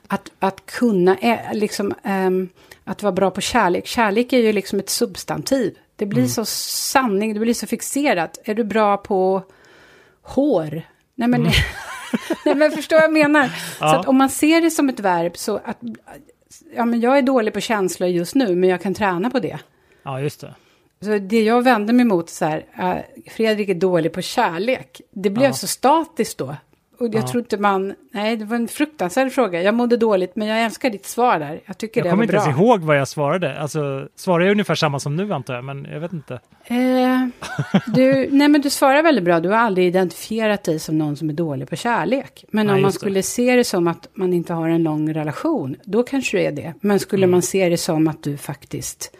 Att, 0.07 0.31
att 0.39 0.65
kunna, 0.65 1.17
liksom, 1.53 1.93
ehm, 2.03 2.49
att 2.83 3.03
vara 3.03 3.11
bra 3.13 3.31
på 3.31 3.41
kärlek. 3.41 3.85
Kärlek 3.87 4.33
är 4.33 4.37
ju 4.37 4.53
liksom 4.53 4.79
ett 4.79 4.89
substantiv. 4.89 5.75
Det 5.95 6.05
blir 6.05 6.17
Mm. 6.19 6.29
så 6.29 6.45
sanning, 6.45 7.33
det 7.33 7.39
blir 7.39 7.53
så 7.53 7.67
fixerat. 7.67 8.37
Är 8.45 8.55
du 8.55 8.63
bra 8.63 8.97
på 8.97 9.43
hår? 10.21 10.81
Nej 11.17 11.27
men, 11.29 11.43
nej, 12.45 12.55
men 12.55 12.71
förstår 12.71 12.95
vad 12.95 13.03
jag 13.03 13.13
menar? 13.13 13.39
Mm. 13.39 13.51
Ja. 13.79 13.89
Så 13.89 13.95
att 13.99 14.07
om 14.07 14.17
man 14.17 14.29
ser 14.29 14.61
det 14.61 14.71
som 14.71 14.89
ett 14.89 14.99
verb 14.99 15.37
så 15.37 15.55
att, 15.65 15.77
ja 16.75 16.85
men 16.85 17.01
jag 17.01 17.17
är 17.17 17.21
dålig 17.21 17.53
på 17.53 17.59
känslor 17.59 18.09
just 18.09 18.35
nu, 18.35 18.55
men 18.55 18.69
jag 18.69 18.81
kan 18.81 18.93
träna 18.93 19.29
på 19.29 19.39
det. 19.39 19.59
Ja, 20.03 20.21
just 20.21 20.41
det. 20.41 20.55
Så 21.01 21.17
det 21.17 21.43
jag 21.43 21.61
vände 21.61 21.93
mig 21.93 22.05
mot 22.05 22.29
så 22.29 22.45
här, 22.45 22.65
äh, 22.79 23.31
Fredrik 23.31 23.69
är 23.69 23.75
dålig 23.75 24.13
på 24.13 24.21
kärlek. 24.21 25.01
Det 25.11 25.29
blev 25.29 25.45
Ja. 25.49 25.53
så 25.53 25.67
statiskt 25.67 26.37
då. 26.37 26.55
Och 26.99 27.05
jag 27.07 27.15
Ja. 27.15 27.27
tror 27.27 27.39
inte 27.41 27.57
man, 27.57 27.93
nej 28.11 28.37
det 28.37 28.45
var 28.45 28.55
en 28.55 28.67
fruktansvärd 28.67 29.31
fråga. 29.31 29.61
Jag 29.61 29.73
mådde 29.75 29.97
dåligt 29.97 30.35
men 30.35 30.47
jag 30.47 30.61
älskar 30.63 30.89
ditt 30.89 31.05
svar 31.05 31.39
där. 31.39 31.61
Jag 31.65 31.77
tycker 31.77 31.99
Jag 31.99 32.05
det 32.05 32.09
kommer 32.09 32.17
var 32.17 32.23
inte 32.23 32.33
bra. 32.33 32.43
ens 32.43 32.57
ihåg 32.59 32.79
vad 32.81 32.97
jag 32.99 33.07
svarade. 33.07 33.59
Alltså, 33.59 34.07
svarade 34.15 34.45
jag 34.45 34.51
ungefär 34.51 34.75
samma 34.75 34.99
som 34.99 35.15
nu 35.15 35.33
antar 35.33 35.55
jag, 35.55 35.63
men 35.63 35.85
jag 35.91 35.99
vet 35.99 36.13
inte. 36.13 36.33
Eh, 36.65 37.27
du, 37.95 38.27
nej 38.31 38.47
men 38.47 38.61
du 38.61 38.69
svarar 38.69 39.03
väldigt 39.03 39.23
bra. 39.23 39.39
Du 39.39 39.49
har 39.49 39.57
aldrig 39.57 39.87
identifierat 39.87 40.63
dig 40.63 40.79
som 40.79 40.97
någon 40.97 41.15
som 41.17 41.29
är 41.29 41.33
dålig 41.33 41.69
på 41.69 41.75
kärlek. 41.75 42.45
Men 42.49 42.65
Nej, 42.65 42.75
om 42.75 42.81
man 42.81 42.87
just 42.87 42.95
det. 42.95 42.99
skulle 42.99 43.23
se 43.23 43.55
det 43.55 43.63
som 43.63 43.87
att 43.87 44.07
man 44.13 44.33
inte 44.33 44.53
har 44.53 44.69
en 44.69 44.83
lång 44.83 45.13
relation, 45.13 45.75
då 45.83 46.03
kanske 46.03 46.37
du 46.37 46.43
är 46.43 46.51
det. 46.51 46.73
Men 46.81 46.99
skulle 46.99 47.23
Mm. 47.23 47.31
man 47.31 47.41
se 47.41 47.69
det 47.69 47.77
som 47.77 48.07
att 48.07 48.23
du 48.23 48.37
faktiskt 48.37 49.11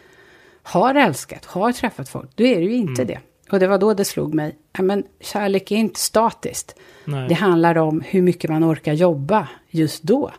har 0.64 0.96
älskat, 0.96 1.46
har 1.46 1.72
träffat 1.72 2.10
folk, 2.10 2.30
då 2.36 2.44
är 2.44 2.56
det 2.60 2.66
ju 2.66 2.74
inte 2.76 3.02
Mm. 3.02 3.08
det. 3.08 3.20
Och 3.52 3.60
det 3.60 3.68
var 3.68 3.78
då 3.78 3.94
det 3.94 4.06
slog 4.06 4.34
mig. 4.34 4.56
Ja, 4.78 4.84
men 4.84 5.04
kärlek 5.20 5.72
är 5.72 5.76
inte 5.76 6.00
statiskt. 6.00 6.76
Nej. 7.06 7.28
Det 7.30 7.34
handlar 7.36 7.78
om 7.78 8.02
hur 8.02 8.22
mycket 8.22 8.50
man 8.50 8.64
orkar 8.72 8.94
jobba 8.94 9.48
just 9.70 10.04
då. 10.04 10.32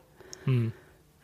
Mm. 0.46 0.72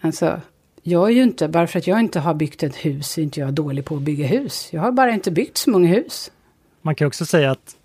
Alltså, 0.00 0.40
jag 0.82 1.06
är 1.08 1.12
ju 1.12 1.22
inte, 1.22 1.48
bara 1.48 1.66
för 1.66 1.78
att 1.78 1.86
jag 1.86 2.00
inte 2.00 2.20
har 2.20 2.34
byggt 2.34 2.62
ett 2.62 2.76
hus, 2.76 3.18
är 3.18 3.22
inte 3.22 3.40
jag 3.40 3.52
dålig 3.52 3.84
på 3.84 3.96
att 3.96 4.02
bygga 4.02 4.26
hus. 4.26 4.68
Jag 4.72 4.80
har 4.80 4.92
bara 4.92 5.10
inte 5.10 5.30
byggt 5.30 5.56
så 5.56 5.70
många 5.70 5.88
hus. 5.88 6.30
Man 6.82 6.94
kan 6.94 7.06
också 7.06 7.26
säga 7.26 7.50
att 7.50 7.76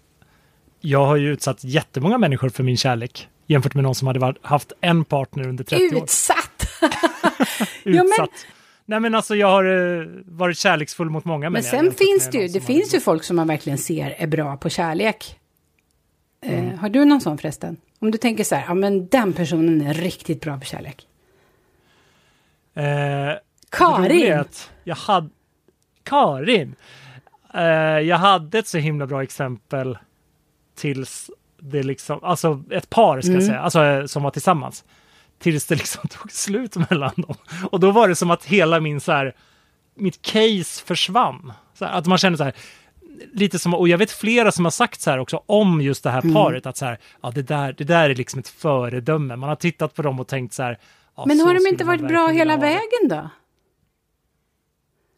jag 0.82 1.06
har 1.06 1.16
ju 1.16 1.34
utsatt 1.34 1.64
jättemånga 1.64 2.18
människor 2.18 2.50
för 2.50 2.64
min 2.64 2.78
kärlek 2.78 3.28
jämfört 3.48 3.74
med 3.74 3.84
någon 3.84 3.96
som 3.96 4.08
hade 4.08 4.34
haft 4.42 4.72
en 4.82 5.06
partner 5.06 5.48
under 5.48 5.64
30 5.64 5.96
år. 5.96 6.04
Utsatt! 6.04 6.38
Utsatt. 6.82 6.82
Ja, 7.84 8.04
men- 8.04 8.28
Nej 8.90 9.00
men 9.00 9.16
alltså 9.16 9.36
jag 9.36 9.48
har 9.48 9.64
eh, 10.00 10.08
varit 10.26 10.58
kärleksfull 10.58 11.10
mot 11.10 11.26
många 11.26 11.50
Men 11.50 11.64
sen 11.64 11.92
finns 11.92 12.30
det 12.30 12.38
ju, 12.38 12.48
det 12.48 12.62
finns 12.62 12.96
ju 12.96 13.00
folk 13.00 13.24
som 13.24 13.36
man 13.36 13.48
verkligen 13.48 13.78
ser 13.78 14.16
är 14.18 14.28
bra 14.28 14.58
på 14.58 14.70
kärlek. 14.70 15.40
Mm. 16.42 16.70
Eh, 16.70 16.76
har 16.76 16.90
du 16.90 17.06
någon 17.06 17.22
sån 17.22 17.38
förresten? 17.38 17.78
Om 18.00 18.12
du 18.12 18.18
tänker 18.18 18.44
så 18.44 18.56
här, 18.56 18.66
ja 18.68 18.74
men 18.74 19.08
den 19.08 19.34
personen 19.34 19.82
är 19.82 19.94
riktigt 19.94 20.42
bra 20.42 20.58
på 20.58 20.66
kärlek. 20.66 21.08
Eh, 22.74 22.84
Karin! 23.70 24.44
Jag 24.84 24.96
hade... 24.96 25.30
Karin! 26.04 26.76
Eh, 27.54 27.64
jag 28.00 28.18
hade 28.18 28.60
ett 28.60 28.68
så 28.68 28.78
himla 28.78 29.08
bra 29.08 29.24
exempel 29.24 29.98
tills 30.76 31.32
det 31.60 31.84
liksom, 31.84 32.20
alltså 32.24 32.64
ett 32.72 32.90
par 32.90 33.22
ska 33.22 33.32
jag 33.32 33.44
säga, 33.44 33.60
alltså 33.60 33.84
eh, 33.84 34.06
som 34.06 34.24
var 34.24 34.32
tillsammans. 34.32 34.84
Tills 35.40 35.66
det 35.66 35.76
liksom 35.76 36.08
tog 36.10 36.32
slut 36.32 36.76
mellan 36.90 37.14
dem. 37.18 37.36
Och 37.72 37.80
då 37.80 37.92
var 37.92 38.08
det 38.08 38.16
som 38.16 38.32
att 38.32 38.46
hela 38.46 38.80
min 38.80 39.02
så 39.02 39.12
här, 39.12 39.36
mitt 39.96 40.22
case 40.22 40.86
försvann. 40.86 41.54
Så 41.74 41.86
här, 41.86 41.92
att 41.94 42.06
man 42.06 42.18
kände 42.18 42.38
så 42.38 42.44
här, 42.44 42.54
lite 43.34 43.60
som, 43.60 43.74
och 43.74 43.88
jag 43.90 43.98
vet 43.98 44.12
flera 44.12 44.52
som 44.52 44.66
har 44.66 44.72
sagt 44.72 45.02
så 45.02 45.10
här 45.12 45.18
också 45.20 45.44
om 45.46 45.82
just 45.82 46.04
det 46.04 46.10
här 46.10 46.34
paret, 46.34 46.66
att 46.66 46.78
så 46.78 46.86
här, 46.86 47.00
ja 47.22 47.32
det 47.32 47.42
där, 47.42 47.74
det 47.78 47.84
där 47.84 48.10
är 48.10 48.16
liksom 48.16 48.40
ett 48.40 48.48
föredöme. 48.50 49.36
Man 49.36 49.50
har 49.50 49.56
tittat 49.56 49.94
på 49.96 50.02
dem 50.02 50.20
och 50.20 50.28
tänkt 50.28 50.54
så 50.54 50.64
här, 50.64 50.78
ja, 51.16 51.24
Men 51.26 51.38
så 51.40 51.46
har 51.46 51.54
de 51.54 51.68
inte 51.68 51.84
varit 51.84 52.08
bra 52.08 52.28
hela 52.28 52.54
ha 52.54 52.62
vägen 52.62 53.08
då? 53.10 53.30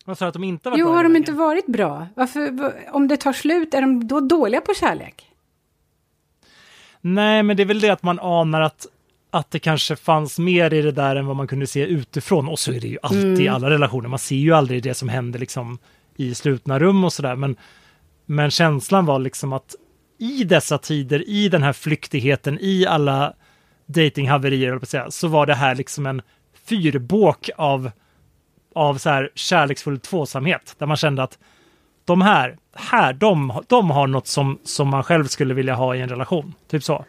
Vad 0.05 0.17
sa 0.17 0.27
att 0.27 0.33
de 0.33 0.43
inte 0.43 0.69
varit 0.69 0.79
Jo, 0.79 0.85
bra 0.85 0.95
har 0.95 1.03
de 1.03 1.09
vägen? 1.09 1.21
inte 1.21 1.31
varit 1.31 1.65
bra? 1.67 2.07
Varför, 2.15 2.51
va- 2.51 2.73
om 2.91 3.07
det 3.07 3.17
tar 3.17 3.33
slut, 3.33 3.73
är 3.73 3.81
de 3.81 4.07
då 4.07 4.19
dåliga 4.19 4.61
på 4.61 4.73
kärlek? 4.73 5.25
Nej, 7.01 7.43
men 7.43 7.57
det 7.57 7.63
är 7.63 7.67
väl 7.67 7.79
det 7.79 7.89
att 7.89 8.03
man 8.03 8.19
anar 8.19 8.61
att, 8.61 8.87
att 9.31 9.51
det 9.51 9.59
kanske 9.59 9.95
fanns 9.95 10.39
mer 10.39 10.73
i 10.73 10.81
det 10.81 10.91
där 10.91 11.15
än 11.15 11.25
vad 11.25 11.35
man 11.35 11.47
kunde 11.47 11.67
se 11.67 11.85
utifrån. 11.85 12.47
Och 12.47 12.59
så 12.59 12.71
är 12.71 12.79
det 12.79 12.87
ju 12.87 12.97
alltid 13.03 13.39
i 13.39 13.47
Mm. 13.47 13.55
alla 13.55 13.69
relationer. 13.69 14.09
Man 14.09 14.19
ser 14.19 14.35
ju 14.35 14.53
aldrig 14.53 14.83
det 14.83 14.93
som 14.93 15.09
händer 15.09 15.39
liksom 15.39 15.77
i 16.15 16.35
slutna 16.35 16.79
rum 16.79 17.03
och 17.03 17.13
sådär. 17.13 17.35
Men, 17.35 17.55
men 18.25 18.51
känslan 18.51 19.05
var 19.05 19.19
liksom 19.19 19.53
att 19.53 19.75
i 20.17 20.43
dessa 20.43 20.77
tider, 20.77 21.29
i 21.29 21.49
den 21.49 21.63
här 21.63 21.73
flyktigheten, 21.73 22.57
i 22.61 22.85
alla 22.85 23.33
datinghaverier, 23.85 25.09
så 25.09 25.27
var 25.27 25.45
det 25.45 25.55
här 25.55 25.75
liksom 25.75 26.05
en 26.05 26.21
fyrbåk 26.65 27.49
av, 27.57 27.91
av 28.75 28.97
så 28.97 29.09
här 29.09 29.29
kärleksfull 29.35 29.99
tvåsamhet, 29.99 30.75
där 30.77 30.85
man 30.85 30.97
kände 30.97 31.23
att 31.23 31.39
de 32.05 32.21
här, 32.21 32.57
här 32.73 33.13
de, 33.13 33.63
de 33.67 33.89
har 33.91 34.07
något 34.07 34.27
som, 34.27 34.59
som 34.63 34.87
man 34.87 35.03
själv 35.03 35.25
skulle 35.25 35.53
vilja 35.53 35.75
ha 35.75 35.95
i 35.95 36.01
en 36.01 36.09
relation. 36.09 36.53
Typ 36.67 36.83
så. 36.83 37.05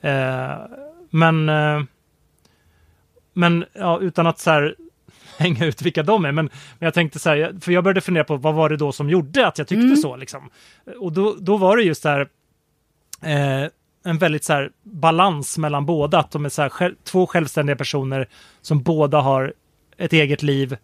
Eh, 0.00 0.50
men 1.10 1.48
eh, 1.48 1.82
men 3.36 3.64
ja, 3.72 4.00
utan 4.00 4.26
att 4.26 4.38
så 4.38 4.50
här 4.50 4.74
hänga 5.38 5.66
ut 5.66 5.82
vilka 5.82 6.02
de 6.02 6.24
är. 6.24 6.32
Men, 6.32 6.44
men 6.78 6.86
jag 6.86 6.94
tänkte 6.94 7.18
så 7.18 7.30
här, 7.30 7.54
för 7.60 7.72
jag 7.72 7.84
började 7.84 8.00
fundera 8.00 8.24
på 8.24 8.36
vad 8.36 8.54
var 8.54 8.68
det 8.68 8.76
då 8.76 8.92
som 8.92 9.10
gjorde 9.10 9.46
att 9.46 9.58
jag 9.58 9.68
tyckte 9.68 9.86
mm. 9.86 9.96
så 9.96 10.16
liksom. 10.16 10.50
Och 10.98 11.12
då, 11.12 11.36
då 11.40 11.56
var 11.56 11.76
det 11.76 11.82
just 11.82 12.04
här, 12.04 12.20
eh, 13.22 13.70
en 14.04 14.18
väldigt 14.18 14.44
så 14.44 14.52
här 14.52 14.70
balans 14.82 15.58
mellan 15.58 15.86
båda, 15.86 16.18
att 16.18 16.30
de 16.30 16.44
är 16.44 16.48
så 16.48 16.62
här, 16.62 16.68
själv, 16.68 16.94
två 17.04 17.26
självständiga 17.26 17.76
personer 17.76 18.28
som 18.60 18.82
båda 18.82 19.20
har 19.20 19.52
ett 19.96 20.12
eget 20.12 20.42
liv 20.42 20.76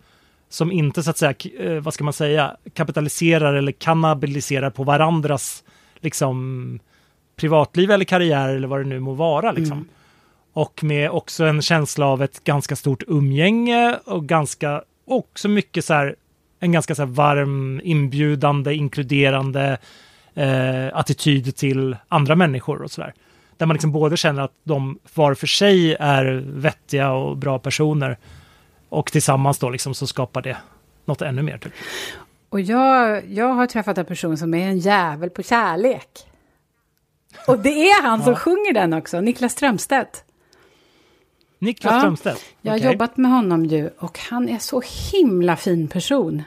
som 0.48 0.72
inte 0.72 1.02
så 1.02 1.10
att 1.10 1.18
säga, 1.18 1.34
eh, 1.58 1.82
vad 1.82 1.94
ska 1.94 2.04
man 2.04 2.12
säga, 2.12 2.56
kapitaliserar 2.74 3.54
eller 3.54 3.72
kannibaliserar 3.72 4.70
på 4.70 4.84
varandras 4.84 5.64
liksom 6.00 6.78
privatliv 7.36 7.90
eller 7.90 8.04
karriär 8.04 8.48
eller 8.48 8.68
vad 8.68 8.80
det 8.80 8.84
nu 8.88 9.00
må 9.00 9.14
vara 9.14 9.52
liksom. 9.52 9.78
Mm. 9.78 9.88
Och 10.52 10.84
med 10.84 11.10
också 11.10 11.44
en 11.44 11.62
känsla 11.62 12.06
av 12.06 12.22
ett 12.22 12.44
ganska 12.44 12.76
stort 12.76 13.02
umgänge 13.06 13.98
och 14.04 14.26
ganska, 14.26 14.82
också 15.06 15.48
mycket 15.48 15.84
så 15.84 15.94
här, 15.94 16.16
en 16.60 16.72
ganska 16.72 16.94
så 16.94 17.04
varm, 17.04 17.80
inbjudande, 17.84 18.74
inkluderande 18.74 19.78
eh, 20.34 20.86
attityd 20.92 21.56
till 21.56 21.96
andra 22.08 22.36
människor 22.36 22.82
och 22.82 22.90
sådär. 22.90 23.14
Där 23.56 23.66
man 23.66 23.74
liksom 23.74 23.92
både 23.92 24.16
känner 24.16 24.42
att 24.42 24.54
de 24.64 24.98
var 25.14 25.34
för 25.34 25.46
sig 25.46 25.94
är 25.94 26.44
vettiga 26.46 27.12
och 27.12 27.36
bra 27.36 27.58
personer 27.58 28.18
och 28.88 29.12
tillsammans 29.12 29.58
då 29.58 29.70
liksom 29.70 29.94
så 29.94 30.06
skapar 30.06 30.42
det 30.42 30.56
något 31.04 31.22
ännu 31.22 31.42
mer. 31.42 31.58
Typ. 31.58 31.72
Och 32.48 32.60
jag, 32.60 33.22
jag 33.28 33.48
har 33.48 33.66
träffat 33.66 33.98
en 33.98 34.04
person 34.04 34.36
som 34.36 34.54
är 34.54 34.68
en 34.68 34.78
jävel 34.78 35.30
på 35.30 35.42
kärlek. 35.42 36.08
Och 37.46 37.58
det 37.58 37.88
är 37.90 38.02
han 38.02 38.22
som 38.22 38.36
sjunger 38.36 38.72
den 38.72 38.92
också, 38.92 39.20
Niklas 39.20 39.52
Strömstedt. 39.52 40.24
Niklas 41.62 41.92
ja, 41.92 41.98
Strömstedt? 42.00 42.44
Jag 42.62 42.72
har 42.72 42.78
okay. 42.78 42.92
jobbat 42.92 43.16
med 43.16 43.30
honom 43.30 43.66
ju 43.66 43.90
och 43.98 44.18
han 44.18 44.48
är 44.48 44.58
så 44.58 44.82
himla 45.12 45.56
fin 45.56 45.88
person. 45.88 46.42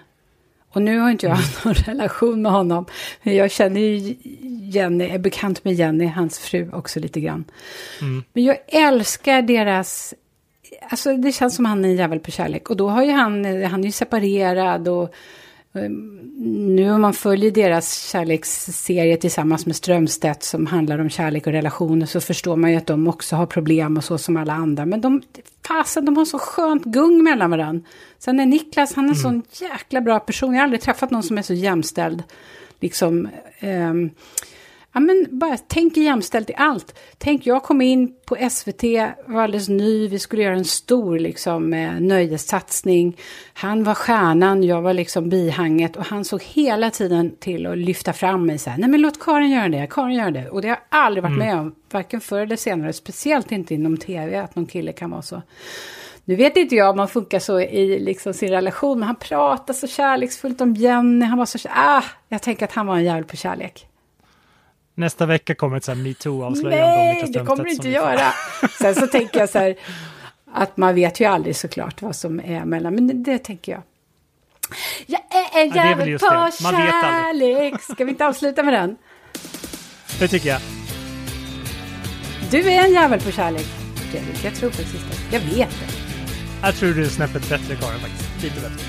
Och 0.73 0.81
nu 0.81 0.99
har 0.99 1.11
inte 1.11 1.25
jag 1.25 1.37
mm. 1.37 1.49
någon 1.65 1.73
relation 1.73 2.41
med 2.41 2.51
honom. 2.51 2.85
Men 3.23 3.35
jag 3.35 3.51
känner 3.51 3.81
ju 3.81 4.15
Jenny, 4.71 5.09
är 5.09 5.17
bekant 5.17 5.63
med 5.63 5.73
Jenny, 5.73 6.05
hans 6.05 6.39
fru 6.39 6.71
också 6.73 6.99
lite 6.99 7.19
grann. 7.19 7.45
Mm. 8.01 8.23
Men 8.33 8.43
jag 8.43 8.57
älskar 8.67 9.41
deras... 9.41 10.13
Alltså 10.89 11.17
det 11.17 11.31
känns 11.31 11.55
som 11.55 11.65
han 11.65 11.85
är 11.85 11.89
en 11.89 11.95
jävel 11.95 12.19
på 12.19 12.31
kärlek. 12.31 12.69
Och 12.69 12.77
då 12.77 12.89
har 12.89 13.03
ju 13.03 13.11
han, 13.11 13.63
han 13.63 13.79
är 13.79 13.85
ju 13.85 13.91
separerad 13.91 14.87
och 14.87 15.13
nu 15.75 16.91
om 16.91 17.01
man 17.01 17.13
följer 17.13 17.51
deras 17.51 18.09
kärleksserie 18.09 19.17
tillsammans 19.17 19.65
med 19.65 19.75
Strömstedt 19.75 20.43
som 20.43 20.65
handlar 20.65 20.99
om 20.99 21.09
kärlek 21.09 21.47
och 21.47 21.53
relationer 21.53 22.05
så 22.05 22.21
förstår 22.21 22.55
man 22.55 22.71
ju 22.71 22.77
att 22.77 22.87
de 22.87 23.07
också 23.07 23.35
har 23.35 23.45
problem 23.45 23.97
och 23.97 24.03
så 24.03 24.17
som 24.17 24.37
alla 24.37 24.53
andra. 24.53 24.85
Men 24.85 25.01
de, 25.01 25.21
fasen, 25.67 26.05
de 26.05 26.17
har 26.17 26.25
så 26.25 26.39
skönt 26.39 26.83
gung 26.83 27.23
mellan 27.23 27.51
varandra. 27.51 27.87
Sen 28.19 28.39
är 28.39 28.45
Niklas, 28.45 28.93
han 28.93 29.05
är 29.05 29.09
en 29.09 29.19
mm. 29.19 29.43
sån 29.51 29.67
jäkla 29.69 30.01
bra 30.01 30.19
person. 30.19 30.53
Jag 30.53 30.59
har 30.59 30.63
aldrig 30.63 30.81
träffat 30.81 31.11
någon 31.11 31.23
som 31.23 31.37
är 31.37 31.41
så 31.41 31.53
jämställd. 31.53 32.23
Liksom, 32.79 33.27
um, 33.61 34.09
Ja, 34.95 35.01
men 35.01 35.27
bara 35.31 35.57
tänk 35.67 35.97
jämställt 35.97 36.49
i 36.49 36.53
allt. 36.57 36.99
Tänk, 37.17 37.45
jag 37.45 37.63
kom 37.63 37.81
in 37.81 38.13
på 38.25 38.37
SVT, 38.49 38.83
var 39.25 39.43
alldeles 39.43 39.69
ny, 39.69 40.07
vi 40.07 40.19
skulle 40.19 40.43
göra 40.43 40.55
en 40.55 40.65
stor 40.65 41.19
liksom, 41.19 41.73
eh, 41.73 41.99
nöjessatsning. 41.99 43.17
Han 43.53 43.83
var 43.83 43.93
stjärnan, 43.93 44.63
jag 44.63 44.81
var 44.81 44.93
liksom 44.93 45.29
bihanget 45.29 45.95
och 45.95 46.05
han 46.05 46.25
såg 46.25 46.43
hela 46.43 46.91
tiden 46.91 47.35
till 47.39 47.65
att 47.65 47.77
lyfta 47.77 48.13
fram 48.13 48.45
mig 48.45 48.57
så 48.57 48.69
här, 48.69 48.77
nej 48.77 48.89
men 48.89 49.01
låt 49.01 49.19
Karin 49.19 49.51
göra 49.51 49.69
det, 49.69 49.87
Karin 49.89 50.15
göra 50.15 50.31
det. 50.31 50.49
Och 50.49 50.61
det 50.61 50.67
har 50.67 50.75
jag 50.89 51.01
aldrig 51.01 51.23
varit 51.23 51.35
mm. 51.35 51.47
med 51.47 51.59
om, 51.59 51.75
varken 51.91 52.21
förr 52.21 52.41
eller 52.41 52.55
senare, 52.55 52.93
speciellt 52.93 53.51
inte 53.51 53.73
inom 53.73 53.97
tv, 53.97 54.39
att 54.39 54.55
någon 54.55 54.65
kille 54.65 54.91
kan 54.91 55.09
vara 55.09 55.21
så. 55.21 55.41
Nu 56.25 56.35
vet 56.35 56.57
inte 56.57 56.75
jag 56.75 56.89
om 56.89 56.97
man 56.97 57.07
funkar 57.07 57.39
så 57.39 57.59
i 57.59 57.99
liksom 57.99 58.33
sin 58.33 58.49
relation, 58.49 58.99
men 58.99 59.07
han 59.07 59.15
pratade 59.15 59.79
så 59.79 59.87
kärleksfullt 59.87 60.61
om 60.61 60.73
Jenny, 60.73 61.25
han 61.25 61.37
var 61.37 61.45
så, 61.45 61.69
ah, 61.69 62.03
jag 62.29 62.41
tänker 62.41 62.65
att 62.65 62.73
han 62.73 62.87
var 62.87 62.95
en 62.95 63.03
jävel 63.03 63.23
på 63.23 63.35
kärlek. 63.35 63.87
Nästa 64.95 65.25
vecka 65.25 65.55
kommer 65.55 65.77
ett 65.77 65.83
sånt 65.83 65.97
här 65.97 66.03
metoo-avslöjande 66.03 66.95
Nej, 66.95 67.25
det 67.33 67.39
kommer 67.39 67.63
det 67.63 67.71
inte 67.71 67.89
göra. 67.89 68.33
Sen 68.81 68.95
så 68.95 69.07
tänker 69.07 69.39
jag 69.39 69.49
så 69.49 69.59
här, 69.59 69.75
att 70.53 70.77
man 70.77 70.95
vet 70.95 71.19
ju 71.19 71.25
aldrig 71.25 71.55
såklart 71.55 72.01
vad 72.01 72.15
som 72.15 72.39
är 72.39 72.65
mellan, 72.65 72.95
men 72.95 73.07
det, 73.07 73.13
det 73.13 73.37
tänker 73.37 73.71
jag. 73.71 73.81
Jag 75.05 75.21
är 75.21 75.61
en 75.61 75.69
jävel 75.69 76.09
ja, 76.09 76.17
på 76.17 76.51
kärlek. 76.51 77.81
Ska 77.81 78.05
vi 78.05 78.11
inte 78.11 78.25
avsluta 78.25 78.63
med 78.63 78.73
den? 78.73 78.97
Det 80.19 80.27
tycker 80.27 80.49
jag. 80.49 80.61
Du 82.51 82.71
är 82.71 82.85
en 82.85 82.93
jävel 82.93 83.21
på 83.21 83.31
kärlek, 83.31 83.65
Fredrik. 84.11 84.45
Jag 84.45 84.55
tror 84.55 84.69
faktiskt 84.69 85.05
det. 85.11 85.37
Jag 85.37 85.39
vet 85.39 85.69
det. 85.69 85.87
Jag 86.61 86.75
tror 86.75 86.93
du 86.93 87.05
är 87.05 87.09
snäppet 87.09 87.49
bättre, 87.49 87.75
Karin, 87.75 87.99
faktiskt. 87.99 88.43
Lite 88.43 88.61
bättre. 88.61 88.85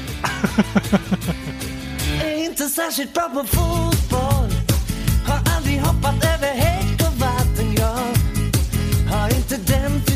är 2.25 2.45
inte 2.45 2.63
särskilt 2.63 3.15
bra 3.15 3.29
på 3.29 3.45
fotboll 3.45 4.66
har 5.37 5.57
aldrig 5.57 5.81
hoppat 5.81 6.15
över 6.15 6.55
häck 6.55 7.01
och 7.01 7.21
vatten 7.21 7.75
jag 7.79 8.07
Har 9.13 9.29
inte 9.29 9.57
den 9.57 10.16